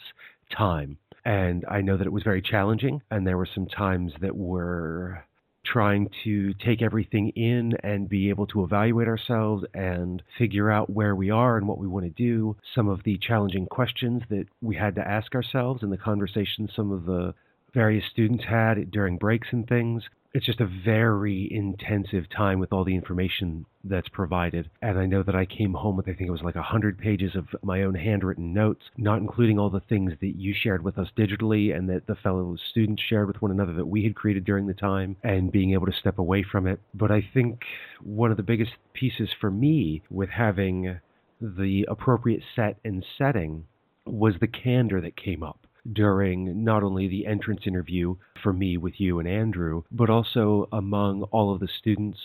time. 0.50 0.98
And 1.24 1.64
I 1.68 1.80
know 1.80 1.96
that 1.96 2.06
it 2.06 2.12
was 2.12 2.22
very 2.22 2.42
challenging, 2.42 3.02
and 3.10 3.26
there 3.26 3.36
were 3.36 3.48
some 3.52 3.66
times 3.66 4.12
that 4.20 4.36
were 4.36 5.24
trying 5.64 6.08
to 6.24 6.54
take 6.54 6.80
everything 6.80 7.28
in 7.30 7.74
and 7.82 8.08
be 8.08 8.30
able 8.30 8.46
to 8.46 8.64
evaluate 8.64 9.08
ourselves 9.08 9.64
and 9.74 10.22
figure 10.38 10.70
out 10.70 10.88
where 10.88 11.14
we 11.14 11.30
are 11.30 11.58
and 11.58 11.68
what 11.68 11.78
we 11.78 11.86
want 11.86 12.04
to 12.04 12.10
do. 12.10 12.56
Some 12.74 12.88
of 12.88 13.02
the 13.04 13.18
challenging 13.18 13.66
questions 13.66 14.22
that 14.30 14.46
we 14.62 14.76
had 14.76 14.94
to 14.94 15.06
ask 15.06 15.34
ourselves 15.34 15.82
and 15.82 15.92
the 15.92 15.98
conversations 15.98 16.70
some 16.74 16.90
of 16.90 17.04
the 17.04 17.34
various 17.74 18.04
students 18.10 18.44
had 18.44 18.90
during 18.90 19.18
breaks 19.18 19.48
and 19.52 19.68
things 19.68 20.02
it's 20.32 20.46
just 20.46 20.60
a 20.60 20.70
very 20.84 21.48
intensive 21.50 22.24
time 22.30 22.60
with 22.60 22.72
all 22.72 22.84
the 22.84 22.94
information 22.94 23.66
that's 23.82 24.08
provided. 24.08 24.70
And 24.80 24.98
I 24.98 25.06
know 25.06 25.24
that 25.24 25.34
I 25.34 25.44
came 25.44 25.74
home 25.74 25.96
with, 25.96 26.08
I 26.08 26.14
think 26.14 26.28
it 26.28 26.32
was 26.32 26.42
like 26.42 26.54
100 26.54 26.98
pages 26.98 27.34
of 27.34 27.48
my 27.62 27.82
own 27.82 27.94
handwritten 27.94 28.52
notes, 28.52 28.84
not 28.96 29.18
including 29.18 29.58
all 29.58 29.70
the 29.70 29.80
things 29.88 30.12
that 30.20 30.36
you 30.36 30.54
shared 30.54 30.84
with 30.84 30.98
us 30.98 31.08
digitally 31.16 31.76
and 31.76 31.88
that 31.88 32.06
the 32.06 32.14
fellow 32.14 32.56
students 32.70 33.02
shared 33.02 33.26
with 33.26 33.42
one 33.42 33.50
another 33.50 33.72
that 33.72 33.86
we 33.86 34.04
had 34.04 34.14
created 34.14 34.44
during 34.44 34.66
the 34.68 34.74
time 34.74 35.16
and 35.24 35.50
being 35.50 35.72
able 35.72 35.86
to 35.86 35.92
step 35.92 36.18
away 36.18 36.44
from 36.44 36.66
it. 36.66 36.78
But 36.94 37.10
I 37.10 37.28
think 37.34 37.62
one 38.00 38.30
of 38.30 38.36
the 38.36 38.42
biggest 38.44 38.72
pieces 38.92 39.30
for 39.40 39.50
me 39.50 40.02
with 40.10 40.28
having 40.28 41.00
the 41.40 41.86
appropriate 41.88 42.42
set 42.54 42.76
and 42.84 43.04
setting 43.18 43.64
was 44.06 44.34
the 44.40 44.46
candor 44.46 45.00
that 45.00 45.16
came 45.16 45.42
up 45.42 45.66
during 45.92 46.64
not 46.64 46.82
only 46.82 47.08
the 47.08 47.26
entrance 47.26 47.62
interview 47.66 48.16
for 48.42 48.52
me 48.52 48.76
with 48.76 49.00
you 49.00 49.18
and 49.18 49.28
Andrew, 49.28 49.82
but 49.90 50.10
also 50.10 50.68
among 50.72 51.22
all 51.24 51.52
of 51.52 51.60
the 51.60 51.68
students 51.78 52.18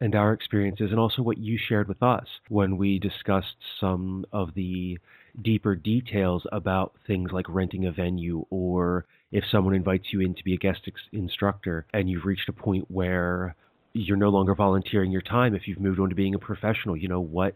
and 0.00 0.14
our 0.14 0.32
experiences, 0.32 0.90
and 0.90 1.00
also 1.00 1.22
what 1.22 1.38
you 1.38 1.58
shared 1.58 1.88
with 1.88 2.02
us 2.02 2.26
when 2.48 2.76
we 2.76 2.98
discussed 2.98 3.56
some 3.80 4.24
of 4.32 4.54
the 4.54 4.98
deeper 5.42 5.74
details 5.74 6.46
about 6.52 6.94
things 7.06 7.30
like 7.32 7.46
renting 7.48 7.86
a 7.86 7.92
venue 7.92 8.44
or 8.50 9.04
if 9.32 9.44
someone 9.50 9.74
invites 9.74 10.12
you 10.12 10.20
in 10.20 10.34
to 10.34 10.44
be 10.44 10.54
a 10.54 10.58
guest 10.58 10.80
ex- 10.86 11.00
instructor 11.12 11.86
and 11.92 12.08
you've 12.08 12.24
reached 12.24 12.48
a 12.48 12.52
point 12.52 12.84
where 12.90 13.54
you're 13.92 14.16
no 14.16 14.28
longer 14.28 14.54
volunteering 14.54 15.10
your 15.10 15.22
time 15.22 15.54
if 15.54 15.66
you've 15.66 15.80
moved 15.80 16.00
on 16.00 16.08
to 16.08 16.14
being 16.14 16.34
a 16.34 16.38
professional. 16.38 16.96
You 16.96 17.08
know 17.08 17.20
what 17.20 17.54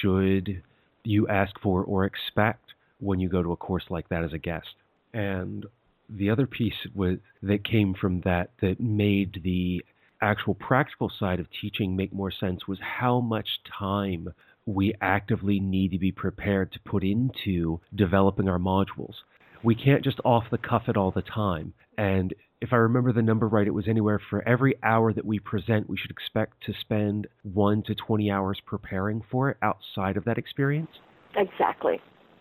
should 0.00 0.62
you 1.04 1.28
ask 1.28 1.58
for 1.60 1.82
or 1.84 2.04
expect 2.04 2.74
when 3.00 3.20
you 3.20 3.28
go 3.28 3.42
to 3.42 3.52
a 3.52 3.56
course 3.56 3.84
like 3.90 4.08
that 4.08 4.24
as 4.24 4.32
a 4.32 4.38
guest. 4.38 4.68
And 5.12 5.66
the 6.08 6.30
other 6.30 6.46
piece 6.46 6.74
was, 6.94 7.18
that 7.42 7.64
came 7.64 7.94
from 7.94 8.20
that 8.22 8.50
that 8.60 8.80
made 8.80 9.40
the 9.42 9.84
actual 10.22 10.54
practical 10.54 11.10
side 11.18 11.40
of 11.40 11.46
teaching 11.60 11.96
make 11.96 12.12
more 12.12 12.30
sense 12.30 12.68
was 12.68 12.78
how 12.80 13.20
much 13.20 13.48
time 13.78 14.28
we 14.66 14.94
actively 15.00 15.58
need 15.58 15.90
to 15.92 15.98
be 15.98 16.12
prepared 16.12 16.70
to 16.72 16.80
put 16.80 17.02
into 17.02 17.80
developing 17.94 18.48
our 18.48 18.58
modules. 18.58 19.14
We 19.62 19.74
can't 19.74 20.04
just 20.04 20.20
off 20.24 20.44
the 20.50 20.58
cuff 20.58 20.88
it 20.88 20.96
all 20.96 21.10
the 21.10 21.22
time. 21.22 21.72
And 21.96 22.34
if 22.60 22.72
I 22.72 22.76
remember 22.76 23.12
the 23.12 23.22
number 23.22 23.48
right, 23.48 23.66
it 23.66 23.74
was 23.74 23.88
anywhere 23.88 24.20
for 24.30 24.46
every 24.46 24.74
hour 24.82 25.12
that 25.12 25.24
we 25.24 25.38
present, 25.38 25.88
we 25.88 25.96
should 25.96 26.10
expect 26.10 26.62
to 26.64 26.74
spend 26.78 27.26
one 27.42 27.82
to 27.84 27.94
20 27.94 28.30
hours 28.30 28.60
preparing 28.64 29.22
for 29.30 29.50
it 29.50 29.56
outside 29.62 30.16
of 30.18 30.24
that 30.24 30.38
experience. 30.38 30.90
Exactly 31.34 32.00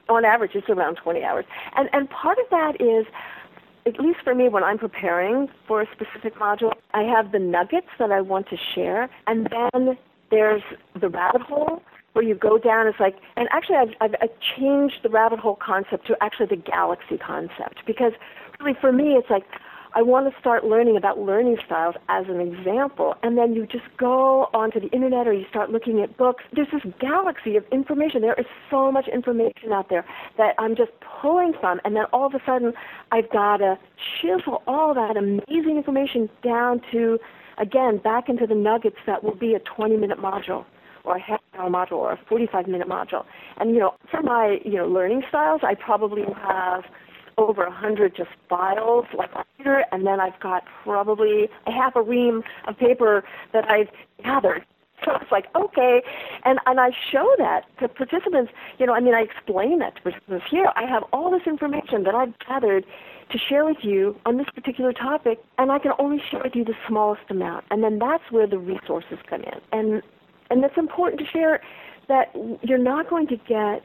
on 0.10 0.26
average, 0.26 0.52
it's 0.56 0.70
around 0.70 0.96
20 0.96 1.24
hours. 1.24 1.46
And, 1.76 1.90
and 1.94 2.10
part 2.10 2.38
of 2.40 2.46
that 2.52 2.82
is, 2.82 3.06
at 3.86 4.00
least 4.00 4.20
for 4.24 4.36
me, 4.36 4.50
when 4.50 4.64
I'm 4.64 4.78
preparing 4.78 5.50
for 5.68 5.82
a 5.82 5.88
specific 5.92 6.36
module, 6.36 6.74
I 6.94 7.04
have 7.04 7.32
the 7.32 7.40
nuggets 7.40 7.88
that 7.98 8.12
I 8.12 8.22
want 8.22 8.50
to 8.50 8.58
share, 8.58 9.10
and 9.28 9.48
then 9.48 9.98
there's 10.32 10.64
the 11.00 11.10
rabbit 11.10 11.42
hole 11.42 11.82
where 12.14 12.26
you 12.26 12.36
go 12.36 12.58
down. 12.58 12.88
It's 12.88 13.00
like, 13.00 13.18
and 13.38 13.48
actually, 13.52 13.78
I've, 13.78 13.94
I've, 14.02 14.16
I've 14.22 14.40
changed 14.40 15.00
the 15.04 15.10
rabbit 15.10 15.40
hole 15.40 15.56
concept 15.56 16.08
to 16.08 16.18
actually 16.22 16.48
the 16.48 16.56
galaxy 16.56 17.18
concept 17.18 17.86
because 17.86 18.14
really 18.60 18.78
for 18.80 18.92
me, 18.92 19.14
it's 19.14 19.30
like, 19.30 19.46
I 19.96 20.04
want 20.04 20.32
to 20.32 20.40
start 20.40 20.66
learning 20.66 20.98
about 20.98 21.20
learning 21.20 21.58
styles 21.66 21.96
as 22.10 22.28
an 22.28 22.40
example. 22.40 23.16
And 23.24 23.38
then 23.38 23.54
you 23.54 23.66
just 23.66 23.86
go 23.98 24.50
onto 24.54 24.80
the 24.80 24.88
internet 24.90 25.28
or 25.28 25.34
you 25.34 25.46
start 25.50 25.72
looking 25.72 26.02
at 26.02 26.16
books. 26.16 26.44
There's 26.54 26.68
this 26.72 26.84
galaxy 27.00 27.56
of 27.56 27.66
information. 27.72 28.22
There 28.22 28.36
is 28.36 28.46
so 28.70 28.92
much 28.92 29.08
information 29.08 29.72
out 29.74 29.90
there 29.90 30.06
that 30.38 30.54
I'm 30.60 30.76
just 30.76 30.92
pulling 31.22 31.54
from. 31.60 31.82
And 31.84 31.96
then 31.96 32.06
all 32.14 32.28
of 32.28 32.36
a 32.36 32.42
sudden, 32.46 32.74
I've 33.12 33.30
got 33.32 33.58
to 33.58 33.80
chisel 34.22 34.62
all 34.68 34.94
that 34.94 35.18
amazing 35.18 35.78
information 35.78 36.30
down 36.44 36.82
to, 36.92 37.18
again, 37.58 37.98
back 37.98 38.30
into 38.30 38.46
the 38.46 38.56
nuggets 38.56 38.98
that 39.08 39.24
will 39.24 39.36
be 39.36 39.56
a 39.56 39.60
20 39.60 39.98
minute 39.98 40.20
module 40.20 40.66
or 41.04 41.16
a 41.16 41.22
half 41.22 41.40
hour 41.58 41.70
module 41.70 41.94
or 41.94 42.12
a 42.12 42.20
45 42.28 42.68
minute 42.68 42.88
module. 42.88 43.26
And, 43.58 43.72
you 43.72 43.80
know, 43.80 43.96
for 44.12 44.22
my, 44.22 44.60
you 44.64 44.76
know, 44.76 44.88
learning 44.88 45.24
styles, 45.30 45.62
I 45.64 45.74
probably 45.74 46.24
have 46.44 46.84
over 47.40 47.64
a 47.64 47.72
hundred 47.72 48.16
just 48.16 48.30
files 48.48 49.06
like 49.18 49.32
computer, 49.34 49.86
and 49.92 50.06
then 50.06 50.20
I've 50.20 50.40
got 50.40 50.64
probably 50.84 51.50
a 51.66 51.72
half 51.72 51.96
a 51.96 52.02
ream 52.02 52.44
of 52.68 52.78
paper 52.78 53.24
that 53.54 53.70
I've 53.70 53.90
gathered. 54.24 54.66
So 55.06 55.16
it's 55.16 55.32
like, 55.32 55.46
okay, 55.56 56.02
and 56.44 56.60
and 56.66 56.80
I 56.80 56.90
show 57.12 57.34
that 57.38 57.64
to 57.80 57.88
participants. 57.88 58.52
You 58.80 58.86
know, 58.86 58.94
I 58.94 59.00
mean, 59.00 59.14
I 59.14 59.22
explain 59.22 59.80
that 59.80 59.96
to 59.96 60.02
participants 60.02 60.46
here. 60.52 60.72
I 60.76 60.84
have 60.86 61.04
all 61.14 61.32
this 61.32 61.48
information 61.48 62.04
that 62.04 62.16
I've 62.16 62.38
gathered 62.40 62.86
to 63.32 63.38
share 63.38 63.64
with 63.64 63.78
you 63.82 64.16
on 64.26 64.38
this 64.38 64.48
particular 64.54 64.92
topic, 64.92 65.40
and 65.58 65.72
I 65.72 65.80
can 65.80 65.94
only 66.00 66.22
share 66.30 66.42
with 66.44 66.56
you 66.56 66.66
the 66.66 66.76
smallest 66.88 67.22
amount. 67.30 67.66
And 67.72 67.84
then 67.84 68.00
that's 68.00 68.24
where 68.30 68.48
the 68.48 68.58
resources 68.58 69.20
come 69.30 69.44
in. 69.44 69.62
And 69.72 70.02
and 70.50 70.64
it's 70.66 70.78
important 70.78 71.22
to 71.22 71.28
share 71.28 71.62
that 72.10 72.36
you're 72.64 72.78
not 72.78 73.10
going 73.10 73.28
to 73.28 73.38
get 73.38 73.84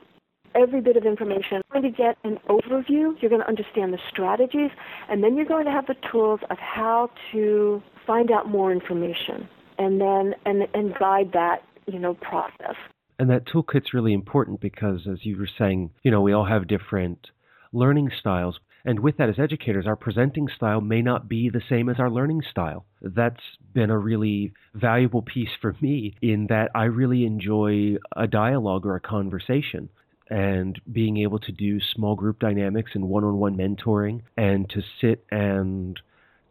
every 0.54 0.80
bit 0.80 0.96
of 0.96 1.04
information. 1.04 1.62
You're 1.72 1.82
going 1.82 1.92
to 1.92 1.96
get 1.96 2.16
an 2.24 2.38
overview, 2.48 3.20
you're 3.20 3.30
going 3.30 3.42
to 3.42 3.48
understand 3.48 3.92
the 3.92 3.98
strategies, 4.10 4.70
and 5.08 5.22
then 5.22 5.36
you're 5.36 5.46
going 5.46 5.64
to 5.64 5.70
have 5.70 5.86
the 5.86 5.96
tools 6.10 6.40
of 6.50 6.58
how 6.58 7.10
to 7.32 7.82
find 8.06 8.30
out 8.30 8.48
more 8.48 8.72
information 8.72 9.48
and 9.78 10.00
then 10.00 10.34
and, 10.46 10.68
and 10.74 10.94
guide 10.98 11.32
that, 11.32 11.62
you 11.86 11.98
know, 11.98 12.14
process. 12.14 12.76
And 13.18 13.30
that 13.30 13.46
toolkit's 13.46 13.94
really 13.94 14.12
important 14.12 14.60
because 14.60 15.06
as 15.10 15.24
you 15.24 15.36
were 15.36 15.48
saying, 15.58 15.90
you 16.02 16.10
know, 16.10 16.20
we 16.20 16.32
all 16.32 16.46
have 16.46 16.66
different 16.66 17.28
learning 17.72 18.10
styles. 18.18 18.58
And 18.86 19.00
with 19.00 19.16
that, 19.16 19.30
as 19.30 19.38
educators, 19.38 19.86
our 19.86 19.96
presenting 19.96 20.48
style 20.54 20.80
may 20.80 21.00
not 21.00 21.26
be 21.28 21.48
the 21.48 21.62
same 21.70 21.88
as 21.88 21.98
our 21.98 22.10
learning 22.10 22.42
style. 22.50 22.84
That's 23.00 23.40
been 23.72 23.90
a 23.90 23.98
really 23.98 24.52
valuable 24.74 25.22
piece 25.22 25.48
for 25.60 25.74
me 25.80 26.16
in 26.20 26.48
that 26.48 26.70
I 26.74 26.84
really 26.84 27.24
enjoy 27.24 27.96
a 28.14 28.26
dialogue 28.26 28.84
or 28.84 28.94
a 28.94 29.00
conversation 29.00 29.88
and 30.30 30.80
being 30.90 31.18
able 31.18 31.38
to 31.38 31.52
do 31.52 31.80
small 31.80 32.14
group 32.14 32.38
dynamics 32.38 32.92
and 32.94 33.08
one 33.08 33.24
on 33.24 33.38
one 33.38 33.56
mentoring 33.56 34.22
and 34.36 34.68
to 34.70 34.82
sit 35.00 35.24
and 35.30 36.00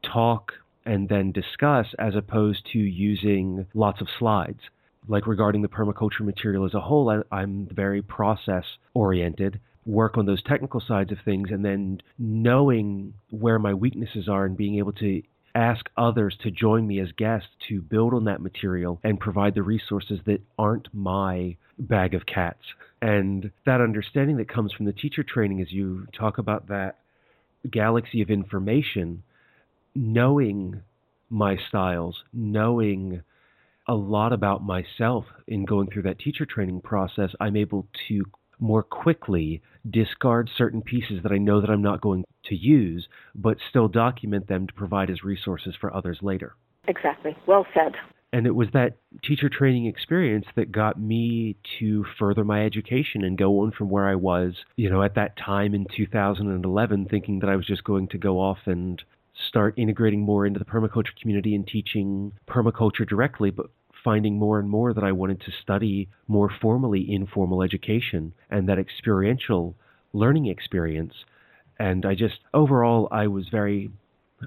talk 0.03 0.53
and 0.85 1.09
then 1.09 1.31
discuss 1.31 1.87
as 1.97 2.15
opposed 2.15 2.67
to 2.71 2.79
using 2.79 3.65
lots 3.73 4.01
of 4.01 4.07
slides. 4.19 4.59
Like 5.07 5.27
regarding 5.27 5.61
the 5.61 5.67
permaculture 5.67 6.21
material 6.21 6.65
as 6.65 6.73
a 6.73 6.79
whole, 6.79 7.23
I, 7.31 7.41
am 7.41 7.67
very 7.71 8.01
process 8.01 8.63
oriented, 8.93 9.59
work 9.85 10.17
on 10.17 10.25
those 10.25 10.43
technical 10.43 10.79
sides 10.79 11.11
of 11.11 11.17
things, 11.25 11.49
and 11.51 11.63
then 11.63 11.99
knowing 12.17 13.13
where 13.29 13.59
my 13.59 13.73
weaknesses 13.73 14.29
are 14.29 14.45
and 14.45 14.55
being 14.55 14.77
able 14.77 14.93
to 14.93 15.21
ask 15.55 15.85
others 15.97 16.35
to 16.41 16.51
join 16.51 16.87
me 16.87 16.99
as 16.99 17.11
guests 17.11 17.49
to 17.69 17.81
build 17.81 18.13
on 18.13 18.25
that 18.25 18.41
material 18.41 18.99
and 19.03 19.19
provide 19.19 19.55
the 19.55 19.61
resources 19.61 20.19
that 20.25 20.41
aren't 20.57 20.87
my 20.93 21.55
bag 21.77 22.13
of 22.13 22.25
cats. 22.25 22.63
And 23.03 23.51
that 23.65 23.81
understanding 23.81 24.37
that 24.37 24.47
comes 24.47 24.71
from 24.71 24.85
the 24.85 24.93
teacher 24.93 25.23
training 25.23 25.59
as 25.59 25.73
you 25.73 26.07
talk 26.17 26.37
about 26.37 26.69
that 26.69 26.99
galaxy 27.69 28.21
of 28.21 28.29
information, 28.29 29.23
knowing 29.93 30.83
my 31.29 31.57
styles, 31.67 32.23
knowing 32.31 33.21
a 33.89 33.93
lot 33.93 34.31
about 34.31 34.63
myself 34.63 35.25
in 35.49 35.65
going 35.65 35.89
through 35.89 36.03
that 36.03 36.17
teacher 36.17 36.45
training 36.45 36.79
process, 36.79 37.31
I'm 37.41 37.57
able 37.57 37.87
to 38.07 38.23
more 38.57 38.83
quickly 38.83 39.61
discard 39.91 40.49
certain 40.55 40.81
pieces 40.81 41.23
that 41.23 41.33
I 41.33 41.39
know 41.39 41.59
that 41.59 41.69
I'm 41.69 41.81
not 41.81 41.99
going 41.99 42.23
to 42.45 42.55
use, 42.55 43.09
but 43.35 43.57
still 43.69 43.89
document 43.89 44.47
them 44.47 44.65
to 44.65 44.73
provide 44.73 45.09
as 45.09 45.25
resources 45.25 45.75
for 45.77 45.93
others 45.93 46.19
later. 46.21 46.55
Exactly. 46.87 47.35
Well 47.47 47.65
said. 47.73 47.95
And 48.33 48.47
it 48.47 48.55
was 48.55 48.69
that 48.73 48.97
teacher 49.23 49.47
training 49.47 49.85
experience 49.85 50.47
that 50.55 50.71
got 50.71 50.99
me 50.99 51.55
to 51.77 52.03
further 52.17 52.43
my 52.43 52.65
education 52.65 53.23
and 53.23 53.37
go 53.37 53.59
on 53.59 53.71
from 53.71 53.91
where 53.91 54.09
I 54.09 54.15
was, 54.15 54.55
you 54.75 54.89
know, 54.89 55.03
at 55.03 55.13
that 55.13 55.37
time 55.37 55.75
in 55.75 55.85
2011, 55.95 57.05
thinking 57.09 57.39
that 57.39 57.49
I 57.49 57.55
was 57.55 57.67
just 57.67 57.83
going 57.83 58.07
to 58.07 58.17
go 58.17 58.39
off 58.39 58.57
and 58.65 59.01
start 59.47 59.75
integrating 59.77 60.21
more 60.21 60.47
into 60.47 60.57
the 60.57 60.65
permaculture 60.65 61.15
community 61.21 61.53
and 61.53 61.67
teaching 61.67 62.33
permaculture 62.49 63.07
directly, 63.07 63.51
but 63.51 63.67
finding 64.03 64.39
more 64.39 64.59
and 64.59 64.67
more 64.67 64.95
that 64.95 65.03
I 65.03 65.11
wanted 65.11 65.39
to 65.41 65.51
study 65.61 66.09
more 66.27 66.49
formally 66.49 67.05
informal 67.07 67.61
education 67.61 68.33
and 68.49 68.67
that 68.67 68.79
experiential 68.79 69.75
learning 70.11 70.47
experience. 70.47 71.13
And 71.77 72.03
I 72.03 72.15
just, 72.15 72.39
overall, 72.51 73.07
I 73.11 73.27
was 73.27 73.49
very 73.49 73.91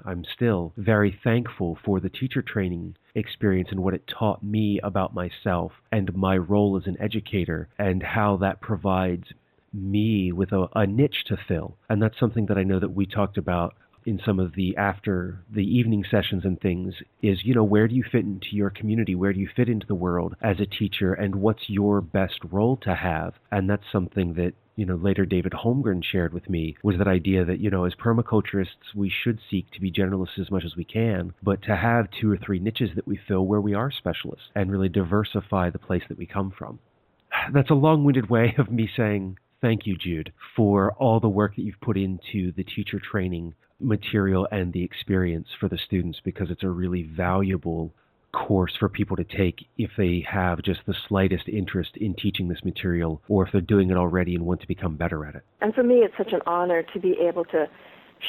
I'm 0.05 0.25
still 0.25 0.73
very 0.77 1.17
thankful 1.23 1.77
for 1.83 1.99
the 1.99 2.09
teacher 2.09 2.41
training 2.41 2.95
experience 3.17 3.69
and 3.71 3.81
what 3.81 3.93
it 3.93 4.07
taught 4.07 4.43
me 4.43 4.79
about 4.83 5.13
myself 5.13 5.71
and 5.91 6.15
my 6.15 6.37
role 6.37 6.77
as 6.77 6.87
an 6.87 6.97
educator 6.99 7.67
and 7.77 8.01
how 8.03 8.37
that 8.37 8.61
provides 8.61 9.27
me 9.73 10.31
with 10.31 10.51
a, 10.51 10.67
a, 10.75 10.87
niche 10.87 11.25
to 11.27 11.37
fill. 11.47 11.75
And 11.89 12.01
that's 12.01 12.19
something 12.19 12.45
that 12.47 12.57
I 12.57 12.63
know 12.63 12.79
that 12.79 12.93
we 12.93 13.05
talked 13.05 13.37
about 13.37 13.75
in 14.05 14.21
some 14.25 14.39
of 14.39 14.55
the 14.55 14.77
after 14.77 15.43
the 15.51 15.65
evening 15.65 16.05
sessions 16.09 16.45
and 16.45 16.59
things 16.61 16.95
is, 17.21 17.43
you 17.43 17.53
know, 17.53 17.63
where 17.63 17.89
do 17.89 17.95
you 17.95 18.05
fit 18.09 18.23
into 18.23 18.47
your 18.51 18.69
community? 18.69 19.15
Where 19.15 19.33
do 19.33 19.39
you 19.39 19.49
fit 19.53 19.67
into 19.67 19.85
the 19.85 19.95
world 19.95 20.35
as 20.41 20.61
a 20.61 20.65
teacher? 20.65 21.13
And 21.13 21.35
what's 21.35 21.69
your 21.69 21.99
best 21.99 22.39
role 22.49 22.77
to 22.77 22.95
have? 22.95 23.33
And 23.51 23.69
that's 23.69 23.91
something 23.91 24.35
that 24.35 24.53
you 24.77 24.85
know, 24.85 24.95
later 24.95 25.25
David 25.25 25.51
Holmgren 25.51 26.03
shared 26.03 26.33
with 26.33 26.49
me 26.49 26.77
was 26.83 26.97
that 26.99 27.07
idea 27.07 27.43
that, 27.43 27.59
you 27.59 27.69
know, 27.69 27.83
as 27.83 27.95
permaculturists, 27.95 28.93
we 28.95 29.09
should 29.09 29.39
seek 29.49 29.69
to 29.71 29.81
be 29.81 29.91
generalists 29.91 30.39
as 30.39 30.51
much 30.51 30.63
as 30.63 30.77
we 30.77 30.85
can, 30.85 31.33
but 31.41 31.63
to 31.63 31.75
have 31.75 32.07
two 32.11 32.31
or 32.31 32.37
three 32.37 32.59
niches 32.59 32.91
that 32.95 33.07
we 33.07 33.19
fill 33.27 33.45
where 33.45 33.59
we 33.59 33.73
are 33.73 33.91
specialists 33.91 34.45
and 34.55 34.71
really 34.71 34.87
diversify 34.87 35.71
the 35.71 35.79
place 35.79 36.03
that 36.07 36.17
we 36.17 36.27
come 36.27 36.53
from. 36.57 36.79
That's 37.53 37.71
a 37.71 37.73
long 37.73 38.03
winded 38.03 38.29
way 38.29 38.53
of 38.57 38.71
me 38.71 38.87
saying 38.95 39.39
thank 39.61 39.87
you, 39.87 39.97
Jude, 39.97 40.31
for 40.55 40.93
all 40.93 41.19
the 41.19 41.27
work 41.27 41.55
that 41.55 41.63
you've 41.63 41.81
put 41.81 41.97
into 41.97 42.51
the 42.51 42.63
teacher 42.63 42.99
training 42.99 43.55
material 43.79 44.47
and 44.51 44.73
the 44.73 44.83
experience 44.83 45.47
for 45.59 45.67
the 45.67 45.77
students 45.77 46.19
because 46.23 46.51
it's 46.51 46.63
a 46.63 46.69
really 46.69 47.01
valuable 47.03 47.93
course 48.33 48.75
for 48.77 48.89
people 48.89 49.15
to 49.15 49.23
take 49.23 49.65
if 49.77 49.91
they 49.97 50.25
have 50.29 50.61
just 50.61 50.81
the 50.85 50.95
slightest 51.07 51.47
interest 51.47 51.97
in 51.97 52.13
teaching 52.13 52.47
this 52.47 52.63
material 52.63 53.21
or 53.27 53.45
if 53.45 53.51
they're 53.51 53.61
doing 53.61 53.89
it 53.89 53.97
already 53.97 54.35
and 54.35 54.45
want 54.45 54.61
to 54.61 54.67
become 54.67 54.95
better 54.95 55.25
at 55.25 55.35
it. 55.35 55.43
And 55.61 55.73
for 55.73 55.83
me, 55.83 55.97
it's 55.97 56.15
such 56.17 56.33
an 56.33 56.41
honor 56.45 56.83
to 56.93 56.99
be 56.99 57.17
able 57.19 57.45
to 57.45 57.67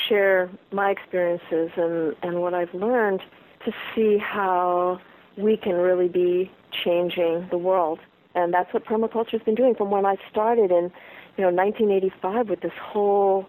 share 0.09 0.51
my 0.73 0.91
experiences 0.91 1.71
and, 1.77 2.15
and 2.23 2.41
what 2.41 2.55
I've 2.55 2.73
learned 2.75 3.21
to 3.65 3.73
see 3.95 4.19
how 4.19 5.01
we 5.37 5.57
can 5.57 5.75
really 5.75 6.09
be 6.09 6.51
changing 6.85 7.49
the 7.51 7.59
world. 7.59 7.99
And 8.35 8.53
that's 8.53 8.73
what 8.73 8.85
permaculture 8.85 9.33
has 9.33 9.43
been 9.43 9.55
doing 9.55 9.75
from 9.75 9.91
when 9.91 10.07
I 10.07 10.17
started 10.31 10.71
in, 10.71 10.93
you 11.37 11.45
know, 11.45 11.51
1985 11.51 12.49
with 12.49 12.61
this 12.61 12.73
whole 12.81 13.47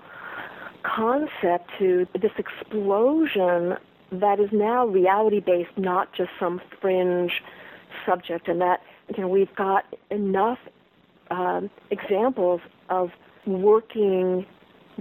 concept 0.83 1.69
to 1.77 2.07
this 2.19 2.31
explosion 2.37 3.75
that 4.11 4.39
is 4.39 4.49
now 4.51 4.85
reality 4.87 5.39
based, 5.39 5.77
not 5.77 6.13
just 6.13 6.31
some 6.39 6.61
fringe 6.81 7.41
subject, 8.05 8.47
and 8.47 8.61
that 8.61 8.81
you 9.15 9.21
know 9.21 9.27
we've 9.27 9.53
got 9.55 9.85
enough 10.09 10.59
um, 11.31 11.69
examples 11.91 12.61
of 12.89 13.11
working 13.45 14.45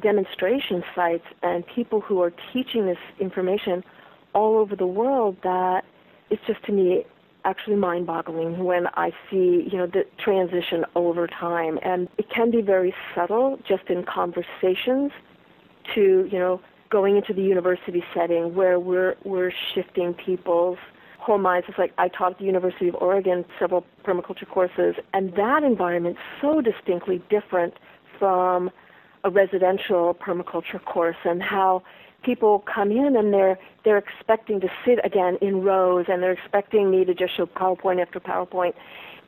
demonstration 0.01 0.85
sites 0.95 1.25
and 1.43 1.67
people 1.67 2.01
who 2.01 2.23
are 2.23 2.33
teaching 2.53 2.87
this 2.87 2.99
information 3.19 3.83
all 4.33 4.57
over 4.57 4.77
the 4.77 4.87
world 4.87 5.37
that 5.43 5.85
it's 6.31 6.43
just 6.47 6.63
to 6.65 6.73
me 6.73 7.05
actually 7.45 7.77
mind-boggling 7.77 8.63
when 8.63 8.87
I 8.95 9.11
see 9.31 9.69
you 9.71 9.79
know 9.79 9.87
the 9.87 10.05
transition 10.19 10.85
over 10.95 11.27
time, 11.27 11.79
and 11.83 12.09
it 12.19 12.29
can 12.31 12.51
be 12.51 12.61
very 12.61 12.95
subtle, 13.15 13.59
just 13.67 13.89
in 13.89 14.05
conversations, 14.05 15.13
to 15.95 16.29
you 16.31 16.39
know 16.39 16.61
going 16.91 17.17
into 17.17 17.33
the 17.33 17.43
university 17.43 18.03
setting 18.15 18.55
where 18.55 18.79
we're 18.81 19.17
we're 19.25 19.53
shifting 19.75 20.15
people's 20.15 20.79
whole 21.19 21.39
minds. 21.39 21.67
It's 21.69 21.79
like 21.79 21.93
I 21.99 22.09
taught 22.09 22.33
at 22.33 22.39
the 22.39 22.45
University 22.45 22.89
of 22.89 22.95
Oregon 22.97 23.45
several 23.59 23.85
permaculture 24.05 24.49
courses, 24.49 24.95
and 25.13 25.35
that 25.35 25.63
environment's 25.63 26.21
so 26.41 26.61
distinctly 26.61 27.23
different 27.29 27.75
from 28.19 28.71
a 29.25 29.31
residential 29.31 30.15
permaculture 30.15 30.83
course, 30.85 31.17
and 31.25 31.43
how 31.43 31.83
people 32.23 32.65
come 32.73 32.91
in 32.91 33.17
and 33.17 33.33
they're 33.33 33.59
they're 33.85 33.99
expecting 33.99 34.61
to 34.61 34.69
sit 34.85 34.99
again 35.05 35.39
in 35.41 35.63
rows, 35.63 36.07
and 36.09 36.23
they're 36.23 36.33
expecting 36.33 36.91
me 36.91 37.05
to 37.05 37.15
just 37.15 37.37
show 37.37 37.47
PowerPoint 37.47 38.03
after 38.03 38.21
PowerPoint, 38.21 38.75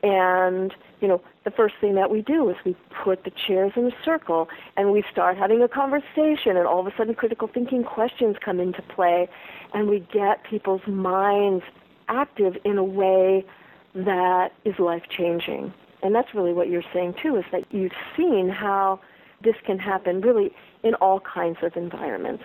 And, 0.03 0.73
you 0.99 1.07
know, 1.07 1.21
the 1.43 1.51
first 1.51 1.75
thing 1.79 1.95
that 1.95 2.09
we 2.09 2.21
do 2.21 2.49
is 2.49 2.55
we 2.65 2.75
put 3.03 3.23
the 3.23 3.31
chairs 3.47 3.73
in 3.75 3.85
a 3.85 3.91
circle 4.03 4.47
and 4.75 4.91
we 4.91 5.03
start 5.11 5.37
having 5.37 5.61
a 5.61 5.67
conversation 5.67 6.57
and 6.57 6.65
all 6.65 6.79
of 6.79 6.87
a 6.87 6.93
sudden 6.97 7.13
critical 7.13 7.47
thinking 7.47 7.83
questions 7.83 8.35
come 8.43 8.59
into 8.59 8.81
play 8.81 9.29
and 9.73 9.87
we 9.87 9.99
get 10.11 10.43
people's 10.43 10.85
minds 10.87 11.63
active 12.07 12.57
in 12.65 12.77
a 12.77 12.83
way 12.83 13.45
that 13.93 14.49
is 14.65 14.73
life 14.79 15.03
changing. 15.15 15.73
And 16.01 16.15
that's 16.15 16.33
really 16.33 16.53
what 16.53 16.67
you're 16.67 16.83
saying 16.93 17.15
too, 17.21 17.35
is 17.35 17.45
that 17.51 17.71
you've 17.71 17.91
seen 18.17 18.49
how 18.49 18.99
this 19.43 19.55
can 19.65 19.77
happen 19.77 20.21
really 20.21 20.51
in 20.83 20.95
all 20.95 21.19
kinds 21.19 21.57
of 21.61 21.75
environments. 21.75 22.43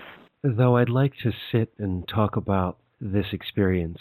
Though 0.49 0.76
I'd 0.76 0.88
like 0.88 1.14
to 1.24 1.32
sit 1.51 1.72
and 1.76 2.07
talk 2.07 2.36
about 2.36 2.78
this 3.01 3.26
experience, 3.32 3.99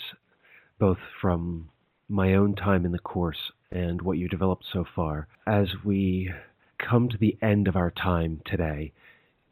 both 0.77 0.99
from 1.19 1.69
my 2.07 2.35
own 2.35 2.53
time 2.53 2.85
in 2.85 2.91
the 2.91 2.99
course 2.99 3.51
and 3.71 3.99
what 4.03 4.19
you 4.19 4.29
developed 4.29 4.63
so 4.71 4.85
far, 4.95 5.27
as 5.47 5.69
we 5.83 6.31
come 6.77 7.09
to 7.09 7.17
the 7.17 7.35
end 7.41 7.67
of 7.67 7.75
our 7.75 7.89
time 7.89 8.41
today, 8.45 8.91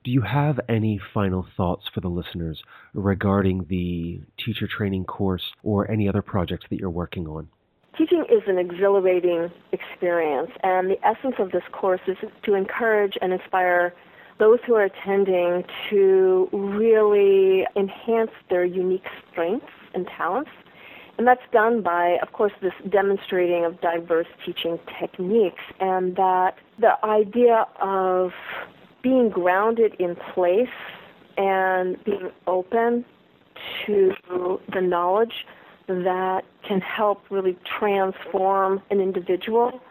do 0.03 0.11
you 0.11 0.21
have 0.21 0.59
any 0.69 1.01
final 1.15 1.47
thoughts 1.57 1.85
for 1.91 1.99
the 1.99 2.09
listeners 2.09 2.61
regarding 2.93 3.65
the 3.69 4.21
teacher 4.45 4.67
training 4.67 5.05
course 5.05 5.51
or 5.63 5.89
any 5.89 6.07
other 6.07 6.21
projects 6.21 6.67
that 6.69 6.79
you're 6.79 6.91
working 6.91 7.25
on? 7.25 7.49
Teaching 7.97 8.23
is 8.29 8.43
an 8.45 8.59
exhilarating 8.59 9.49
experience, 9.71 10.51
and 10.61 10.91
the 10.91 11.03
essence 11.03 11.35
of 11.39 11.51
this 11.51 11.63
course 11.71 12.01
is 12.07 12.17
to 12.43 12.53
encourage 12.53 13.17
and 13.19 13.33
inspire 13.33 13.95
those 14.39 14.59
who 14.65 14.75
are 14.75 14.83
attending 14.83 15.63
to 15.89 16.49
really 16.51 17.65
enhance 17.75 18.31
their 18.49 18.65
unique 18.65 19.05
strengths 19.31 19.67
and 19.93 20.07
talents. 20.07 20.51
And 21.17 21.27
that's 21.27 21.43
done 21.51 21.81
by, 21.81 22.17
of 22.23 22.33
course, 22.33 22.53
this 22.61 22.73
demonstrating 22.89 23.65
of 23.65 23.79
diverse 23.81 24.27
teaching 24.43 24.79
techniques 24.99 25.61
and 25.79 26.15
that 26.15 26.55
the 26.79 26.93
idea 27.05 27.67
of 27.79 28.31
being 29.03 29.29
grounded 29.29 29.93
in 29.99 30.15
place 30.15 30.67
and 31.37 32.03
being 32.03 32.31
open 32.47 33.05
to 33.85 34.59
the 34.73 34.81
knowledge 34.81 35.45
that 35.87 36.43
can 36.67 36.81
help 36.81 37.23
really 37.29 37.57
transform 37.79 38.81
an 38.89 38.99
individual 38.99 39.81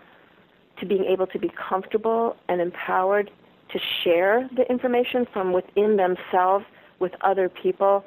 to 0.80 0.86
being 0.86 1.05
able 1.05 1.26
to 1.28 1.38
be 1.38 1.51
comfortable 1.51 2.36
and 2.49 2.61
empowered 2.61 3.30
to 3.72 3.78
share 4.02 4.48
the 4.56 4.68
information 4.70 5.26
from 5.32 5.52
within 5.52 5.96
themselves 5.96 6.64
with 6.98 7.12
other 7.22 7.48
people 7.48 8.04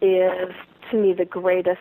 is 0.00 0.50
to 0.90 0.96
me 0.96 1.12
the 1.12 1.24
greatest 1.24 1.80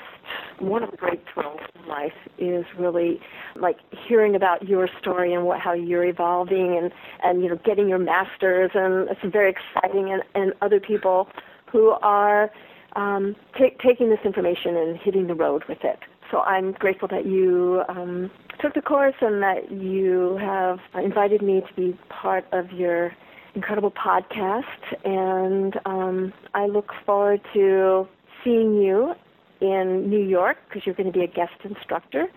one 0.59 0.82
of 0.82 0.89
the 0.89 0.97
great 0.97 1.21
thrills 1.34 1.59
in 1.76 1.88
life 1.88 2.13
is 2.38 2.65
really 2.78 3.19
like 3.55 3.78
hearing 4.07 4.36
about 4.36 4.67
your 4.67 4.88
story 4.99 5.34
and 5.34 5.45
what 5.45 5.59
how 5.59 5.73
you're 5.73 6.05
evolving 6.05 6.78
and 6.78 6.91
and 7.23 7.43
you 7.43 7.49
know 7.49 7.59
getting 7.65 7.89
your 7.89 7.99
masters 7.99 8.71
and 8.73 9.09
it's 9.09 9.19
very 9.26 9.51
exciting 9.51 10.11
and 10.11 10.23
and 10.34 10.53
other 10.61 10.80
people 10.80 11.28
who 11.71 11.89
are 12.01 12.49
um, 12.95 13.36
t- 13.57 13.76
taking 13.86 14.09
this 14.09 14.19
information 14.23 14.78
and 14.78 14.97
hitting 14.97 15.28
the 15.28 15.36
road 15.36 15.63
with 15.67 15.84
it. 15.84 15.99
So 16.32 16.41
I'm 16.41 16.71
grateful 16.73 17.07
that 17.09 17.26
you 17.26 17.84
um, 17.89 18.32
took 18.59 18.73
the 18.73 18.82
course 18.82 19.15
and 19.21 19.41
that 19.43 19.71
you 19.71 20.38
have 20.41 20.80
invited 20.95 21.41
me 21.41 21.61
to 21.61 21.73
be 21.76 21.97
part 22.09 22.45
of 22.51 22.71
your 22.71 23.11
incredible 23.53 23.91
podcast. 23.91 24.63
And 25.03 25.80
um, 25.86 26.34
I 26.53 26.65
look 26.67 26.91
forward 27.05 27.41
to 27.53 28.07
seeing 28.43 28.76
you 28.76 29.13
in 29.61 30.09
New 30.09 30.23
York 30.23 30.57
because 30.67 30.86
you're 30.86 30.95
going 30.95 31.11
to 31.11 31.17
be 31.17 31.23
a 31.23 31.28
guest 31.28 31.53
instructor. 31.63 32.28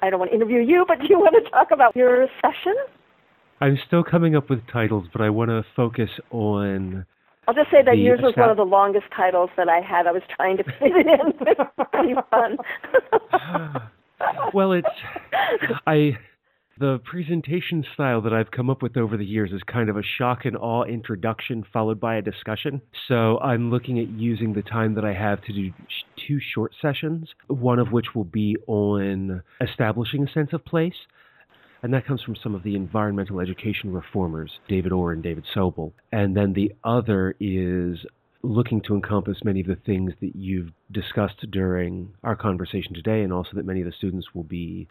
I 0.00 0.10
don't 0.10 0.20
want 0.20 0.30
to 0.30 0.34
interview 0.34 0.60
you, 0.60 0.84
but 0.86 1.00
do 1.00 1.06
you 1.10 1.18
want 1.18 1.34
to 1.42 1.50
talk 1.50 1.70
about 1.70 1.96
your 1.96 2.28
session? 2.40 2.74
I'm 3.60 3.78
still 3.86 4.02
coming 4.02 4.34
up 4.34 4.50
with 4.50 4.66
titles, 4.66 5.06
but 5.12 5.20
I 5.20 5.30
want 5.30 5.50
to 5.50 5.64
focus 5.76 6.10
on 6.30 7.06
I'll 7.48 7.54
just 7.54 7.70
say 7.70 7.82
that 7.82 7.98
yours 7.98 8.20
was 8.22 8.36
one 8.36 8.50
of 8.50 8.56
the 8.56 8.64
longest 8.64 9.06
titles 9.16 9.50
that 9.56 9.68
I 9.68 9.80
had. 9.80 10.06
I 10.06 10.12
was 10.12 10.22
trying 10.36 10.58
to 10.58 10.64
fit 10.64 10.92
it 10.94 11.06
in. 11.06 11.32
Pretty 11.92 12.14
fun. 12.30 12.56
well, 14.54 14.72
it's 14.72 14.88
I 15.86 16.18
the 16.78 17.00
presentation 17.04 17.84
style 17.94 18.20
that 18.22 18.32
I've 18.32 18.50
come 18.50 18.70
up 18.70 18.82
with 18.82 18.96
over 18.96 19.16
the 19.16 19.24
years 19.24 19.52
is 19.52 19.62
kind 19.64 19.90
of 19.90 19.96
a 19.96 20.02
shock 20.02 20.44
and 20.44 20.56
awe 20.56 20.84
introduction 20.84 21.64
followed 21.72 22.00
by 22.00 22.16
a 22.16 22.22
discussion. 22.22 22.80
So 23.08 23.38
I'm 23.40 23.70
looking 23.70 23.98
at 23.98 24.08
using 24.08 24.54
the 24.54 24.62
time 24.62 24.94
that 24.94 25.04
I 25.04 25.12
have 25.12 25.42
to 25.44 25.52
do 25.52 25.72
two 26.16 26.38
short 26.40 26.72
sessions, 26.80 27.30
one 27.48 27.78
of 27.78 27.92
which 27.92 28.14
will 28.14 28.24
be 28.24 28.56
on 28.66 29.42
establishing 29.60 30.26
a 30.26 30.32
sense 30.32 30.52
of 30.52 30.64
place 30.64 30.94
and 31.82 31.92
that 31.92 32.06
comes 32.06 32.22
from 32.22 32.36
some 32.36 32.54
of 32.54 32.62
the 32.62 32.76
environmental 32.76 33.40
education 33.40 33.92
reformers, 33.92 34.50
David 34.68 34.92
Orr 34.92 35.12
and 35.12 35.22
David 35.22 35.44
Sobel. 35.54 35.92
And 36.12 36.36
then 36.36 36.52
the 36.52 36.72
other 36.84 37.34
is 37.40 37.98
looking 38.42 38.80
to 38.82 38.94
encompass 38.94 39.38
many 39.44 39.60
of 39.60 39.66
the 39.66 39.76
things 39.86 40.12
that 40.20 40.34
you've 40.34 40.70
discussed 40.90 41.48
during 41.50 42.12
our 42.24 42.36
conversation 42.36 42.94
today, 42.94 43.22
and 43.22 43.32
also 43.32 43.50
that 43.54 43.64
many 43.64 43.80
of 43.80 43.86
the 43.86 43.92
students 43.92 44.28
will 44.34 44.44
be 44.44 44.88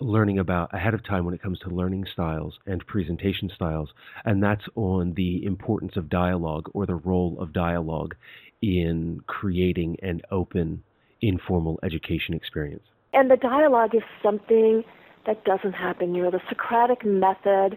learning 0.00 0.38
about 0.38 0.72
ahead 0.72 0.94
of 0.94 1.04
time 1.04 1.24
when 1.24 1.34
it 1.34 1.42
comes 1.42 1.58
to 1.58 1.68
learning 1.68 2.04
styles 2.12 2.58
and 2.66 2.86
presentation 2.86 3.50
styles. 3.54 3.88
And 4.24 4.42
that's 4.42 4.64
on 4.76 5.14
the 5.14 5.44
importance 5.44 5.96
of 5.96 6.08
dialogue 6.08 6.70
or 6.72 6.86
the 6.86 6.94
role 6.94 7.36
of 7.40 7.52
dialogue 7.52 8.14
in 8.62 9.20
creating 9.26 9.96
an 10.02 10.22
open, 10.30 10.82
informal 11.20 11.80
education 11.82 12.34
experience. 12.34 12.84
And 13.12 13.30
the 13.30 13.36
dialogue 13.36 13.94
is 13.94 14.02
something 14.22 14.84
that 15.28 15.44
doesn't 15.44 15.74
happen. 15.74 16.14
You 16.14 16.22
know, 16.22 16.30
the 16.30 16.40
Socratic 16.48 17.04
method 17.04 17.76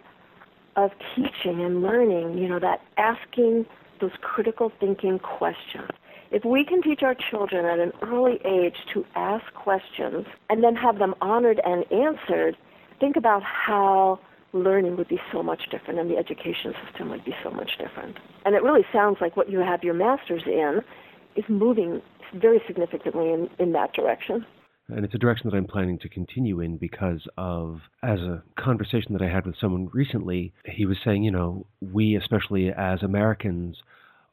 of 0.77 0.91
teaching 1.13 1.61
and 1.61 1.83
learning, 1.83 2.37
you 2.37 2.47
know, 2.47 2.59
that 2.59 2.79
asking 2.97 3.65
those 3.99 4.13
critical 4.21 4.71
thinking 4.79 5.19
questions. 5.19 5.89
If 6.31 6.45
we 6.45 6.63
can 6.63 6.81
teach 6.81 7.03
our 7.03 7.13
children 7.13 7.65
at 7.65 7.77
an 7.77 7.91
early 8.01 8.39
age 8.45 8.77
to 8.93 9.05
ask 9.15 9.53
questions 9.53 10.25
and 10.49 10.63
then 10.63 10.77
have 10.77 10.97
them 10.97 11.13
honored 11.19 11.59
and 11.65 11.83
answered, 11.91 12.55
think 13.01 13.17
about 13.17 13.43
how 13.43 14.21
learning 14.53 14.95
would 14.95 15.09
be 15.09 15.19
so 15.33 15.43
much 15.43 15.69
different 15.69 15.99
and 15.99 16.09
the 16.09 16.15
education 16.15 16.73
system 16.85 17.09
would 17.09 17.25
be 17.25 17.35
so 17.43 17.51
much 17.51 17.71
different. 17.77 18.15
And 18.45 18.55
it 18.55 18.63
really 18.63 18.85
sounds 18.93 19.17
like 19.19 19.35
what 19.35 19.49
you 19.49 19.59
have 19.59 19.83
your 19.83 19.93
master's 19.93 20.43
in 20.45 20.79
is 21.35 21.43
moving 21.49 22.01
very 22.33 22.61
significantly 22.65 23.33
in, 23.33 23.49
in 23.59 23.73
that 23.73 23.91
direction. 23.91 24.45
And 24.91 25.05
it's 25.05 25.13
a 25.13 25.19
direction 25.19 25.49
that 25.49 25.55
I'm 25.55 25.67
planning 25.67 25.97
to 25.99 26.09
continue 26.09 26.59
in 26.59 26.77
because 26.77 27.27
of, 27.37 27.81
as 28.03 28.19
a 28.19 28.43
conversation 28.57 29.13
that 29.13 29.21
I 29.21 29.29
had 29.29 29.45
with 29.45 29.55
someone 29.59 29.89
recently, 29.93 30.53
he 30.65 30.85
was 30.85 30.97
saying, 31.03 31.23
you 31.23 31.31
know, 31.31 31.65
we, 31.81 32.15
especially 32.15 32.71
as 32.71 33.01
Americans, 33.01 33.77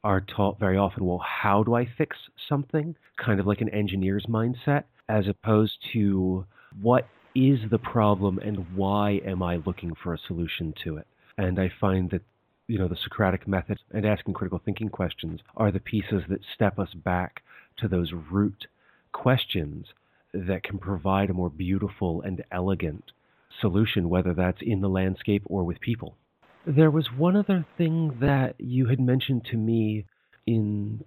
are 0.02 0.20
taught 0.20 0.58
very 0.58 0.76
often, 0.76 1.04
well, 1.04 1.22
how 1.24 1.62
do 1.62 1.74
I 1.74 1.86
fix 1.86 2.16
something? 2.48 2.96
Kind 3.16 3.40
of 3.40 3.46
like 3.46 3.60
an 3.60 3.68
engineer's 3.70 4.26
mindset, 4.28 4.84
as 5.08 5.26
opposed 5.28 5.78
to 5.92 6.44
what 6.80 7.06
is 7.34 7.60
the 7.70 7.78
problem 7.78 8.38
and 8.38 8.76
why 8.76 9.20
am 9.24 9.42
I 9.42 9.56
looking 9.56 9.94
for 9.94 10.12
a 10.12 10.18
solution 10.18 10.74
to 10.84 10.96
it? 10.96 11.06
And 11.36 11.58
I 11.58 11.70
find 11.80 12.10
that 12.10 12.22
you 12.66 12.78
know 12.78 12.88
the 12.88 12.96
Socratic 13.02 13.48
method 13.48 13.78
and 13.92 14.04
asking 14.04 14.34
critical 14.34 14.60
thinking 14.62 14.90
questions 14.90 15.40
are 15.56 15.72
the 15.72 15.80
pieces 15.80 16.22
that 16.28 16.40
step 16.54 16.78
us 16.78 16.92
back 16.94 17.42
to 17.78 17.88
those 17.88 18.12
root 18.12 18.66
questions 19.12 19.86
that 20.46 20.62
can 20.62 20.78
provide 20.78 21.30
a 21.30 21.34
more 21.34 21.50
beautiful 21.50 22.22
and 22.22 22.44
elegant 22.52 23.04
solution, 23.60 24.08
whether 24.08 24.34
that's 24.34 24.58
in 24.60 24.80
the 24.80 24.88
landscape 24.88 25.42
or 25.46 25.64
with 25.64 25.80
people. 25.80 26.16
There 26.66 26.90
was 26.90 27.08
one 27.16 27.36
other 27.36 27.66
thing 27.76 28.18
that 28.20 28.54
you 28.58 28.86
had 28.86 29.00
mentioned 29.00 29.46
to 29.50 29.56
me 29.56 30.04
in 30.46 31.04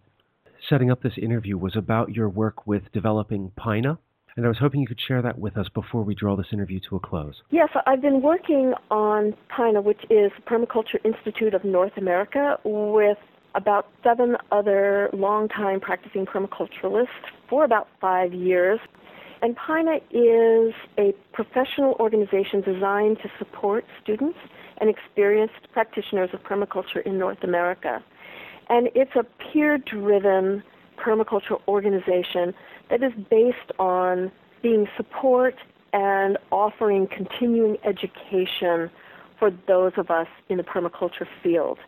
setting 0.69 0.91
up 0.91 1.01
this 1.01 1.17
interview 1.17 1.57
was 1.57 1.75
about 1.75 2.13
your 2.13 2.29
work 2.29 2.67
with 2.67 2.83
developing 2.93 3.51
Pina. 3.61 3.97
And 4.35 4.45
I 4.45 4.47
was 4.47 4.57
hoping 4.57 4.79
you 4.79 4.87
could 4.87 4.99
share 5.07 5.21
that 5.21 5.37
with 5.37 5.57
us 5.57 5.67
before 5.73 6.03
we 6.03 6.15
draw 6.15 6.37
this 6.37 6.47
interview 6.53 6.79
to 6.89 6.95
a 6.95 6.99
close. 6.99 7.35
Yes, 7.49 7.69
I've 7.85 8.01
been 8.01 8.21
working 8.21 8.73
on 8.89 9.33
PINA, 9.55 9.81
which 9.81 10.01
is 10.09 10.31
Permaculture 10.47 11.03
Institute 11.03 11.53
of 11.53 11.65
North 11.65 11.97
America, 11.97 12.57
with 12.63 13.17
about 13.55 13.89
seven 14.03 14.37
other 14.51 15.09
longtime 15.11 15.81
practicing 15.81 16.25
permaculturalists 16.25 17.07
for 17.49 17.65
about 17.65 17.89
five 17.99 18.33
years. 18.33 18.79
And 19.41 19.55
PINA 19.55 19.99
is 20.11 20.73
a 20.99 21.13
professional 21.33 21.93
organization 21.99 22.61
designed 22.61 23.17
to 23.21 23.31
support 23.39 23.85
students 24.01 24.37
and 24.77 24.89
experienced 24.89 25.71
practitioners 25.73 26.29
of 26.33 26.43
permaculture 26.43 27.03
in 27.05 27.17
North 27.17 27.43
America. 27.43 28.03
And 28.69 28.89
it's 28.93 29.15
a 29.15 29.23
peer 29.23 29.77
driven 29.79 30.63
permaculture 30.97 31.59
organization 31.67 32.53
that 32.89 33.01
is 33.01 33.13
based 33.29 33.71
on 33.79 34.31
being 34.61 34.87
support 34.95 35.55
and 35.93 36.37
offering 36.51 37.07
continuing 37.07 37.77
education 37.83 38.91
for 39.39 39.51
those 39.67 39.93
of 39.97 40.11
us 40.11 40.27
in 40.49 40.57
the 40.57 40.63
permaculture 40.63 41.27
field. 41.41 41.79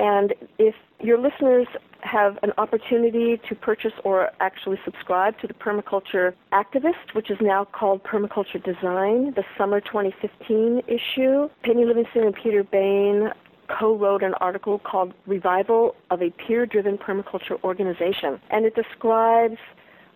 And 0.00 0.32
if 0.58 0.74
your 0.98 1.18
listeners 1.18 1.66
have 2.00 2.38
an 2.42 2.52
opportunity 2.56 3.38
to 3.46 3.54
purchase 3.54 3.92
or 4.02 4.30
actually 4.40 4.80
subscribe 4.82 5.38
to 5.40 5.46
the 5.46 5.52
Permaculture 5.52 6.32
Activist, 6.52 7.12
which 7.12 7.30
is 7.30 7.36
now 7.42 7.66
called 7.66 8.02
Permaculture 8.02 8.64
Design, 8.64 9.34
the 9.34 9.44
summer 9.58 9.78
2015 9.78 10.82
issue. 10.88 11.50
Penny 11.62 11.84
Livingston 11.84 12.24
and 12.24 12.34
Peter 12.34 12.64
Bane 12.64 13.30
co-wrote 13.68 14.22
an 14.22 14.32
article 14.40 14.78
called 14.78 15.12
Revival 15.26 15.94
of 16.10 16.22
a 16.22 16.30
Peer-Driven 16.30 16.96
Permaculture 16.96 17.62
Organization. 17.62 18.40
And 18.50 18.64
it 18.64 18.74
describes 18.74 19.58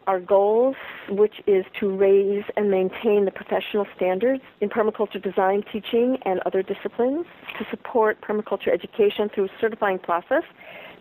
our 0.07 0.21
goals, 0.21 0.77
which 1.09 1.35
is 1.47 1.65
to 1.81 1.95
raise 1.95 2.45
and 2.57 2.71
maintain 2.71 3.25
the 3.25 3.31
professional 3.31 3.87
standards 3.97 4.43
in 4.61 4.69
permaculture 4.69 5.23
design, 5.23 5.63
teaching, 5.73 6.19
and 6.25 6.41
other 6.47 6.63
disciplines, 6.63 7.27
to 7.59 7.67
support 7.71 8.21
permaculture 8.21 8.73
education 8.73 9.29
through 9.29 9.45
a 9.45 9.51
certifying 9.61 9.99
process 9.99 10.45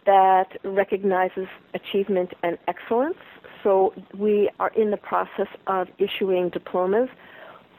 that 0.05 0.57
recognizes 0.63 1.47
achievement 1.73 2.33
and 2.43 2.57
excellence. 2.67 3.17
So 3.63 3.93
we 4.17 4.49
are 4.59 4.71
in 4.75 4.91
the 4.91 4.97
process 4.97 5.47
of 5.67 5.87
issuing 5.97 6.49
diplomas 6.49 7.09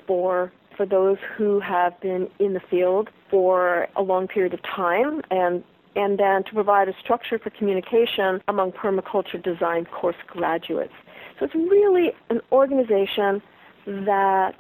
for 0.06 0.52
for 0.76 0.86
those 0.86 1.18
who 1.36 1.60
have 1.60 2.00
been 2.00 2.28
in 2.40 2.52
the 2.52 2.60
field 2.68 3.08
for 3.30 3.86
a 3.94 4.02
long 4.02 4.26
period 4.26 4.52
of 4.52 4.60
time 4.62 5.22
and 5.30 5.62
and 5.96 6.18
then 6.18 6.42
to 6.44 6.52
provide 6.52 6.88
a 6.88 6.94
structure 6.98 7.38
for 7.38 7.50
communication 7.50 8.42
among 8.48 8.72
permaculture 8.72 9.40
design 9.42 9.84
course 9.84 10.16
graduates. 10.26 10.92
So 11.38 11.46
it's 11.46 11.54
really 11.54 12.12
an 12.30 12.40
organization 12.52 13.42
that 13.86 14.54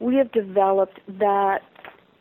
we 0.00 0.16
have 0.16 0.32
developed 0.32 1.00
that 1.18 1.62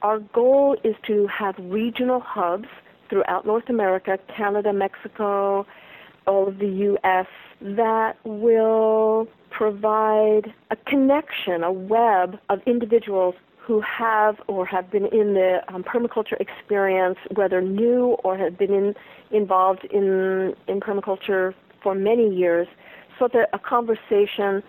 our 0.02 0.20
goal 0.20 0.78
is 0.84 0.96
to 1.08 1.28
have 1.28 1.56
regional 1.60 2.20
hubs 2.20 2.68
throughout 3.10 3.46
North 3.46 3.70
America, 3.70 4.18
Canada, 4.36 4.72
Mexico, 4.72 5.66
all 6.28 6.48
of 6.48 6.60
the 6.60 6.68
U.S. 6.68 7.26
that 7.62 8.18
will 8.24 9.28
provide 9.50 10.54
a 10.70 10.76
connection, 10.76 11.64
a 11.64 11.72
web 11.72 12.40
of 12.50 12.60
individuals 12.66 13.36
who 13.58 13.82
have 13.82 14.40
or 14.48 14.66
have 14.66 14.90
been 14.90 15.06
in 15.08 15.34
the 15.34 15.62
um, 15.68 15.84
permaculture 15.84 16.40
experience, 16.40 17.18
whether 17.36 17.62
new 17.62 18.18
or 18.24 18.38
have 18.38 18.58
been 18.58 18.74
in, 18.74 18.96
involved 19.32 19.86
in, 19.86 20.56
in 20.68 20.80
permaculture 20.80 21.54
for 21.82 21.94
many 21.94 22.34
years, 22.34 22.68
so 23.20 23.28
that 23.34 23.50
a 23.54 23.60
conversation 23.60 24.64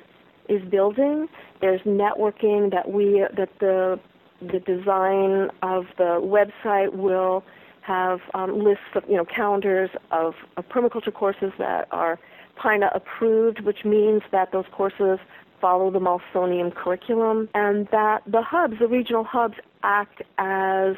is 0.49 0.63
building. 0.69 1.29
There's 1.61 1.81
networking 1.83 2.71
that 2.73 2.91
we 2.91 3.25
that 3.37 3.51
the 3.61 3.99
the 4.41 4.59
design 4.61 5.51
of 5.63 5.85
the 5.97 6.19
website 6.21 6.95
will 6.95 7.45
have 7.83 8.21
um, 8.35 8.63
lists 8.63 8.85
of 8.95 9.05
you 9.09 9.17
know 9.17 9.25
calendars 9.25 9.91
of, 10.11 10.35
of 10.57 10.69
permaculture 10.69 11.13
courses 11.13 11.53
that 11.59 11.89
are 11.91 12.19
PINA 12.61 12.91
approved, 12.95 13.61
which 13.61 13.85
means 13.85 14.23
that 14.33 14.53
those 14.53 14.67
courses 14.73 15.19
follow 15.61 15.91
the 15.91 15.99
Smithsonian 15.99 16.71
curriculum, 16.71 17.49
and 17.55 17.87
that 17.93 18.23
the 18.27 18.43
hubs, 18.43 18.79
the 18.79 18.89
regional 18.89 19.25
hubs, 19.25 19.57
act 19.83 20.23
as 20.39 20.97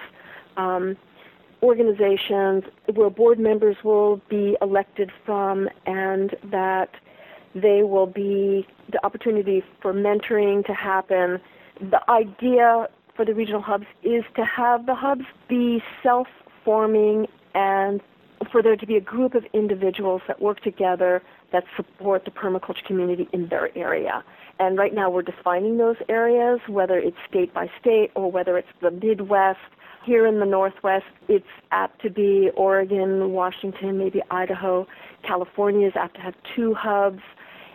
um, 0.57 0.96
organizations 1.62 2.64
where 2.94 3.11
board 3.11 3.38
members 3.38 3.76
will 3.84 4.20
be 4.28 4.57
elected 4.61 5.11
from, 5.24 5.68
and 5.86 6.34
that 6.44 6.90
they 7.55 7.82
will 7.82 8.07
be 8.07 8.66
the 8.90 9.05
opportunity 9.05 9.62
for 9.80 9.92
mentoring 9.92 10.64
to 10.66 10.72
happen. 10.72 11.40
The 11.80 12.00
idea 12.11 12.88
for 13.14 13.24
the 13.24 13.34
regional 13.34 13.61
hubs 13.61 13.86
is 14.03 14.24
to 14.36 14.44
have 14.44 14.86
the 14.86 14.94
hubs 14.94 15.24
be 15.48 15.82
self 16.03 16.26
forming 16.64 17.26
and 17.55 18.00
for 18.50 18.62
there 18.62 18.76
to 18.76 18.86
be 18.86 18.96
a 18.96 19.00
group 19.00 19.34
of 19.34 19.44
individuals 19.53 20.22
that 20.26 20.40
work 20.40 20.61
together 20.62 21.22
that 21.53 21.64
support 21.76 22.24
the 22.24 22.30
permaculture 22.30 22.84
community 22.84 23.28
in 23.32 23.48
their 23.48 23.76
area. 23.76 24.24
And 24.59 24.78
right 24.78 24.94
now 24.94 25.11
we're 25.11 25.22
defining 25.22 25.78
those 25.78 25.96
areas, 26.09 26.61
whether 26.66 26.98
it's 26.98 27.16
state 27.28 27.53
by 27.55 27.70
state 27.80 28.11
or 28.14 28.30
whether 28.30 28.59
it's 28.59 28.68
the 28.80 28.90
Midwest. 28.90 29.59
Here 30.05 30.26
in 30.26 30.40
the 30.40 30.46
Northwest, 30.46 31.05
it's 31.28 31.46
apt 31.70 32.03
to 32.03 32.11
be 32.11 32.50
Oregon, 32.57 33.30
Washington, 33.30 33.98
maybe 33.98 34.20
Idaho. 34.30 34.86
California 35.22 35.86
is 35.86 35.92
apt 35.94 36.16
to 36.16 36.20
have 36.20 36.34
two 36.57 36.74
hubs 36.74 37.22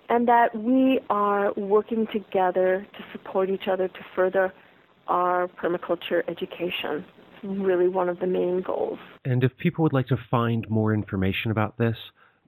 and 0.09 0.27
that 0.27 0.55
we 0.55 0.99
are 1.09 1.53
working 1.53 2.07
together 2.11 2.85
to 2.93 2.99
support 3.11 3.49
each 3.49 3.67
other 3.67 3.87
to 3.87 3.99
further 4.15 4.53
our 5.07 5.47
permaculture 5.47 6.23
education. 6.27 7.05
It's 7.35 7.45
mm-hmm. 7.45 7.61
really 7.61 7.87
one 7.87 8.09
of 8.09 8.19
the 8.19 8.27
main 8.27 8.61
goals. 8.61 8.99
And 9.25 9.43
if 9.43 9.55
people 9.57 9.83
would 9.83 9.93
like 9.93 10.07
to 10.07 10.17
find 10.29 10.69
more 10.69 10.93
information 10.93 11.49
about 11.51 11.77
this, 11.77 11.95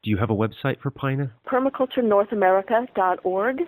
do 0.03 0.09
you 0.09 0.17
have 0.17 0.29
a 0.29 0.35
website 0.35 0.81
for 0.81 0.91
PINA? 0.91 1.31
Permaculturenorthamerica.org. 1.47 3.61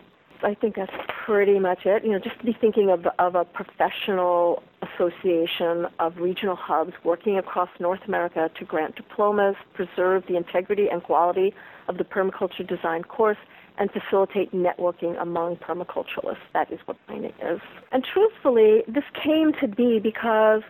I 0.44 0.56
think 0.56 0.76
that's 0.76 0.92
pretty 1.26 1.60
much 1.60 1.86
it. 1.86 2.04
You 2.04 2.14
know, 2.14 2.20
just 2.20 2.40
to 2.40 2.46
be 2.46 2.58
thinking 2.60 2.90
of, 2.90 3.06
of 3.20 3.36
a 3.36 3.46
professional 3.46 4.64
association 4.82 5.86
of 6.00 6.18
regional 6.18 6.56
hubs 6.56 6.94
working 7.04 7.38
across 7.38 7.70
North 7.80 8.00
America 8.08 8.50
to 8.58 8.66
grant 8.66 8.96
diplomas, 8.96 9.56
preserve 9.74 10.24
the 10.28 10.38
integrity 10.38 10.88
and 10.92 11.04
quality 11.04 11.54
of 11.88 11.98
the 11.98 12.04
permaculture 12.04 12.68
design 12.68 13.04
course, 13.04 13.38
and 13.78 13.90
facilitate 13.92 14.52
networking 14.52 15.20
among 15.22 15.58
permaculturalists. 15.58 16.38
That 16.54 16.72
is 16.72 16.80
what 16.86 16.98
PINA 17.08 17.30
is. 17.42 17.60
And 17.92 18.04
truthfully, 18.04 18.84
this 18.88 19.04
came 19.24 19.54
to 19.60 19.68
be 19.68 20.00
because 20.00 20.62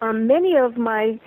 um, 0.00 0.26
many 0.26 0.56
of 0.56 0.76
my 0.76 1.18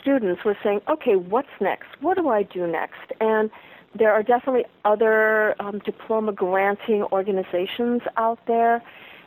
students 0.00 0.44
were 0.44 0.56
saying, 0.62 0.80
okay, 0.88 1.16
what's 1.16 1.48
next? 1.60 1.88
What 2.00 2.16
do 2.16 2.28
I 2.28 2.42
do 2.42 2.66
next? 2.66 3.12
And 3.20 3.50
there 3.98 4.12
are 4.12 4.22
definitely 4.22 4.64
other 4.84 5.60
um, 5.60 5.80
diploma 5.84 6.32
granting 6.32 7.04
organizations 7.12 8.02
out 8.16 8.38
there. 8.46 8.82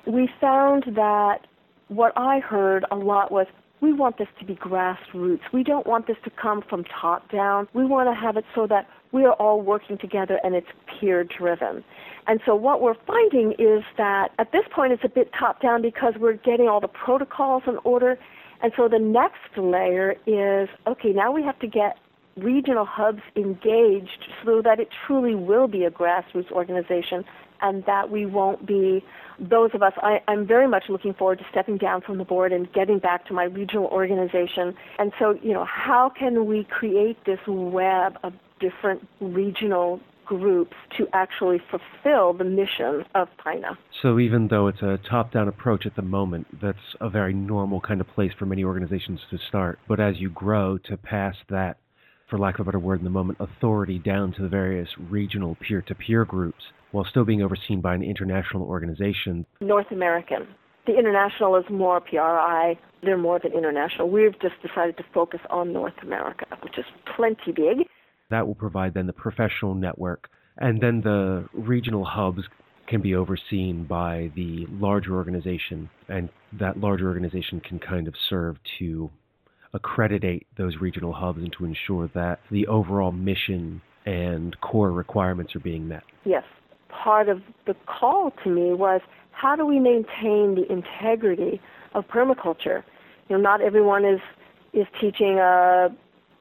We 0.05 0.29
found 0.39 0.95
that 0.95 1.47
what 1.89 2.13
I 2.15 2.39
heard 2.39 2.85
a 2.91 2.95
lot 2.95 3.31
was 3.31 3.47
we 3.81 3.91
want 3.91 4.17
this 4.17 4.29
to 4.39 4.45
be 4.45 4.55
grassroots. 4.55 5.41
We 5.51 5.63
don't 5.63 5.85
want 5.85 6.07
this 6.07 6.15
to 6.23 6.29
come 6.29 6.63
from 6.69 6.85
top 6.85 7.29
down. 7.29 7.67
We 7.73 7.85
want 7.85 8.09
to 8.09 8.15
have 8.15 8.37
it 8.37 8.45
so 8.55 8.65
that 8.67 8.89
we 9.13 9.23
are 9.25 9.33
all 9.33 9.61
working 9.61 9.97
together 9.97 10.39
and 10.43 10.55
it's 10.55 10.67
peer 10.99 11.23
driven. 11.23 11.83
And 12.27 12.41
so 12.45 12.55
what 12.55 12.81
we're 12.81 12.97
finding 13.05 13.53
is 13.53 13.83
that 13.97 14.31
at 14.39 14.51
this 14.51 14.63
point 14.73 14.91
it's 14.91 15.03
a 15.05 15.09
bit 15.09 15.31
top 15.37 15.61
down 15.61 15.81
because 15.81 16.15
we're 16.19 16.33
getting 16.33 16.67
all 16.67 16.81
the 16.81 16.87
protocols 16.87 17.63
in 17.67 17.77
order. 17.85 18.17
And 18.61 18.73
so 18.75 18.89
the 18.89 18.99
next 18.99 19.57
layer 19.57 20.15
is 20.25 20.67
okay, 20.87 21.11
now 21.13 21.31
we 21.31 21.43
have 21.43 21.59
to 21.59 21.67
get 21.67 21.97
regional 22.35 22.85
hubs 22.85 23.21
engaged 23.35 24.27
so 24.43 24.61
that 24.61 24.79
it 24.79 24.89
truly 25.05 25.35
will 25.35 25.67
be 25.67 25.83
a 25.83 25.91
grassroots 25.91 26.51
organization 26.51 27.23
and 27.61 27.85
that 27.85 28.09
we 28.09 28.25
won't 28.25 28.65
be 28.65 29.03
those 29.39 29.69
of 29.75 29.83
us 29.83 29.93
I, 29.97 30.19
i'm 30.27 30.47
very 30.47 30.67
much 30.67 30.85
looking 30.89 31.13
forward 31.13 31.37
to 31.39 31.45
stepping 31.51 31.77
down 31.77 32.01
from 32.01 32.17
the 32.17 32.23
board 32.23 32.51
and 32.51 32.71
getting 32.73 32.97
back 32.97 33.27
to 33.27 33.33
my 33.33 33.43
regional 33.43 33.85
organization 33.85 34.75
and 34.97 35.11
so 35.19 35.37
you 35.43 35.53
know 35.53 35.65
how 35.65 36.09
can 36.09 36.47
we 36.47 36.63
create 36.63 37.23
this 37.25 37.39
web 37.47 38.17
of 38.23 38.33
different 38.63 39.05
regional 39.19 39.99
groups 40.25 40.75
to 40.97 41.05
actually 41.11 41.57
fulfill 41.69 42.31
the 42.33 42.45
mission 42.45 43.03
of 43.13 43.27
PINA. 43.43 43.77
So 44.01 44.19
even 44.19 44.47
though 44.47 44.67
it's 44.67 44.81
a 44.81 44.97
top-down 45.09 45.49
approach 45.49 45.85
at 45.85 45.97
the 45.97 46.01
moment, 46.01 46.47
that's 46.61 46.77
a 47.01 47.09
very 47.09 47.33
normal 47.33 47.81
kind 47.81 47.99
of 47.99 48.07
place 48.07 48.31
for 48.39 48.45
many 48.45 48.63
organizations 48.63 49.19
to 49.31 49.37
start. 49.49 49.79
But 49.87 49.99
as 49.99 50.15
you 50.19 50.29
grow 50.29 50.77
to 50.85 50.95
pass 50.95 51.35
that, 51.49 51.77
for 52.29 52.39
lack 52.39 52.55
of 52.55 52.61
a 52.61 52.65
better 52.65 52.79
word 52.79 52.99
in 52.99 53.03
the 53.03 53.09
moment, 53.09 53.39
authority 53.41 53.99
down 53.99 54.31
to 54.33 54.41
the 54.41 54.47
various 54.47 54.87
regional 54.97 55.55
peer-to-peer 55.55 56.23
groups, 56.23 56.63
while 56.91 57.05
still 57.05 57.25
being 57.25 57.43
overseen 57.43 57.81
by 57.81 57.93
an 57.93 58.03
international 58.03 58.63
organization. 58.63 59.45
North 59.59 59.91
American. 59.91 60.47
The 60.87 60.97
international 60.97 61.55
is 61.57 61.65
more 61.69 61.99
PRI. 61.99 62.77
They're 63.03 63.17
more 63.17 63.39
than 63.39 63.53
international. 63.53 64.09
We've 64.09 64.39
just 64.41 64.55
decided 64.65 64.97
to 64.97 65.03
focus 65.13 65.41
on 65.49 65.73
North 65.73 65.93
America, 66.01 66.45
which 66.61 66.77
is 66.77 66.85
plenty 67.15 67.51
big 67.51 67.87
that 68.33 68.47
will 68.47 68.55
provide 68.55 68.93
then 68.95 69.07
the 69.07 69.13
professional 69.13 69.75
network. 69.75 70.29
And 70.57 70.81
then 70.81 71.01
the 71.01 71.47
regional 71.53 72.03
hubs 72.03 72.41
can 72.87 73.01
be 73.01 73.15
overseen 73.15 73.85
by 73.85 74.31
the 74.35 74.65
larger 74.69 75.15
organization, 75.15 75.89
and 76.09 76.29
that 76.59 76.79
larger 76.79 77.07
organization 77.07 77.61
can 77.61 77.79
kind 77.79 78.07
of 78.07 78.13
serve 78.29 78.57
to 78.79 79.09
accreditate 79.73 80.45
those 80.57 80.77
regional 80.81 81.13
hubs 81.13 81.39
and 81.39 81.53
to 81.57 81.65
ensure 81.65 82.09
that 82.13 82.39
the 82.51 82.67
overall 82.67 83.11
mission 83.11 83.81
and 84.05 84.59
core 84.61 84.91
requirements 84.91 85.55
are 85.55 85.59
being 85.59 85.87
met. 85.87 86.03
Yes. 86.25 86.43
Part 86.89 87.29
of 87.29 87.41
the 87.65 87.75
call 87.85 88.31
to 88.43 88.49
me 88.49 88.73
was 88.73 89.01
how 89.31 89.55
do 89.55 89.65
we 89.65 89.79
maintain 89.79 90.55
the 90.55 90.65
integrity 90.69 91.61
of 91.95 92.07
permaculture? 92.07 92.83
You 93.29 93.37
know, 93.37 93.41
not 93.41 93.61
everyone 93.61 94.05
is 94.05 94.19
is 94.73 94.87
teaching 94.99 95.37
a 95.37 95.89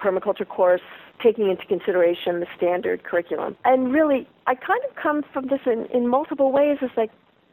permaculture 0.01 0.49
course 0.49 0.81
taking 1.23 1.51
into 1.51 1.65
consideration 1.67 2.41
the 2.41 2.47
standard 2.57 3.05
curriculum. 3.05 3.57
And 3.65 3.93
really, 3.93 4.29
I 4.47 4.55
kind 4.55 4.81
of 4.89 4.97
come 4.97 5.23
from 5.33 5.47
this 5.49 5.61
in, 5.67 5.87
in 5.87 6.09
multiple 6.09 6.53
ways. 6.53 6.79
It's 6.81 6.97
like 6.97 7.11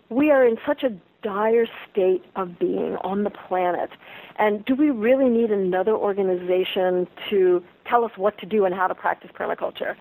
we 0.09 0.31
are 0.31 0.45
in 0.45 0.57
such 0.65 0.83
a 0.83 0.89
dire 1.21 1.67
state 1.91 2.23
of 2.35 2.57
being 2.57 2.95
on 3.01 3.23
the 3.23 3.29
planet. 3.29 3.89
And 4.37 4.65
do 4.65 4.75
we 4.75 4.89
really 4.89 5.29
need 5.29 5.51
another 5.51 5.93
organization 5.93 7.07
to 7.29 7.63
tell 7.85 8.05
us 8.05 8.11
what 8.15 8.37
to 8.39 8.45
do 8.45 8.65
and 8.65 8.73
how 8.73 8.87
to 8.87 8.95
practice 8.95 9.31
permaculture? 9.37 9.95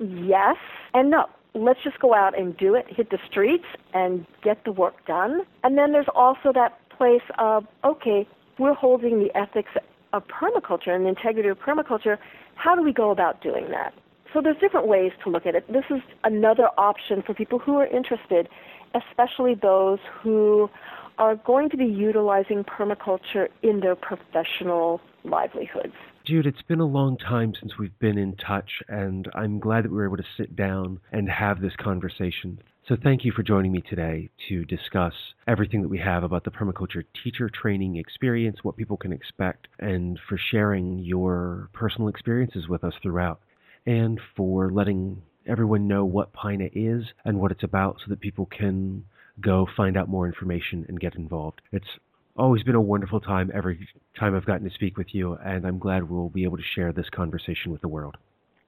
Yes 0.00 0.56
and 0.94 1.10
no. 1.10 1.26
Let's 1.54 1.80
just 1.82 1.98
go 1.98 2.14
out 2.14 2.38
and 2.38 2.56
do 2.56 2.74
it, 2.74 2.86
hit 2.88 3.10
the 3.10 3.18
streets, 3.28 3.64
and 3.92 4.26
get 4.42 4.64
the 4.64 4.70
work 4.72 5.06
done. 5.06 5.42
And 5.64 5.76
then 5.76 5.92
there's 5.92 6.08
also 6.14 6.52
that 6.52 6.78
place 6.90 7.22
of, 7.38 7.66
okay, 7.84 8.28
we're 8.58 8.74
holding 8.74 9.18
the 9.18 9.34
ethics 9.36 9.70
of 10.12 10.24
permaculture 10.28 10.94
and 10.94 11.04
the 11.04 11.08
integrity 11.08 11.48
of 11.48 11.58
permaculture. 11.58 12.18
How 12.54 12.74
do 12.74 12.82
we 12.82 12.92
go 12.92 13.10
about 13.10 13.42
doing 13.42 13.70
that? 13.70 13.94
So 14.32 14.40
there's 14.42 14.58
different 14.58 14.86
ways 14.86 15.12
to 15.24 15.30
look 15.30 15.46
at 15.46 15.54
it. 15.54 15.70
This 15.72 15.84
is 15.90 16.02
another 16.24 16.68
option 16.76 17.22
for 17.22 17.34
people 17.34 17.58
who 17.58 17.76
are 17.76 17.86
interested, 17.86 18.48
especially 18.94 19.54
those 19.54 19.98
who 20.22 20.68
are 21.16 21.36
going 21.36 21.70
to 21.70 21.76
be 21.76 21.86
utilizing 21.86 22.64
permaculture 22.64 23.48
in 23.62 23.80
their 23.80 23.96
professional 23.96 25.00
livelihoods. 25.24 25.94
Jude, 26.24 26.46
it's 26.46 26.62
been 26.62 26.80
a 26.80 26.86
long 26.86 27.16
time 27.16 27.54
since 27.58 27.78
we've 27.78 27.98
been 27.98 28.18
in 28.18 28.36
touch, 28.36 28.70
and 28.88 29.28
I'm 29.34 29.58
glad 29.58 29.84
that 29.84 29.90
we 29.90 29.96
were 29.96 30.06
able 30.06 30.18
to 30.18 30.26
sit 30.36 30.54
down 30.54 31.00
and 31.10 31.28
have 31.28 31.60
this 31.60 31.72
conversation. 31.76 32.60
So, 32.88 32.96
thank 32.96 33.22
you 33.22 33.32
for 33.32 33.42
joining 33.42 33.70
me 33.70 33.82
today 33.82 34.30
to 34.48 34.64
discuss 34.64 35.12
everything 35.46 35.82
that 35.82 35.90
we 35.90 35.98
have 35.98 36.22
about 36.22 36.44
the 36.44 36.50
permaculture 36.50 37.04
teacher 37.22 37.50
training 37.50 37.96
experience, 37.96 38.64
what 38.64 38.78
people 38.78 38.96
can 38.96 39.12
expect, 39.12 39.68
and 39.78 40.18
for 40.26 40.38
sharing 40.38 40.98
your 40.98 41.68
personal 41.74 42.08
experiences 42.08 42.66
with 42.66 42.84
us 42.84 42.94
throughout, 43.02 43.40
and 43.84 44.18
for 44.34 44.72
letting 44.72 45.20
everyone 45.46 45.86
know 45.86 46.06
what 46.06 46.32
PINA 46.32 46.70
is 46.72 47.04
and 47.26 47.38
what 47.38 47.52
it's 47.52 47.62
about 47.62 47.98
so 47.98 48.06
that 48.08 48.20
people 48.20 48.46
can 48.46 49.04
go 49.38 49.68
find 49.76 49.98
out 49.98 50.08
more 50.08 50.24
information 50.24 50.86
and 50.88 50.98
get 50.98 51.14
involved. 51.14 51.60
It's 51.72 51.98
always 52.38 52.62
been 52.62 52.74
a 52.74 52.80
wonderful 52.80 53.20
time 53.20 53.50
every 53.52 53.86
time 54.18 54.34
I've 54.34 54.46
gotten 54.46 54.66
to 54.66 54.74
speak 54.74 54.96
with 54.96 55.14
you, 55.14 55.34
and 55.34 55.66
I'm 55.66 55.78
glad 55.78 56.08
we'll 56.08 56.30
be 56.30 56.44
able 56.44 56.56
to 56.56 56.62
share 56.74 56.94
this 56.94 57.10
conversation 57.10 57.70
with 57.70 57.82
the 57.82 57.88
world. 57.88 58.16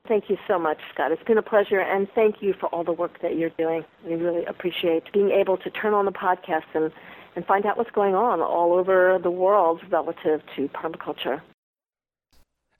Thank 0.08 0.28
you 0.28 0.38
so 0.48 0.58
much, 0.58 0.78
Scott. 0.92 1.12
It's 1.12 1.22
been 1.22 1.38
a 1.38 1.42
pleasure, 1.42 1.80
and 1.80 2.08
thank 2.14 2.42
you 2.42 2.54
for 2.58 2.66
all 2.66 2.82
the 2.84 2.92
work 2.92 3.20
that 3.22 3.36
you're 3.36 3.50
doing. 3.50 3.84
We 4.04 4.14
really 4.14 4.44
appreciate 4.46 5.12
being 5.12 5.30
able 5.30 5.56
to 5.58 5.70
turn 5.70 5.94
on 5.94 6.04
the 6.04 6.12
podcast 6.12 6.64
and, 6.74 6.90
and 7.36 7.46
find 7.46 7.66
out 7.66 7.76
what's 7.76 7.90
going 7.90 8.14
on 8.14 8.40
all 8.40 8.72
over 8.72 9.18
the 9.22 9.30
world 9.30 9.80
relative 9.90 10.42
to 10.56 10.68
permaculture. 10.68 11.42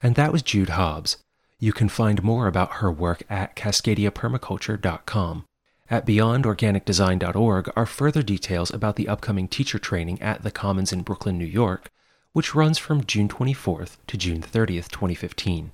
And 0.02 0.14
that 0.14 0.32
was 0.32 0.42
Jude 0.42 0.70
Hobbs. 0.70 1.18
You 1.58 1.72
can 1.72 1.90
find 1.90 2.22
more 2.22 2.46
about 2.46 2.74
her 2.74 2.90
work 2.90 3.22
at 3.28 3.54
cascadiapermaculture.com. 3.54 5.44
At 5.90 6.06
beyondorganicdesign.org 6.06 7.72
are 7.76 7.86
further 7.86 8.22
details 8.22 8.72
about 8.72 8.96
the 8.96 9.08
upcoming 9.08 9.46
teacher 9.46 9.78
training 9.78 10.22
at 10.22 10.42
the 10.42 10.50
Commons 10.50 10.92
in 10.92 11.02
Brooklyn, 11.02 11.36
New 11.36 11.44
York, 11.44 11.90
which 12.32 12.54
runs 12.54 12.78
from 12.78 13.04
June 13.04 13.28
24th 13.28 13.98
to 14.06 14.16
June 14.16 14.40
30th, 14.40 14.88
2015. 14.88 15.72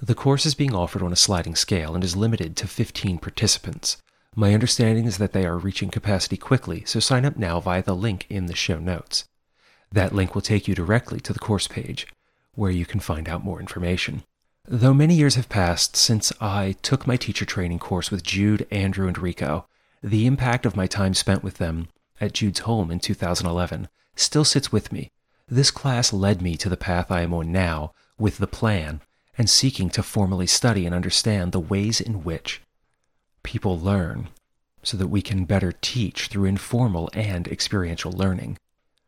The 0.00 0.14
course 0.14 0.46
is 0.46 0.54
being 0.54 0.74
offered 0.74 1.02
on 1.02 1.12
a 1.12 1.16
sliding 1.16 1.56
scale 1.56 1.94
and 1.94 2.04
is 2.04 2.14
limited 2.14 2.56
to 2.56 2.68
15 2.68 3.18
participants. 3.18 4.00
My 4.36 4.54
understanding 4.54 5.06
is 5.06 5.18
that 5.18 5.32
they 5.32 5.44
are 5.44 5.58
reaching 5.58 5.90
capacity 5.90 6.36
quickly, 6.36 6.84
so 6.86 7.00
sign 7.00 7.24
up 7.24 7.36
now 7.36 7.58
via 7.58 7.82
the 7.82 7.96
link 7.96 8.24
in 8.30 8.46
the 8.46 8.54
show 8.54 8.78
notes. 8.78 9.24
That 9.90 10.14
link 10.14 10.34
will 10.34 10.42
take 10.42 10.68
you 10.68 10.74
directly 10.76 11.18
to 11.20 11.32
the 11.32 11.40
course 11.40 11.66
page, 11.66 12.06
where 12.54 12.70
you 12.70 12.86
can 12.86 13.00
find 13.00 13.28
out 13.28 13.42
more 13.42 13.58
information. 13.58 14.22
Though 14.66 14.94
many 14.94 15.14
years 15.14 15.34
have 15.34 15.48
passed 15.48 15.96
since 15.96 16.32
I 16.40 16.76
took 16.82 17.06
my 17.06 17.16
teacher 17.16 17.44
training 17.44 17.80
course 17.80 18.12
with 18.12 18.22
Jude, 18.22 18.68
Andrew, 18.70 19.08
and 19.08 19.18
Rico, 19.18 19.66
the 20.00 20.26
impact 20.26 20.64
of 20.64 20.76
my 20.76 20.86
time 20.86 21.14
spent 21.14 21.42
with 21.42 21.54
them 21.54 21.88
at 22.20 22.34
Jude's 22.34 22.60
home 22.60 22.92
in 22.92 23.00
2011 23.00 23.88
still 24.14 24.44
sits 24.44 24.70
with 24.70 24.92
me. 24.92 25.10
This 25.48 25.72
class 25.72 26.12
led 26.12 26.40
me 26.40 26.56
to 26.58 26.68
the 26.68 26.76
path 26.76 27.10
I 27.10 27.22
am 27.22 27.34
on 27.34 27.50
now 27.50 27.94
with 28.16 28.38
the 28.38 28.46
plan 28.46 29.00
and 29.38 29.48
seeking 29.48 29.88
to 29.88 30.02
formally 30.02 30.46
study 30.46 30.84
and 30.84 30.94
understand 30.94 31.52
the 31.52 31.60
ways 31.60 32.00
in 32.00 32.24
which 32.24 32.60
people 33.44 33.78
learn 33.78 34.28
so 34.82 34.96
that 34.96 35.06
we 35.06 35.22
can 35.22 35.44
better 35.44 35.72
teach 35.80 36.26
through 36.26 36.44
informal 36.44 37.08
and 37.14 37.46
experiential 37.48 38.12
learning. 38.12 38.58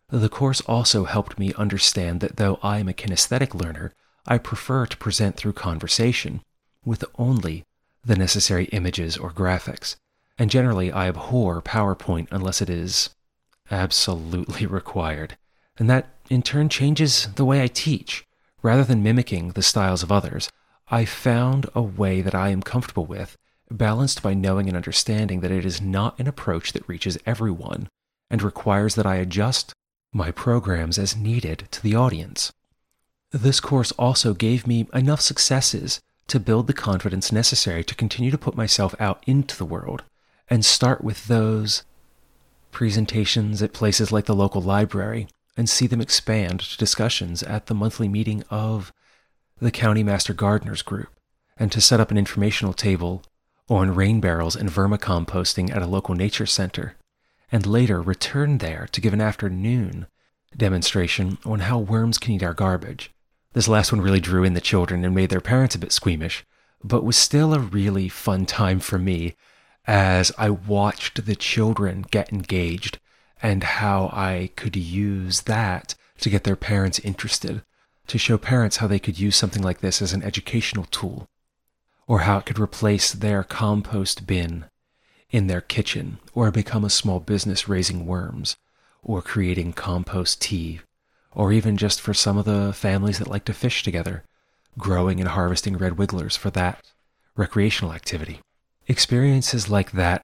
The 0.08 0.28
course 0.28 0.60
also 0.62 1.04
helped 1.04 1.38
me 1.38 1.52
understand 1.54 2.20
that 2.20 2.36
though 2.36 2.58
I 2.62 2.78
am 2.78 2.88
a 2.88 2.92
kinesthetic 2.92 3.54
learner, 3.54 3.92
I 4.26 4.38
prefer 4.38 4.86
to 4.86 4.96
present 4.96 5.36
through 5.36 5.52
conversation 5.54 6.42
with 6.84 7.04
only 7.18 7.64
the 8.04 8.16
necessary 8.16 8.64
images 8.66 9.16
or 9.16 9.30
graphics, 9.30 9.96
and 10.38 10.50
generally 10.50 10.90
I 10.90 11.08
abhor 11.08 11.60
PowerPoint 11.60 12.28
unless 12.30 12.62
it 12.62 12.70
is 12.70 13.10
absolutely 13.70 14.66
required. 14.78 15.36
And 15.78 15.88
that 15.90 16.08
in 16.28 16.42
turn 16.42 16.68
changes 16.68 17.28
the 17.34 17.44
way 17.44 17.62
I 17.62 17.66
teach. 17.68 18.26
Rather 18.62 18.84
than 18.84 19.02
mimicking 19.02 19.50
the 19.50 19.62
styles 19.62 20.02
of 20.02 20.12
others, 20.12 20.50
I 20.88 21.04
found 21.04 21.68
a 21.74 21.82
way 21.82 22.20
that 22.20 22.34
I 22.34 22.50
am 22.50 22.62
comfortable 22.62 23.06
with, 23.06 23.36
balanced 23.70 24.22
by 24.22 24.34
knowing 24.34 24.68
and 24.68 24.76
understanding 24.76 25.40
that 25.40 25.50
it 25.50 25.64
is 25.64 25.80
not 25.80 26.18
an 26.18 26.26
approach 26.26 26.72
that 26.72 26.88
reaches 26.88 27.18
everyone 27.24 27.88
and 28.30 28.42
requires 28.42 28.96
that 28.96 29.06
I 29.06 29.16
adjust 29.16 29.72
my 30.12 30.30
programs 30.30 30.98
as 30.98 31.16
needed 31.16 31.68
to 31.70 31.82
the 31.82 31.94
audience. 31.94 32.52
This 33.30 33.60
course 33.60 33.92
also 33.92 34.34
gave 34.34 34.66
me 34.66 34.88
enough 34.92 35.20
successes 35.20 36.00
to 36.26 36.40
build 36.40 36.66
the 36.66 36.72
confidence 36.72 37.32
necessary 37.32 37.84
to 37.84 37.94
continue 37.94 38.30
to 38.30 38.38
put 38.38 38.56
myself 38.56 38.94
out 38.98 39.22
into 39.26 39.56
the 39.56 39.64
world 39.64 40.02
and 40.48 40.64
start 40.64 41.02
with 41.02 41.26
those 41.28 41.84
presentations 42.72 43.62
at 43.62 43.72
places 43.72 44.12
like 44.12 44.26
the 44.26 44.34
local 44.34 44.60
library 44.60 45.28
and 45.56 45.68
see 45.68 45.86
them 45.86 46.00
expand 46.00 46.60
to 46.60 46.76
discussions 46.76 47.42
at 47.42 47.66
the 47.66 47.74
monthly 47.74 48.08
meeting 48.08 48.44
of 48.50 48.92
the 49.60 49.70
County 49.70 50.02
Master 50.02 50.32
Gardeners 50.32 50.82
Group 50.82 51.08
and 51.56 51.70
to 51.70 51.80
set 51.80 52.00
up 52.00 52.10
an 52.10 52.18
informational 52.18 52.72
table 52.72 53.22
on 53.68 53.94
rain 53.94 54.20
barrels 54.20 54.56
and 54.56 54.68
vermicomposting 54.68 55.74
at 55.74 55.82
a 55.82 55.86
local 55.86 56.14
nature 56.14 56.46
center, 56.46 56.96
and 57.52 57.66
later 57.66 58.00
return 58.02 58.58
there 58.58 58.88
to 58.90 59.00
give 59.00 59.12
an 59.12 59.20
afternoon 59.20 60.06
demonstration 60.56 61.38
on 61.44 61.60
how 61.60 61.78
worms 61.78 62.18
can 62.18 62.32
eat 62.32 62.42
our 62.42 62.54
garbage. 62.54 63.10
This 63.52 63.68
last 63.68 63.92
one 63.92 64.00
really 64.00 64.20
drew 64.20 64.42
in 64.42 64.54
the 64.54 64.60
children 64.60 65.04
and 65.04 65.14
made 65.14 65.30
their 65.30 65.40
parents 65.40 65.74
a 65.74 65.78
bit 65.78 65.92
squeamish, 65.92 66.44
but 66.82 67.04
was 67.04 67.16
still 67.16 67.54
a 67.54 67.60
really 67.60 68.08
fun 68.08 68.46
time 68.46 68.80
for 68.80 68.98
me 68.98 69.34
as 69.86 70.32
I 70.38 70.50
watched 70.50 71.24
the 71.24 71.36
children 71.36 72.04
get 72.10 72.32
engaged 72.32 72.98
and 73.42 73.62
how 73.62 74.10
I 74.12 74.50
could 74.56 74.76
use 74.76 75.42
that 75.42 75.94
to 76.18 76.30
get 76.30 76.44
their 76.44 76.56
parents 76.56 76.98
interested, 77.00 77.62
to 78.06 78.18
show 78.18 78.38
parents 78.38 78.78
how 78.78 78.86
they 78.86 78.98
could 78.98 79.18
use 79.18 79.36
something 79.36 79.62
like 79.62 79.80
this 79.80 80.02
as 80.02 80.12
an 80.12 80.22
educational 80.22 80.84
tool, 80.84 81.28
or 82.06 82.20
how 82.20 82.38
it 82.38 82.46
could 82.46 82.58
replace 82.58 83.12
their 83.12 83.42
compost 83.42 84.26
bin 84.26 84.66
in 85.30 85.46
their 85.46 85.60
kitchen, 85.60 86.18
or 86.34 86.50
become 86.50 86.84
a 86.84 86.90
small 86.90 87.20
business 87.20 87.68
raising 87.68 88.04
worms, 88.04 88.56
or 89.02 89.22
creating 89.22 89.72
compost 89.72 90.42
tea 90.42 90.80
or 91.32 91.52
even 91.52 91.76
just 91.76 92.00
for 92.00 92.14
some 92.14 92.36
of 92.36 92.44
the 92.44 92.72
families 92.72 93.18
that 93.18 93.28
like 93.28 93.44
to 93.44 93.52
fish 93.52 93.82
together, 93.82 94.24
growing 94.78 95.20
and 95.20 95.30
harvesting 95.30 95.76
red 95.76 95.96
wigglers 95.96 96.36
for 96.36 96.50
that 96.50 96.82
recreational 97.36 97.92
activity. 97.92 98.40
Experiences 98.88 99.70
like 99.70 99.92
that 99.92 100.22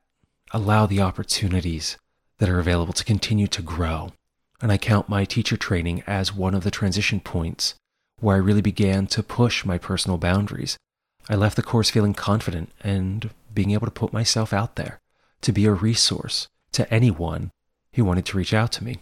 allow 0.51 0.87
the 0.87 1.01
opportunities 1.01 1.97
that 2.39 2.49
are 2.49 2.59
available 2.59 2.93
to 2.93 3.05
continue 3.05 3.47
to 3.49 3.63
grow, 3.63 4.13
and 4.61 4.71
I 4.71 4.79
count 4.79 5.09
my 5.09 5.25
teacher 5.25 5.57
training 5.57 6.03
as 6.07 6.35
one 6.35 6.55
of 6.55 6.65
the 6.65 6.71
transition 6.71 7.21
points 7.21 7.75
where 8.21 8.37
I 8.37 8.41
really 8.41 8.63
began 8.63 9.07
to 9.09 9.23
push 9.23 9.65
my 9.65 9.79
personal 9.79 10.19
boundaries. 10.19 10.79
I 11.29 11.35
left 11.35 11.57
the 11.57 11.63
course 11.63 11.91
feeling 11.91 12.15
confident 12.15 12.71
and 12.83 13.31
being 13.53 13.73
able 13.73 13.87
to 13.87 13.91
put 13.91 14.13
myself 14.13 14.53
out 14.53 14.77
there 14.77 15.01
to 15.43 15.53
be 15.53 15.67
a 15.67 15.73
resource 15.73 16.49
to 16.73 16.93
anyone 16.93 17.51
who 17.95 18.05
wanted 18.05 18.27
to 18.27 18.37
reach 18.37 18.55
out 18.55 18.73
to 18.73 18.85
me. 18.85 18.99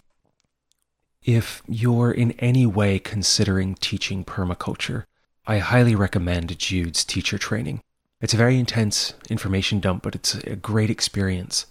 If 1.23 1.61
you're 1.67 2.11
in 2.11 2.31
any 2.33 2.65
way 2.65 2.99
considering 2.99 3.75
teaching 3.75 4.23
permaculture, 4.23 5.05
I 5.47 5.57
highly 5.59 5.95
recommend 5.95 6.57
Jude's 6.57 7.03
teacher 7.03 7.37
training. 7.37 7.81
It's 8.21 8.33
a 8.33 8.37
very 8.37 8.59
intense 8.59 9.13
information 9.29 9.79
dump, 9.79 10.03
but 10.03 10.15
it's 10.15 10.35
a 10.35 10.55
great 10.55 10.89
experience. 10.89 11.67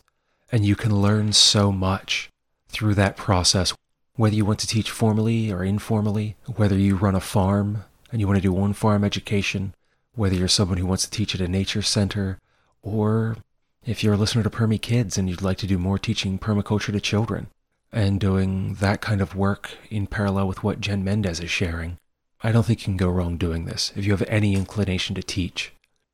And 0.55 0.65
you 0.65 0.77
can 0.77 0.95
learn 0.95 1.33
so 1.33 1.73
much 1.73 2.31
through 2.69 2.95
that 2.95 3.17
process, 3.17 3.75
whether 4.15 4.37
you 4.37 4.45
want 4.45 4.61
to 4.61 4.69
teach 4.69 4.89
formally 4.89 5.51
or 5.51 5.65
informally, 5.65 6.37
whether 6.55 6.79
you 6.79 6.95
run 6.95 7.17
a 7.17 7.21
farm 7.21 7.83
and 8.13 8.21
you 8.21 8.29
want 8.29 8.37
to 8.37 8.49
do 8.49 8.57
on 8.57 8.73
farm 8.73 9.03
education, 9.03 9.75
whether 10.15 10.37
you're 10.37 10.47
someone 10.47 10.79
who 10.79 10.87
wants 10.87 11.03
to 11.03 11.11
teach 11.11 11.35
at 11.35 11.41
a 11.41 11.49
nature 11.49 11.83
center, 11.83 12.39
or 12.83 13.37
if 13.85 14.05
you're 14.05 14.15
a 14.15 14.17
listener 14.17 14.45
to 14.45 14.49
PermieKids 14.49 15.19
and 15.19 15.29
you'd 15.29 15.43
like 15.43 15.59
to 15.59 15.67
do 15.67 15.77
more 15.77 15.99
teaching 15.99 16.39
permaculture 16.39 16.93
to 16.93 17.01
children 17.01 17.49
and 17.91 18.21
doing 18.21 18.75
that 18.75 19.01
kind 19.01 19.21
of 19.21 19.35
work 19.35 19.73
in 19.91 20.07
parallel 20.07 20.47
with 20.47 20.63
what 20.63 20.81
Jen 20.81 21.03
Mendez 21.03 21.41
is 21.41 21.51
sharing. 21.51 21.99
I 22.45 22.53
don't 22.53 22.65
think 22.65 22.83
you 22.83 22.85
can 22.85 22.97
go 22.97 23.09
wrong 23.09 23.39
doing 23.39 23.65
this. 23.65 23.93
If 23.97 24.05
you 24.05 24.13
have 24.13 24.23
any 24.29 24.55
inclination 24.55 25.17
to 25.17 25.23
teach, 25.25 25.73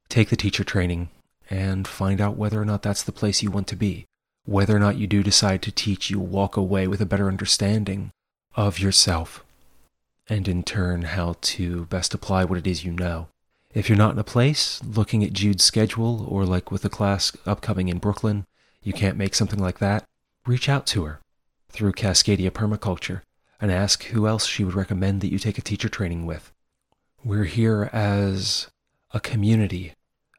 take 0.09 0.31
the 0.31 0.35
teacher 0.35 0.65
training 0.65 1.11
and 1.51 1.87
find 1.87 2.23
out 2.23 2.39
whether 2.39 2.59
or 2.59 2.65
not 2.65 2.81
that's 2.81 3.03
the 3.03 3.13
place 3.13 3.43
you 3.43 3.51
want 3.51 3.67
to 3.67 3.77
be, 3.77 4.07
whether 4.45 4.75
or 4.75 4.81
not 4.81 4.97
you 4.97 5.07
do 5.07 5.23
decide 5.23 5.63
to 5.63 5.73
teach, 5.73 6.11
you 6.11 6.19
walk 6.19 6.57
away 6.57 6.87
with 6.87 7.01
a 7.01 7.07
better 7.07 7.29
understanding 7.29 8.11
of 8.55 8.79
yourself 8.79 9.45
and 10.29 10.49
in 10.49 10.63
turn 10.63 11.03
how 11.03 11.37
to 11.41 11.87
best 11.87 12.15
apply 12.15 12.45
what 12.45 12.59
it 12.59 12.67
is 12.67 12.85
you 12.85 12.93
know. 12.93 13.29
If 13.73 13.89
you're 13.89 13.99
not 13.99 14.13
in 14.13 14.19
a 14.19 14.25
place, 14.25 14.83
looking 14.83 15.23
at 15.23 15.33
Jude's 15.33 15.65
schedule, 15.65 16.27
or 16.29 16.45
like 16.45 16.71
with 16.71 16.83
the 16.83 16.89
class 16.89 17.37
upcoming 17.47 17.89
in 17.89 17.99
Brooklyn, 17.99 18.47
you 18.83 18.93
can't 18.93 19.17
make 19.17 19.35
something 19.35 19.61
like 19.61 19.79
that, 19.79 20.05
reach 20.47 20.69
out 20.69 20.87
to 20.89 21.05
her 21.05 21.21
through 21.69 21.93
Cascadia 21.93 22.51
Permaculture 22.51 23.23
and 23.61 23.71
ask 23.71 24.05
who 24.05 24.27
else 24.27 24.47
she 24.47 24.65
would 24.65 24.75
recommend 24.75 25.21
that 25.21 25.31
you 25.31 25.39
take 25.39 25.59
a 25.59 25.63
teacher 25.63 25.89
training 25.89 26.27
with. 26.27 26.53
We're 27.23 27.45
here 27.45 27.91
as 27.93 28.69
a 29.13 29.21
community 29.21 29.93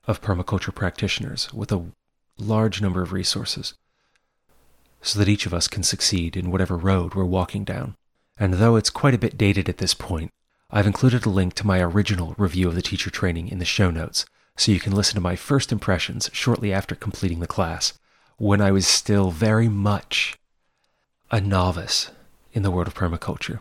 of 0.08 0.22
permaculture 0.22 0.74
practitioners 0.74 1.54
with 1.54 1.72
a 1.72 1.86
large 2.38 2.82
number 2.82 3.02
of 3.02 3.14
resources 3.14 3.76
so 5.02 5.20
that 5.20 5.30
each 5.30 5.46
of 5.46 5.54
us 5.54 5.68
can 5.68 5.84
succeed 5.84 6.38
in 6.38 6.52
whatever 6.52 6.78
road 6.78 7.16
we're 7.16 7.26
walking 7.26 7.64
down. 7.64 7.96
And 8.38 8.56
though 8.56 8.76
it's 8.76 8.90
quite 8.90 9.14
a 9.14 9.20
bit 9.20 9.38
dated 9.38 9.70
at 9.70 9.78
this 9.78 9.94
point, 9.94 10.32
I've 10.70 10.88
included 10.88 11.26
a 11.26 11.30
link 11.30 11.54
to 11.56 11.68
my 11.68 11.80
original 11.82 12.34
review 12.38 12.68
of 12.68 12.76
the 12.76 12.82
teacher 12.82 13.10
training 13.10 13.50
in 13.50 13.60
the 13.60 13.66
show 13.66 13.92
notes 13.92 14.26
so 14.58 14.72
you 14.72 14.80
can 14.80 14.94
listen 14.94 15.16
to 15.16 15.22
my 15.22 15.36
first 15.36 15.72
impressions 15.72 16.30
shortly 16.34 16.72
after 16.72 16.96
completing 16.96 17.40
the 17.40 17.48
class, 17.48 17.94
when 18.38 18.62
I 18.62 18.72
was 18.72 18.88
still 18.88 19.32
very 19.32 19.68
much 19.68 20.38
a 21.30 21.42
novice 21.42 22.12
in 22.54 22.64
the 22.64 22.72
world 22.72 22.88
of 22.88 22.96
permaculture. 22.96 23.60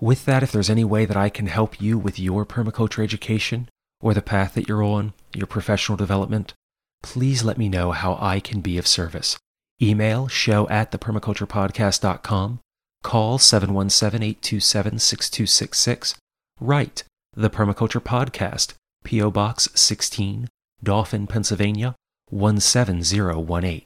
With 0.00 0.24
that, 0.26 0.42
if 0.42 0.52
there's 0.52 0.70
any 0.70 0.84
way 0.84 1.04
that 1.04 1.16
I 1.16 1.28
can 1.28 1.46
help 1.46 1.80
you 1.80 1.98
with 1.98 2.18
your 2.18 2.44
permaculture 2.44 3.02
education 3.02 3.68
or 4.00 4.14
the 4.14 4.22
path 4.22 4.54
that 4.54 4.68
you're 4.68 4.82
on, 4.82 5.14
your 5.34 5.46
professional 5.46 5.96
development, 5.96 6.54
please 7.02 7.44
let 7.44 7.58
me 7.58 7.68
know 7.68 7.92
how 7.92 8.18
I 8.20 8.40
can 8.40 8.60
be 8.60 8.78
of 8.78 8.86
service. 8.86 9.38
Email 9.80 10.28
show 10.28 10.68
at 10.68 10.92
thepermaculturepodcast.com, 10.92 12.60
call 13.02 13.38
717-827-6266, 13.38 16.16
write 16.60 17.04
The 17.34 17.50
Permaculture 17.50 18.00
Podcast, 18.00 18.74
P.O. 19.04 19.30
Box 19.30 19.68
16, 19.74 20.48
Dauphin, 20.82 21.26
Pennsylvania 21.26 21.94
17018. 22.30 23.82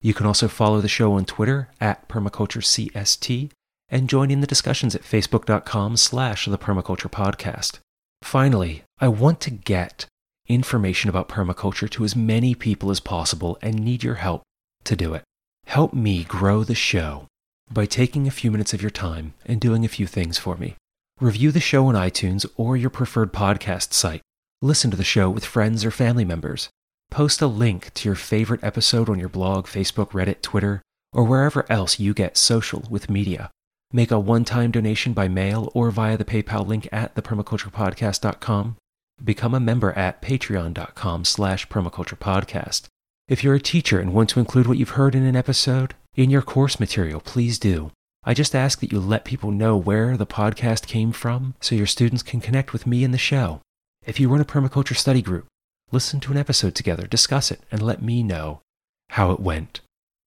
You 0.00 0.14
can 0.14 0.26
also 0.26 0.48
follow 0.48 0.80
the 0.80 0.88
show 0.88 1.12
on 1.12 1.24
Twitter 1.24 1.68
at 1.80 2.08
permaculturecst 2.08 3.50
and 3.88 4.08
join 4.08 4.30
in 4.30 4.40
the 4.40 4.46
discussions 4.46 4.94
at 4.94 5.02
facebook.com 5.02 5.96
slash 5.96 6.46
the 6.46 6.58
permaculture 6.58 7.10
podcast. 7.10 7.78
Finally, 8.22 8.82
I 8.98 9.08
want 9.08 9.40
to 9.40 9.50
get 9.50 10.06
information 10.48 11.08
about 11.08 11.28
permaculture 11.28 11.88
to 11.90 12.04
as 12.04 12.16
many 12.16 12.54
people 12.54 12.90
as 12.90 13.00
possible 13.00 13.58
and 13.62 13.78
need 13.78 14.02
your 14.02 14.16
help 14.16 14.42
to 14.84 14.96
do 14.96 15.14
it. 15.14 15.22
Help 15.68 15.92
me 15.92 16.24
grow 16.24 16.64
the 16.64 16.74
show 16.74 17.26
by 17.70 17.84
taking 17.84 18.26
a 18.26 18.30
few 18.30 18.50
minutes 18.50 18.72
of 18.72 18.80
your 18.80 18.90
time 18.90 19.34
and 19.44 19.60
doing 19.60 19.84
a 19.84 19.94
few 19.96 20.06
things 20.06 20.38
for 20.38 20.56
me. 20.56 20.76
Review 21.20 21.52
the 21.52 21.60
show 21.60 21.88
on 21.88 21.94
iTunes 21.94 22.46
or 22.56 22.74
your 22.74 22.88
preferred 22.88 23.34
podcast 23.34 23.92
site. 23.92 24.22
Listen 24.62 24.90
to 24.90 24.96
the 24.96 25.04
show 25.04 25.28
with 25.28 25.44
friends 25.44 25.84
or 25.84 25.90
family 25.90 26.24
members. 26.24 26.70
Post 27.10 27.42
a 27.42 27.46
link 27.46 27.92
to 27.92 28.08
your 28.08 28.14
favorite 28.14 28.64
episode 28.64 29.10
on 29.10 29.18
your 29.18 29.28
blog, 29.28 29.66
Facebook, 29.66 30.12
Reddit, 30.12 30.40
Twitter, 30.40 30.80
or 31.12 31.24
wherever 31.24 31.70
else 31.70 32.00
you 32.00 32.14
get 32.14 32.38
social 32.38 32.86
with 32.88 33.10
media. 33.10 33.50
Make 33.92 34.10
a 34.10 34.18
one-time 34.18 34.70
donation 34.70 35.12
by 35.12 35.28
mail 35.28 35.70
or 35.74 35.90
via 35.90 36.16
the 36.16 36.24
PayPal 36.24 36.66
link 36.66 36.88
at 36.92 37.14
thepermaculturepodcast.com. 37.14 38.76
Become 39.22 39.54
a 39.54 39.60
member 39.60 39.92
at 39.92 40.22
patreon.com 40.22 41.26
slash 41.26 41.68
permaculturepodcast. 41.68 42.88
If 43.28 43.44
you're 43.44 43.54
a 43.54 43.60
teacher 43.60 44.00
and 44.00 44.14
want 44.14 44.30
to 44.30 44.40
include 44.40 44.66
what 44.66 44.78
you've 44.78 44.96
heard 44.96 45.14
in 45.14 45.22
an 45.22 45.36
episode 45.36 45.94
in 46.16 46.30
your 46.30 46.40
course 46.40 46.80
material, 46.80 47.20
please 47.20 47.58
do. 47.58 47.90
I 48.24 48.32
just 48.32 48.54
ask 48.54 48.80
that 48.80 48.90
you 48.90 49.00
let 49.00 49.26
people 49.26 49.50
know 49.50 49.76
where 49.76 50.16
the 50.16 50.26
podcast 50.26 50.86
came 50.86 51.12
from 51.12 51.52
so 51.60 51.74
your 51.74 51.86
students 51.86 52.22
can 52.22 52.40
connect 52.40 52.72
with 52.72 52.86
me 52.86 53.04
and 53.04 53.12
the 53.12 53.18
show. 53.18 53.60
If 54.06 54.18
you 54.18 54.30
run 54.30 54.40
a 54.40 54.46
permaculture 54.46 54.96
study 54.96 55.20
group, 55.20 55.44
listen 55.92 56.20
to 56.20 56.32
an 56.32 56.38
episode 56.38 56.74
together, 56.74 57.06
discuss 57.06 57.50
it, 57.50 57.60
and 57.70 57.82
let 57.82 58.00
me 58.00 58.22
know 58.22 58.62
how 59.10 59.30
it 59.32 59.40
went. 59.40 59.80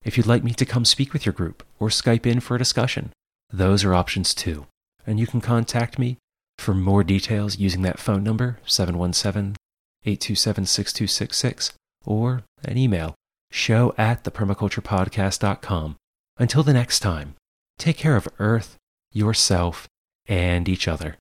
If 0.05 0.15
you'd 0.15 0.27
like 0.27 0.43
me 0.43 0.53
to 0.53 0.65
come 0.65 0.85
speak 0.85 1.11
with 1.11 1.25
your 1.25 1.33
group 1.33 1.63
or 1.79 1.87
Skype 1.89 2.27
in 2.27 2.39
for 2.39 2.53
a 2.53 2.59
discussion, 2.59 3.13
those 3.51 3.83
are 3.83 3.95
options 3.95 4.35
too. 4.35 4.67
And 5.07 5.19
you 5.19 5.25
can 5.25 5.41
contact 5.41 5.97
me 5.97 6.19
for 6.59 6.75
more 6.75 7.03
details 7.03 7.57
using 7.57 7.81
that 7.81 7.99
phone 7.99 8.23
number, 8.23 8.59
717 8.67 9.55
827 10.05 10.65
6266 10.67 11.73
or 12.05 12.43
an 12.63 12.77
email, 12.77 13.15
show 13.51 13.93
at 13.97 14.23
thepermaculturepodcast.com. 14.23 15.95
Until 16.37 16.63
the 16.63 16.73
next 16.73 16.99
time, 16.99 17.35
take 17.77 17.97
care 17.97 18.15
of 18.15 18.27
Earth, 18.39 18.77
yourself, 19.11 19.87
and 20.27 20.67
each 20.69 20.87
other. 20.87 21.17